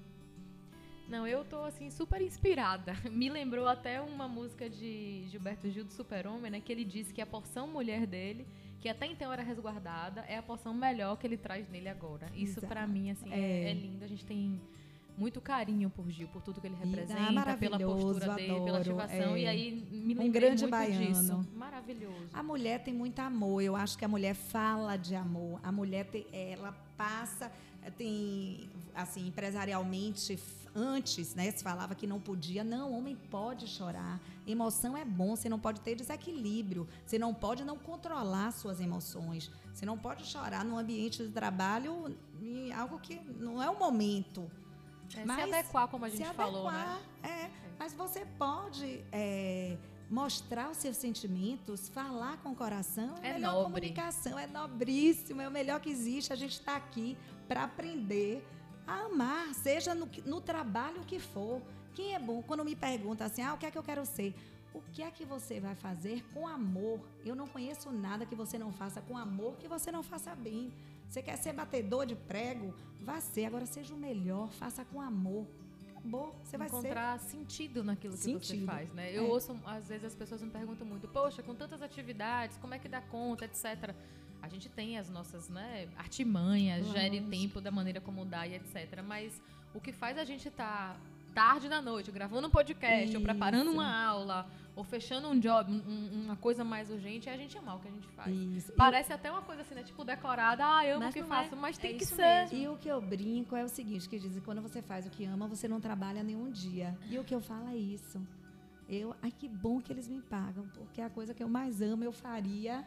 Não, 1.09 1.27
eu 1.27 1.45
tô 1.45 1.59
assim 1.64 1.90
super 1.90 2.21
inspirada. 2.23 2.95
Me 3.11 3.29
lembrou 3.29 3.69
até 3.69 4.01
uma 4.01 4.27
música 4.27 4.69
de 4.71 5.25
Gilberto 5.29 5.69
Gil 5.71 5.85
do 5.85 5.93
Super-Homem, 5.93 6.51
né, 6.51 6.61
que 6.61 6.73
ele 6.73 6.85
disse 6.85 7.12
que 7.12 7.21
a 7.21 7.27
porção 7.27 7.67
mulher 7.69 8.07
dele, 8.07 8.47
que 8.81 8.88
até 8.88 9.07
então 9.07 9.33
era 9.33 9.43
resguardada, 9.43 10.23
é 10.29 10.37
a 10.38 10.43
porção 10.43 10.73
melhor 10.75 11.17
que 11.19 11.27
ele 11.27 11.37
traz 11.37 11.69
nele 11.69 11.88
agora. 11.88 12.27
Isso 12.35 12.61
pra 12.62 12.87
mim 12.87 13.11
assim 13.11 13.31
É. 13.33 13.38
é. 13.38 13.71
é 13.71 13.75
lindo. 13.75 14.05
A 14.05 14.09
gente 14.09 14.25
tem 14.25 14.59
muito 15.17 15.40
carinho 15.40 15.88
por 15.90 16.11
Gil, 16.11 16.27
por 16.29 16.43
tudo 16.43 16.61
que 16.61 16.67
ele 16.67 16.75
E- 16.75 16.79
ah, 16.83 16.87
representa, 16.87 17.57
pela 17.57 17.79
postura 17.79 18.35
dele, 18.35 18.49
pela 18.49 18.79
adoro, 18.81 19.01
ativação. 19.01 19.37
é. 19.37 19.40
E 19.40 19.47
aí 19.47 19.87
me 19.93 20.14
Um 20.14 20.19
lembrei 20.19 20.31
grande 20.31 20.62
muito 20.62 20.71
baiano. 20.73 21.07
disso. 21.07 21.49
Maravilhoso. 21.55 22.29
A 22.33 22.43
mulher 22.43 22.83
tem 22.83 22.93
muito 22.95 23.21
amor. 23.21 23.62
Eu 23.62 23.77
acho 23.77 23.97
que 23.97 24.05
a 24.05 24.09
mulher 24.09 24.35
fala 24.35 24.97
de 24.97 25.14
amor. 25.14 25.61
A 25.62 25.71
mulher 25.71 26.07
tem, 26.07 26.27
ela 26.33 26.73
passa, 26.97 27.53
tem 27.97 28.69
assim 28.95 29.29
empresarialmente 29.29 30.37
antes, 30.75 31.35
né? 31.35 31.51
Se 31.51 31.63
falava 31.63 31.95
que 31.95 32.07
não 32.07 32.21
podia. 32.21 32.65
Não, 32.65 32.93
homem 32.93 33.17
pode 33.31 33.67
chorar. 33.67 34.21
Emoção 34.47 34.97
é 34.97 35.05
bom. 35.05 35.37
Você 35.37 35.49
não 35.49 35.59
pode 35.59 35.81
ter 35.81 35.95
desequilíbrio. 35.95 36.89
Você 37.07 37.19
não 37.19 37.33
pode 37.33 37.65
não 37.65 37.79
controlar 37.79 38.51
suas 38.53 38.81
emoções. 38.81 39.51
Você 39.73 39.87
não 39.87 39.97
pode 39.99 40.25
chorar 40.27 40.65
no 40.65 40.79
ambiente 40.79 41.25
de 41.25 41.31
trabalho 41.33 42.17
em 42.43 42.73
algo 42.73 42.99
que 42.99 43.21
não 43.39 43.63
é 43.63 43.69
o 43.71 43.79
momento. 43.79 44.51
É, 45.17 45.25
Mas 45.25 45.37
se 45.37 45.55
adequar, 45.55 45.89
como 45.89 46.05
a 46.05 46.09
gente 46.09 46.27
se 46.27 46.35
falou, 46.35 46.67
adequar, 46.69 47.01
né? 47.23 47.29
é. 47.31 47.51
Mas 47.79 47.93
você 47.93 48.25
pode 48.39 49.05
é, 49.13 49.77
mostrar 50.11 50.71
os 50.71 50.77
seus 50.79 50.97
sentimentos, 50.97 51.89
falar 51.89 52.37
com 52.39 52.51
o 52.51 52.55
coração. 52.57 53.15
É, 53.23 53.29
a 53.29 53.31
É 53.31 53.35
melhor 53.35 53.53
nobre. 53.53 53.65
comunicação, 53.67 54.39
é 54.39 54.47
nobríssimo, 54.47 55.41
é 55.41 55.49
o 55.49 55.51
melhor 55.51 55.81
que 55.81 55.91
existe. 55.91 56.33
A 56.33 56.37
gente 56.37 56.53
está 56.53 56.77
aqui 56.77 57.17
para 57.49 57.65
aprender 57.65 58.45
a 58.87 59.01
amar, 59.07 59.55
seja 59.55 59.94
no, 59.94 60.09
no 60.25 60.40
trabalho 60.40 61.01
que 61.05 61.18
for. 61.18 61.61
Quem 61.94 62.14
é 62.14 62.18
bom? 62.18 62.42
Quando 62.42 62.64
me 62.64 62.75
pergunta 62.75 63.25
assim, 63.25 63.42
ah, 63.42 63.55
o 63.55 63.59
que 63.59 63.66
é 63.66 63.70
que 63.70 63.79
eu 63.79 63.83
quero 63.83 64.05
ser? 64.05 64.35
O 64.75 64.83
que 64.92 65.03
é 65.03 65.11
que 65.11 65.25
você 65.25 65.61
vai 65.61 65.75
fazer 65.77 66.25
com 66.35 66.47
amor? 66.49 67.01
Eu 67.25 67.37
não 67.37 67.47
conheço 67.47 67.92
nada 67.92 68.27
que 68.27 68.35
você 68.35 68.59
não 68.59 68.73
faça 68.73 69.01
com 69.01 69.16
amor 69.16 69.57
que 69.57 69.68
você 69.68 69.92
não 69.92 70.03
faça 70.03 70.35
bem. 70.35 70.73
Você 71.09 71.23
quer 71.23 71.37
ser 71.37 71.53
batedor 71.53 72.05
de 72.07 72.16
prego? 72.16 72.75
Vá 73.01 73.20
ser. 73.20 73.44
Agora 73.44 73.66
seja 73.66 73.94
o 73.94 73.97
melhor, 73.97 74.51
faça 74.53 74.85
com 74.85 75.01
amor. 75.01 75.47
Acabou. 75.90 76.35
Você 76.42 76.59
vai 76.59 76.68
ser. 76.68 76.77
encontrar 76.77 77.18
sentido 77.20 77.85
naquilo 77.85 78.14
que 78.14 78.20
você 78.20 78.33
Sentido. 78.33 78.66
faz, 78.66 78.92
né? 78.92 79.16
Eu 79.16 79.27
É. 79.27 79.29
ouço, 79.29 79.57
às 79.64 79.87
vezes 79.88 80.05
as 80.07 80.14
pessoas 80.16 80.42
me 80.42 80.51
perguntam 80.51 80.85
muito, 80.87 81.07
poxa, 81.09 81.40
com 81.42 81.55
tantas 81.55 81.81
atividades, 81.81 82.57
como 82.59 82.75
é 82.75 82.79
que 82.79 82.88
dá 82.88 83.01
conta, 83.01 83.44
etc. 83.44 83.94
A 84.44 84.48
gente 84.48 84.68
tem 84.68 84.98
as 84.98 85.09
nossas, 85.11 85.48
né, 85.48 85.88
artimanhas, 85.96 86.87
gere 86.88 87.16
Lógico. 87.20 87.30
tempo 87.30 87.61
da 87.61 87.70
maneira 87.70 88.00
como 88.00 88.24
dá 88.24 88.46
e 88.46 88.54
etc. 88.54 89.02
Mas 89.02 89.40
o 89.74 89.80
que 89.80 89.92
faz 89.92 90.18
a 90.18 90.24
gente 90.24 90.48
estar 90.48 90.96
tarde 91.35 91.68
da 91.68 91.83
noite, 91.83 92.12
gravando 92.12 92.46
um 92.46 92.50
podcast, 92.50 93.16
ou 93.16 93.22
preparando 93.22 93.64
Isso. 93.70 93.72
uma 93.74 94.07
aula, 94.07 94.46
ou 94.76 94.85
fechando 94.85 95.26
um 95.28 95.37
job, 95.40 95.72
um- 95.72 95.83
um- 95.92 96.24
uma 96.26 96.37
coisa 96.37 96.62
mais 96.62 96.90
urgente, 96.90 97.28
é 97.28 97.33
a 97.33 97.37
gente 97.37 97.59
amar 97.59 97.76
o 97.76 97.80
que 97.80 97.88
a 97.88 97.90
gente 97.90 98.07
faz. 98.09 98.33
Isso. 98.33 98.72
Parece 98.74 99.12
até 99.12 99.33
uma 99.33 99.42
coisa 99.42 99.62
assim, 99.62 99.74
né? 99.74 99.83
Tipo, 99.83 100.04
decorada, 100.04 100.64
ah, 100.64 100.87
eu 100.87 100.98
amo 100.98 101.09
o 101.09 101.12
que 101.12 101.20
não 101.22 101.26
faço, 101.26 101.54
é. 101.54 101.59
mas 101.59 101.76
tem 101.76 101.90
É 101.92 101.94
que 101.98 102.04
isso 102.04 102.14
ser. 102.14 102.22
mesmo. 102.22 102.59
E 102.59 102.68
o 102.68 102.76
que 102.76 102.88
eu 102.88 103.00
brinco 103.00 103.57
é 103.57 103.64
o 103.64 103.68
seguinte, 103.68 104.09
que 104.09 104.16
dizem, 104.18 104.40
quando 104.42 104.62
você 104.62 104.80
faz 104.80 105.07
o 105.07 105.11
que 105.11 105.24
ama, 105.24 105.48
você 105.48 105.66
não 105.66 105.80
trabalha 105.80 106.22
nenhum 106.22 106.50
dia. 106.52 106.96
E 107.11 107.18
o 107.18 107.24
que 107.24 107.35
eu 107.35 107.40
falo 107.40 107.68
é 107.70 107.76
isso. 107.76 108.20
Eu, 108.88 109.16
ai, 109.20 109.33
que 109.33 109.48
bom 109.48 109.80
que 109.80 109.92
eles 109.92 110.07
me 110.07 110.20
pagam, 110.20 110.68
porque 110.74 111.00
a 111.00 111.09
coisa 111.11 111.33
que 111.35 111.42
eu 111.42 111.48
mais 111.48 111.80
amo, 111.83 112.04
eu 112.04 112.12
faria. 112.12 112.85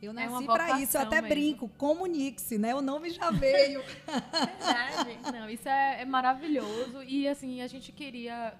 Eu 0.00 0.12
É 0.12 0.14
nasci 0.14 0.46
para 0.46 0.80
isso, 0.80 0.96
eu 0.96 1.00
até 1.02 1.20
mesmo. 1.20 1.28
brinco, 1.28 1.68
comunique-se, 1.70 2.56
né? 2.58 2.74
O 2.74 2.80
nome 2.80 3.10
já 3.10 3.30
veio. 3.30 3.82
Verdade. 4.06 5.18
Não, 5.32 5.50
isso 5.50 5.68
é, 5.68 6.02
é 6.02 6.04
maravilhoso. 6.04 7.02
E 7.02 7.26
assim, 7.26 7.60
a 7.62 7.66
gente 7.66 7.90
queria 7.92 8.54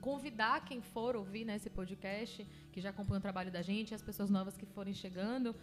convidar 0.00 0.64
quem 0.64 0.80
for 0.80 1.14
ouvir 1.14 1.44
né, 1.44 1.56
esse 1.56 1.70
podcast, 1.70 2.46
que 2.72 2.80
já 2.80 2.90
acompanha 2.90 3.18
o 3.18 3.22
trabalho 3.22 3.50
da 3.50 3.62
gente, 3.62 3.94
as 3.94 4.02
pessoas 4.02 4.30
novas 4.30 4.56
que 4.56 4.66
forem 4.66 4.94
chegando. 4.94 5.54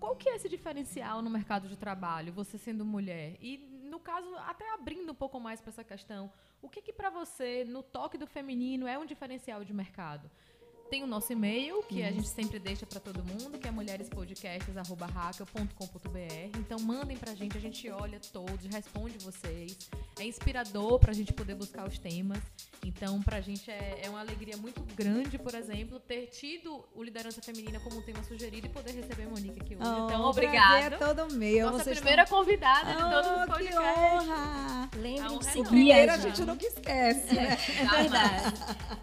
Qual 0.00 0.16
que 0.16 0.28
é 0.28 0.36
esse 0.36 0.48
diferencial 0.48 1.20
no 1.22 1.30
mercado 1.30 1.68
de 1.68 1.76
trabalho, 1.76 2.32
você 2.32 2.56
sendo 2.56 2.84
mulher? 2.84 3.36
E, 3.40 3.58
no 3.84 3.98
caso, 4.00 4.28
até 4.46 4.72
abrindo 4.72 5.12
um 5.12 5.14
pouco 5.14 5.38
mais 5.38 5.60
para 5.60 5.70
essa 5.70 5.84
questão, 5.84 6.30
o 6.62 6.68
que 6.68 6.80
que 6.80 6.92
para 6.92 7.10
você, 7.10 7.64
no 7.64 7.82
toque 7.82 8.16
do 8.16 8.26
feminino, 8.26 8.86
é 8.86 8.98
um 8.98 9.04
diferencial 9.04 9.64
de 9.64 9.72
mercado? 9.72 10.30
Tem 10.90 11.02
o 11.02 11.06
nosso 11.06 11.32
e-mail, 11.32 11.82
que 11.82 12.02
a 12.02 12.10
gente 12.10 12.28
sempre 12.28 12.58
deixa 12.58 12.86
para 12.86 12.98
todo 12.98 13.22
mundo, 13.22 13.58
que 13.58 13.68
é 13.68 13.70
mulherespodcasts.com.br. 13.70 16.58
Então 16.58 16.78
mandem 16.80 17.16
pra 17.16 17.34
gente, 17.34 17.56
a 17.56 17.60
gente 17.60 17.88
olha 17.90 18.18
todos, 18.32 18.64
responde 18.72 19.18
vocês. 19.18 19.76
É 20.18 20.24
inspirador 20.24 20.98
pra 20.98 21.12
gente 21.12 21.32
poder 21.32 21.54
buscar 21.54 21.86
os 21.86 21.98
temas. 21.98 22.38
Então, 22.84 23.20
pra 23.22 23.40
gente 23.40 23.70
é, 23.70 24.00
é 24.04 24.08
uma 24.08 24.20
alegria 24.20 24.56
muito 24.56 24.80
grande, 24.94 25.36
por 25.36 25.54
exemplo, 25.54 25.98
ter 26.00 26.26
tido 26.28 26.82
o 26.94 27.02
Liderança 27.02 27.42
Feminina 27.42 27.78
como 27.80 27.98
um 27.98 28.02
tema 28.02 28.22
sugerido 28.24 28.66
e 28.66 28.70
poder 28.70 28.92
receber 28.92 29.24
a 29.24 29.28
Monique 29.28 29.60
aqui 29.60 29.74
hoje. 29.74 29.82
então, 29.82 30.22
Oh, 30.22 30.30
obrigada. 30.30 30.68
prazer 30.78 30.92
É 30.92 30.96
todo 31.14 31.34
meu. 31.34 31.66
Nossa 31.70 31.84
Vocês 31.84 31.98
primeira 31.98 32.24
convidada 32.26 32.86
de 32.86 32.92
estão... 32.92 33.10
todos 33.10 33.30
os 33.30 33.36
Oh, 33.38 33.40
que 33.40 33.46
podcasts. 33.74 34.28
honra! 34.28 34.88
Lembre 34.96 35.22
A 35.22 35.28
de 35.28 35.34
é 35.34 35.42
seguir 35.42 35.58
nossa. 35.58 35.70
Primeiro 35.70 36.10
a 36.10 36.14
a 36.14 36.18
gente 36.18 36.36
gente. 36.36 36.46
nunca 36.46 36.66
esquece, 36.66 37.34
né? 37.34 37.58
É 37.78 37.84
verdade. 38.02 38.54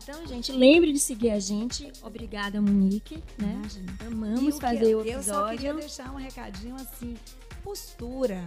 Então, 0.03 0.27
gente, 0.27 0.51
lembre 0.51 0.91
de 0.93 0.99
seguir 0.99 1.31
a 1.31 1.39
gente. 1.39 1.74
Obrigada, 2.03 2.61
Monique. 2.61 3.23
Né? 3.37 3.53
Imagina. 3.59 3.93
Amamos 4.05 4.55
o 4.55 4.59
que- 4.59 4.61
fazer 4.61 4.95
o 4.95 5.01
Eu 5.03 5.23
só 5.23 5.49
queria 5.49 5.69
episódio. 5.71 5.79
deixar 5.79 6.11
um 6.11 6.17
recadinho 6.17 6.75
assim: 6.75 7.15
postura. 7.63 8.43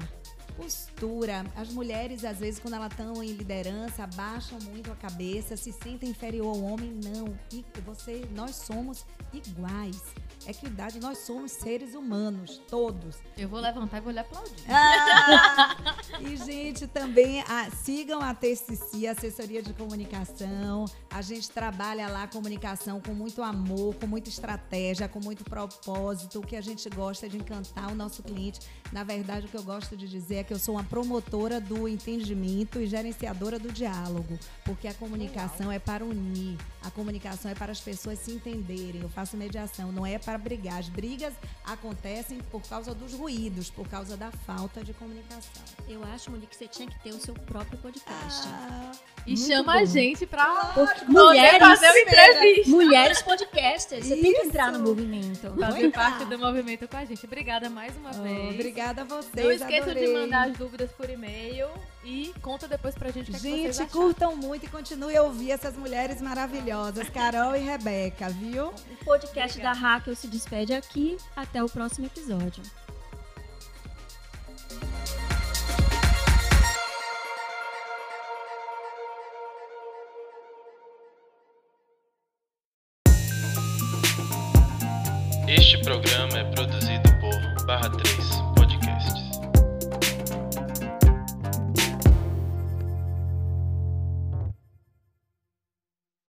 Postura. 0.59 1.47
As 1.57 1.69
mulheres, 1.69 2.25
às 2.25 2.39
vezes, 2.39 2.59
quando 2.59 2.75
elas 2.75 2.91
estão 2.91 3.23
em 3.23 3.31
liderança, 3.31 4.03
abaixam 4.03 4.59
muito 4.59 4.91
a 4.91 4.97
cabeça, 4.97 5.57
se 5.57 5.73
sentem 5.73 6.11
inferior 6.11 6.49
ao 6.49 6.61
homem. 6.61 6.91
Não. 7.05 7.39
E 7.53 7.65
você, 7.87 8.29
nós 8.35 8.57
somos 8.57 9.07
iguais. 9.33 10.03
Equidade, 10.47 10.99
nós 10.99 11.19
somos 11.19 11.53
seres 11.53 11.95
humanos, 11.95 12.61
todos. 12.69 13.17
Eu 13.37 13.49
vou 13.49 13.61
levantar 13.61 13.99
e 13.99 14.01
vou 14.01 14.13
lhe 14.13 14.19
aplaudir. 14.19 14.65
Ah! 14.69 15.77
e, 16.21 16.37
gente, 16.37 16.87
também 16.87 17.43
ah, 17.43 17.69
sigam 17.71 18.21
a 18.21 18.33
TCC, 18.33 19.07
Assessoria 19.07 19.63
de 19.63 19.75
Comunicação. 19.75 20.87
A 21.11 21.21
gente 21.23 21.51
trabalha 21.51 22.09
lá 22.09 22.23
a 22.23 22.29
comunicação 22.29 23.01
com 23.01 23.13
muito 23.13 23.43
amor, 23.43 23.95
com 23.97 24.07
muita 24.07 24.29
estratégia, 24.29 25.09
com 25.09 25.21
muito 25.21 25.45
propósito. 25.45 26.41
O 26.41 26.47
que 26.47 26.57
a 26.57 26.63
gente 26.63 26.89
gosta 26.89 27.27
é 27.27 27.29
de 27.29 27.37
encantar 27.37 27.93
o 27.93 27.95
nosso 27.95 28.23
cliente. 28.23 28.61
Na 28.91 29.05
verdade, 29.05 29.47
o 29.47 29.49
que 29.49 29.57
eu 29.57 29.63
gosto 29.63 29.97
de 29.97 30.09
dizer 30.09 30.37
é 30.37 30.45
que 30.49 30.55
eu 30.55 30.59
sou 30.59 30.77
uma 30.77 30.83
promotora 30.83 31.61
do 31.61 31.87
entendimento 31.87 32.81
e 32.81 32.87
gerenciadora 32.87 33.59
do 33.59 33.71
diálogo. 33.71 34.39
Porque 34.65 34.89
a 34.89 34.95
comunicação 34.95 35.71
é 35.71 35.79
para 35.79 36.03
unir, 36.03 36.57
a 36.83 36.91
comunicação 36.91 37.51
é 37.51 37.55
para 37.55 37.71
as 37.71 37.81
pessoas 37.81 38.19
se 38.19 38.33
entenderem. 38.33 39.03
Eu 39.03 39.11
faço 39.11 39.37
mediação, 39.37 39.93
não 39.93 40.07
é 40.07 40.19
para 40.19 40.39
brigar. 40.39 40.79
As 40.79 40.89
brigas 40.89 41.35
acontecem 41.67 42.39
por 42.51 42.63
causa 42.63 42.95
dos 42.95 43.13
ruídos, 43.13 43.69
por 43.69 43.87
causa 43.87 44.17
da 44.17 44.31
falta 44.31 44.83
de 44.83 44.95
comunicação. 44.95 45.63
Eu 45.87 46.03
acho, 46.15 46.31
Monique, 46.31 46.49
que 46.49 46.57
você 46.57 46.67
tinha 46.67 46.89
que 46.89 46.99
ter 47.01 47.11
o 47.11 47.21
seu 47.21 47.35
próprio 47.35 47.79
podcast. 47.79 48.49
Ah, 48.49 48.93
E 49.27 49.37
chama 49.37 49.75
bom. 49.75 49.79
a 49.81 49.85
gente 49.85 50.27
poder 50.27 51.05
mulheres, 51.09 51.59
fazer 51.59 51.91
uma 51.91 51.99
entrevista. 51.99 52.71
mulheres 52.71 53.23
podcasters. 53.23 54.07
Você 54.07 54.17
tem 54.17 54.33
que 54.33 54.47
entrar 54.47 54.73
no 54.73 54.79
Isso. 54.79 54.89
movimento. 54.89 55.55
Fazer 55.61 55.91
parte 55.91 56.25
do 56.25 56.39
movimento 56.39 56.89
com 56.89 56.97
a 56.97 57.05
gente. 57.05 57.27
Obrigada 57.27 57.69
mais 57.69 57.95
uma 57.99 58.11
oh, 58.19 58.23
vez. 58.23 58.55
obrigada 58.55 59.03
a 59.03 59.05
vocês. 59.05 59.45
Não 59.45 59.53
esqueça 59.53 59.95
de 59.95 59.99
adorei. 59.99 60.15
Mandar 60.39 60.51
as 60.51 60.57
dúvidas 60.57 60.91
por 60.93 61.11
e-mail 61.11 61.69
e 62.05 62.33
conta 62.41 62.69
depois 62.69 62.95
pra 62.95 63.11
gente 63.11 63.31
o 63.31 63.35
que, 63.35 63.37
é 63.37 63.41
que 63.41 63.41
vocês 63.41 63.77
Gente, 63.77 63.83
acharam. 63.83 63.91
curtam 63.91 64.37
muito 64.37 64.65
e 64.67 64.69
continuem 64.69 65.17
a 65.17 65.23
ouvir 65.23 65.51
essas 65.51 65.77
mulheres 65.77 66.21
maravilhosas, 66.23 67.09
Carol 67.09 67.57
e 67.57 67.61
Rebeca, 67.61 68.29
viu? 68.31 68.69
O 68.69 69.05
podcast 69.05 69.61
da 69.61 69.73
Raquel 69.73 70.15
se 70.15 70.29
despede 70.29 70.73
aqui. 70.73 71.17
Até 71.37 71.63
o 71.63 71.69
próximo 71.69 72.07
episódio. 72.07 72.63